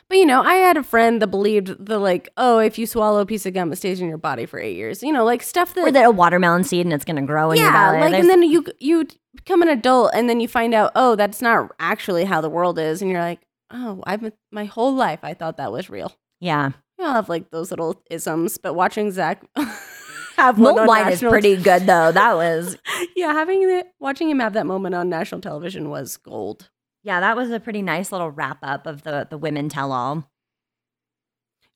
[0.08, 3.20] But you know, I had a friend that believed the like, oh, if you swallow
[3.20, 5.02] a piece of gum, it stays in your body for eight years.
[5.02, 7.58] You know, like stuff that Or that a watermelon seed and it's gonna grow in
[7.58, 7.76] your body.
[7.76, 8.00] yeah, belly.
[8.00, 11.16] like There's- and then you you become an adult and then you find out, oh,
[11.16, 13.40] that's not actually how the world is, and you're like,
[13.70, 16.12] oh, I've my whole life I thought that was real.
[16.40, 16.70] yeah.
[16.98, 19.42] You all have like those little isms, but watching Zach
[20.36, 22.12] have Mold wine is pretty good though.
[22.12, 22.76] That was
[23.16, 26.70] yeah, having the watching him have that moment on national television was gold.
[27.04, 30.28] Yeah, that was a pretty nice little wrap up of the the women tell all.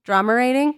[0.05, 0.75] Drama rating,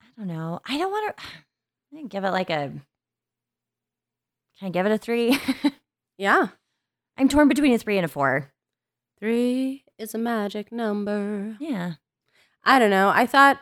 [0.00, 0.60] I don't know.
[0.66, 1.16] I don't want
[1.94, 2.08] to.
[2.08, 2.72] Give it like a.
[4.58, 5.38] Can I give it a three?
[6.18, 6.48] yeah,
[7.16, 8.52] I'm torn between a three and a four.
[9.18, 11.56] three is a magic number.
[11.60, 11.94] Yeah.
[12.64, 13.10] I don't know.
[13.14, 13.60] I thought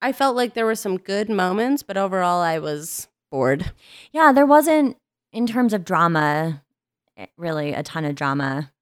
[0.00, 3.72] I felt like there were some good moments, but overall I was bored.
[4.12, 4.96] Yeah, there wasn't
[5.32, 6.62] in terms of drama
[7.16, 8.72] eh, really a ton of drama.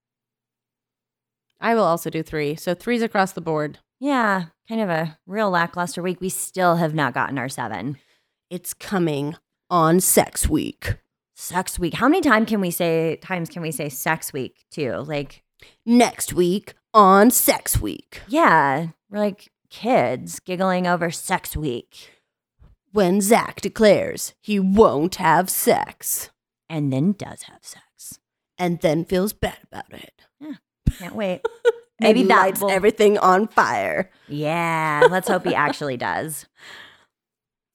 [1.61, 2.55] I will also do three.
[2.55, 3.79] So threes across the board.
[3.99, 6.21] Yeah, kind of a real lackluster week.
[6.21, 7.97] We still have not gotten our seven.
[8.51, 9.37] It's coming
[9.71, 10.97] on sex week.
[11.35, 11.95] Sex week.
[11.95, 14.93] How many time can we say times can we say sex week too?
[15.07, 15.43] Like,
[15.87, 18.21] Next week on sex week.
[18.29, 22.11] yeah, we're like kids giggling over sex week.
[22.93, 26.31] When Zach declares he won't have sex
[26.69, 28.19] And then does have sex.
[28.59, 30.13] and then feels bad about it.
[30.99, 31.43] Can't wait.
[32.01, 34.11] Maybe and that lights will- everything on fire.
[34.29, 36.47] Yeah, let's hope he actually does.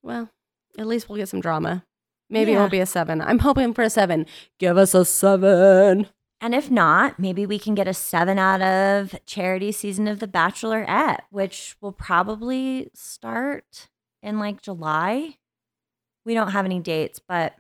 [0.03, 0.29] Well,
[0.77, 1.83] at least we'll get some drama.
[2.29, 3.21] Maybe it won't be a seven.
[3.21, 4.25] I'm hoping for a seven.
[4.59, 6.07] Give us a seven.
[6.39, 10.27] And if not, maybe we can get a seven out of charity season of The
[10.27, 13.89] Bachelorette, which will probably start
[14.22, 15.35] in like July.
[16.26, 17.56] We don't have any dates, but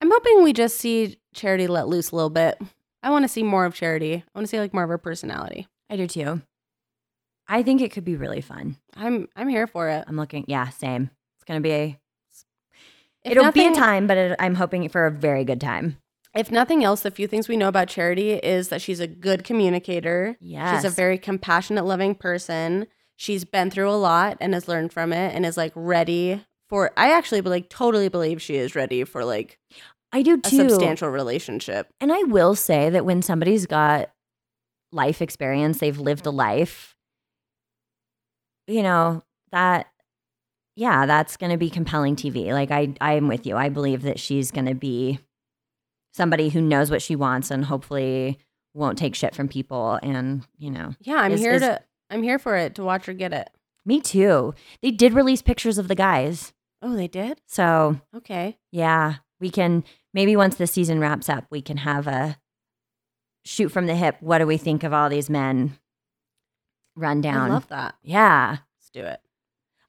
[0.00, 2.60] I'm hoping we just see Charity let loose a little bit.
[3.02, 4.14] I want to see more of Charity.
[4.14, 5.66] I want to see like more of her personality.
[5.90, 6.42] I do too.
[7.46, 8.76] I think it could be really fun.
[8.96, 10.04] I'm I'm here for it.
[10.06, 11.10] I'm looking, yeah, same.
[11.36, 12.00] It's gonna be a,
[13.22, 15.98] If it'll be a time, but it, I'm hoping for a very good time.
[16.34, 19.44] If nothing else, the few things we know about Charity is that she's a good
[19.44, 20.36] communicator.
[20.40, 22.86] Yes, She's a very compassionate, loving person.
[23.16, 26.90] She's been through a lot and has learned from it and is like ready for
[26.96, 29.58] I actually like totally believe she is ready for like
[30.12, 30.68] I do a too.
[30.68, 31.88] substantial relationship.
[32.00, 34.10] And I will say that when somebody's got
[34.92, 36.38] life experience, they've lived a mm-hmm.
[36.38, 36.96] life,
[38.66, 39.22] you know,
[39.52, 39.86] that
[40.76, 42.52] yeah, that's going to be compelling TV.
[42.52, 43.56] Like I I'm with you.
[43.56, 45.20] I believe that she's going to be
[46.12, 48.38] somebody who knows what she wants and hopefully
[48.72, 50.94] won't take shit from people and, you know.
[51.00, 53.50] Yeah, I'm Is- here is- to I'm here for it to watch her get it.
[53.86, 54.54] Me too.
[54.82, 56.52] They did release pictures of the guys.
[56.82, 57.40] Oh, they did?
[57.46, 58.58] So, Okay.
[58.70, 62.38] yeah, we can maybe once the season wraps up, we can have a
[63.44, 64.16] shoot from the hip.
[64.20, 65.78] What do we think of all these men
[66.96, 67.50] run down?
[67.50, 67.94] I love that.
[68.02, 68.58] yeah.
[68.78, 69.20] Let's do it.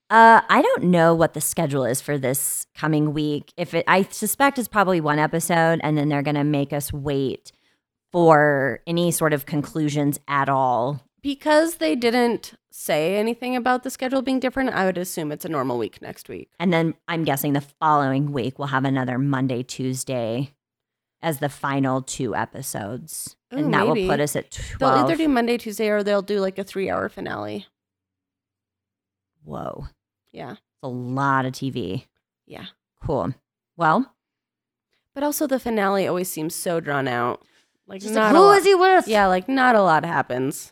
[0.09, 3.51] Uh, I don't know what the schedule is for this coming week.
[3.57, 7.51] If it, I suspect it's probably one episode, and then they're gonna make us wait
[8.11, 11.01] for any sort of conclusions at all.
[11.25, 15.49] Because they didn't say anything about the schedule being different, I would assume it's a
[15.49, 16.51] normal week next week.
[16.59, 20.51] And then I'm guessing the following week we'll have another Monday, Tuesday
[21.23, 23.37] as the final two episodes.
[23.51, 24.01] Ooh, and that maybe.
[24.01, 24.77] will put us at 12.
[24.77, 27.65] They'll either do Monday, Tuesday, or they'll do like a three hour finale.
[29.43, 29.87] Whoa.
[30.31, 30.51] Yeah.
[30.51, 32.05] It's a lot of TV.
[32.45, 32.65] Yeah.
[33.03, 33.33] Cool.
[33.75, 34.13] Well,
[35.15, 37.41] But also the finale always seems so drawn out.
[37.87, 39.07] Like not like, who is he with?
[39.07, 40.71] Yeah, like not a lot happens.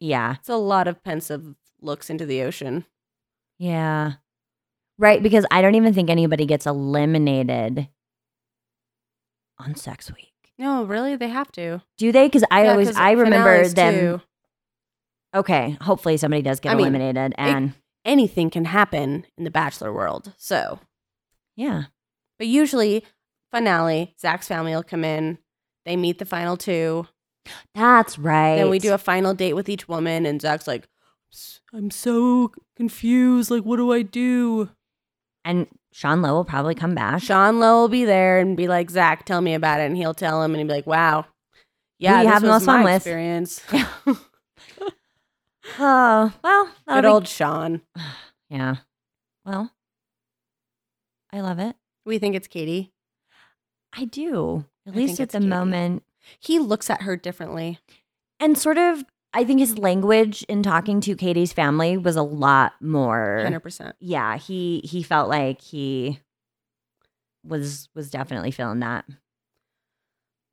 [0.00, 0.36] Yeah.
[0.40, 2.84] It's a lot of pensive looks into the ocean.
[3.58, 4.14] Yeah.
[4.98, 5.22] Right.
[5.22, 7.88] Because I don't even think anybody gets eliminated
[9.58, 10.26] on Sex Week.
[10.58, 11.80] No, really, they have to.
[11.96, 12.26] Do they?
[12.26, 13.94] Because I Yeah, always I remember them.
[13.94, 14.20] too.
[15.34, 17.74] Okay, hopefully somebody does get I mean, eliminated, and
[18.04, 20.32] Anything can happen in the Bachelor world.
[20.38, 20.80] So,
[21.54, 21.84] yeah,
[22.38, 23.04] but usually
[23.50, 25.38] finale, Zach's family will come in.
[25.84, 27.06] They meet the final two.
[27.74, 28.56] That's right.
[28.56, 30.86] Then we do a final date with each woman, and Zach's like,
[31.72, 33.50] I'm so confused.
[33.50, 34.70] Like, what do I do?
[35.44, 37.22] and Sean Lowe will probably come back.
[37.22, 39.84] Sean Lowe will be there and be like, Zach, tell me about it.
[39.84, 41.24] And he'll tell him, and he'll be like, wow.
[41.98, 43.62] Yeah, you have most fun with?" experience.
[45.78, 47.82] Oh well, Good be- old Sean.
[48.50, 48.76] yeah.
[49.44, 49.70] Well,
[51.32, 51.76] I love it.
[52.04, 52.90] We think it's Kaity.
[53.92, 54.64] I do.
[54.86, 55.46] At I least at the Kaity.
[55.48, 56.02] moment.
[56.38, 57.78] He looks at her differently.
[58.38, 62.72] and sort of I think his language in talking to Kaity's family was a lot
[62.80, 63.92] more 100%.
[64.00, 66.18] yeah, he he felt like he
[67.44, 69.04] was was definitely feeling that.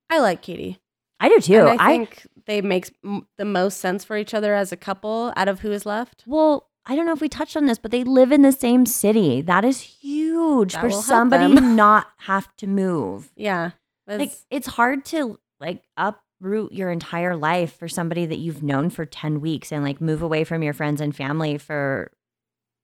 [0.10, 0.80] I like Katie.
[1.20, 1.68] I do too.
[1.68, 4.78] And I I, think they make m- the most sense for each other as a
[4.78, 6.24] couple out of who is left.
[6.28, 8.86] well, I don't know if we touched on this, but they live in the same
[8.86, 9.42] city.
[9.42, 13.32] That is huge That for somebody not have to move.
[13.36, 13.72] Yeah.
[14.08, 19.06] Like it's hard to like uproot your entire life for somebody that you've known for
[19.06, 22.12] 10 weeks and like move away from your friends and family for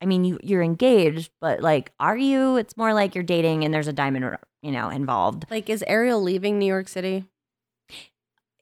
[0.02, 2.58] I mean, you you're engaged, but like are you?
[2.58, 5.46] It's more like you're dating and there's a diamond, you know, involved.
[5.50, 7.26] like, is Ariel leaving New York City?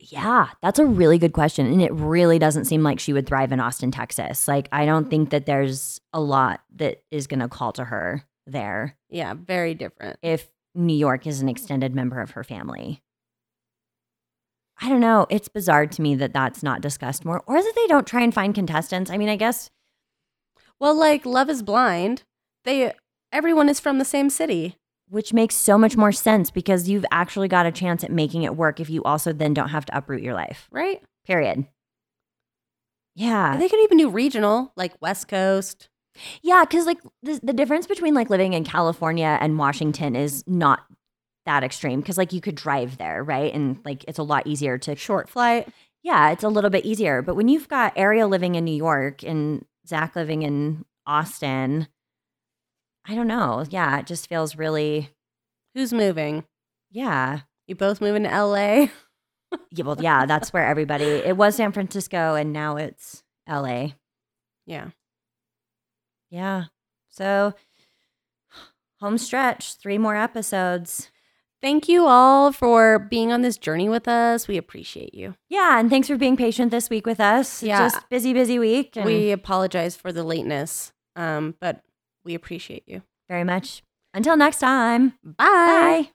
[0.04, 1.68] Yeah, that's a really good question.
[1.68, 4.48] And it really doesn't seem like she would thrive in Austin, Texas.
[4.48, 8.24] Like, I don't think that there's a lot that is going to call to her
[8.48, 10.18] there Yeah, very different.
[10.24, 13.04] if New York is an extended member of her family.
[14.80, 15.26] I don't know.
[15.30, 18.34] It's bizarre to me that that's not discussed more or that they don't try and
[18.34, 19.10] find contestants.
[19.12, 19.70] I mean, I guess,
[20.80, 22.24] Well, like Love is Blind,
[22.66, 22.94] they
[23.32, 24.76] everyone is from the same city.
[25.10, 28.56] which makes so much more sense because you've actually got a chance at making it
[28.56, 30.68] work if you also then don't have to uproot your life.
[30.72, 31.02] Right?
[31.26, 31.68] Period.
[33.16, 33.58] Yeah.
[33.58, 35.90] They could even do regional, like West Coast.
[36.42, 40.80] Yeah, because like the, the difference between like living in California and Washington is not
[41.46, 43.54] that extreme because like you could drive there, right?
[43.54, 45.68] And like it's a lot easier to Short flight.
[46.04, 47.22] yeah, it's a little bit easier.
[47.22, 51.88] But when you've got Ariel living in New York and Zach living in Austin,
[53.08, 53.66] I don't know.
[53.70, 55.10] Yeah, it just feels really
[55.74, 56.44] Who's moving?
[56.92, 57.42] yeah.
[57.68, 58.88] You both moving to LA?
[59.70, 61.04] Yeah, well, yeah, that's where everybody.
[61.04, 63.96] It was San Francisco, and now it's L.A.
[64.66, 64.92] Yeah.
[66.30, 66.66] Yeah,
[67.10, 67.54] so
[69.02, 71.12] home stretch, three more episodes.
[71.62, 74.48] Thank you all for being on this journey with us.
[74.48, 75.36] We appreciate you.
[75.50, 77.62] Yeah, and thanks for being patient this week with us.
[77.62, 77.78] Yeah.
[77.90, 78.96] Just busy, busy week.
[78.98, 81.82] And We apologize for the lateness, um, but
[82.26, 83.04] we appreciate you.
[83.30, 83.84] very much.
[84.14, 85.14] Until next time.
[85.24, 85.36] Bye.
[85.38, 86.10] Bye.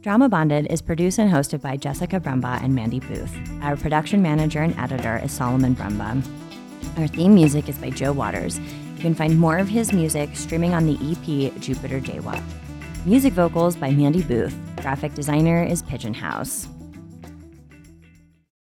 [0.00, 3.32] Drauma Bonded is produced and hosted by Jessica Brumbaugh and Mandy Booth.
[3.62, 6.26] Our production manager and editor is Solomon Brumbaugh.
[6.98, 8.58] Our theme music is by Joe Waters.
[8.58, 12.42] You can find more of his music streaming on the EP Jupiter Jaywalk.
[13.04, 14.54] Music vocals by Mandy Booth.
[14.76, 16.68] Graphic designer is Pigeon House.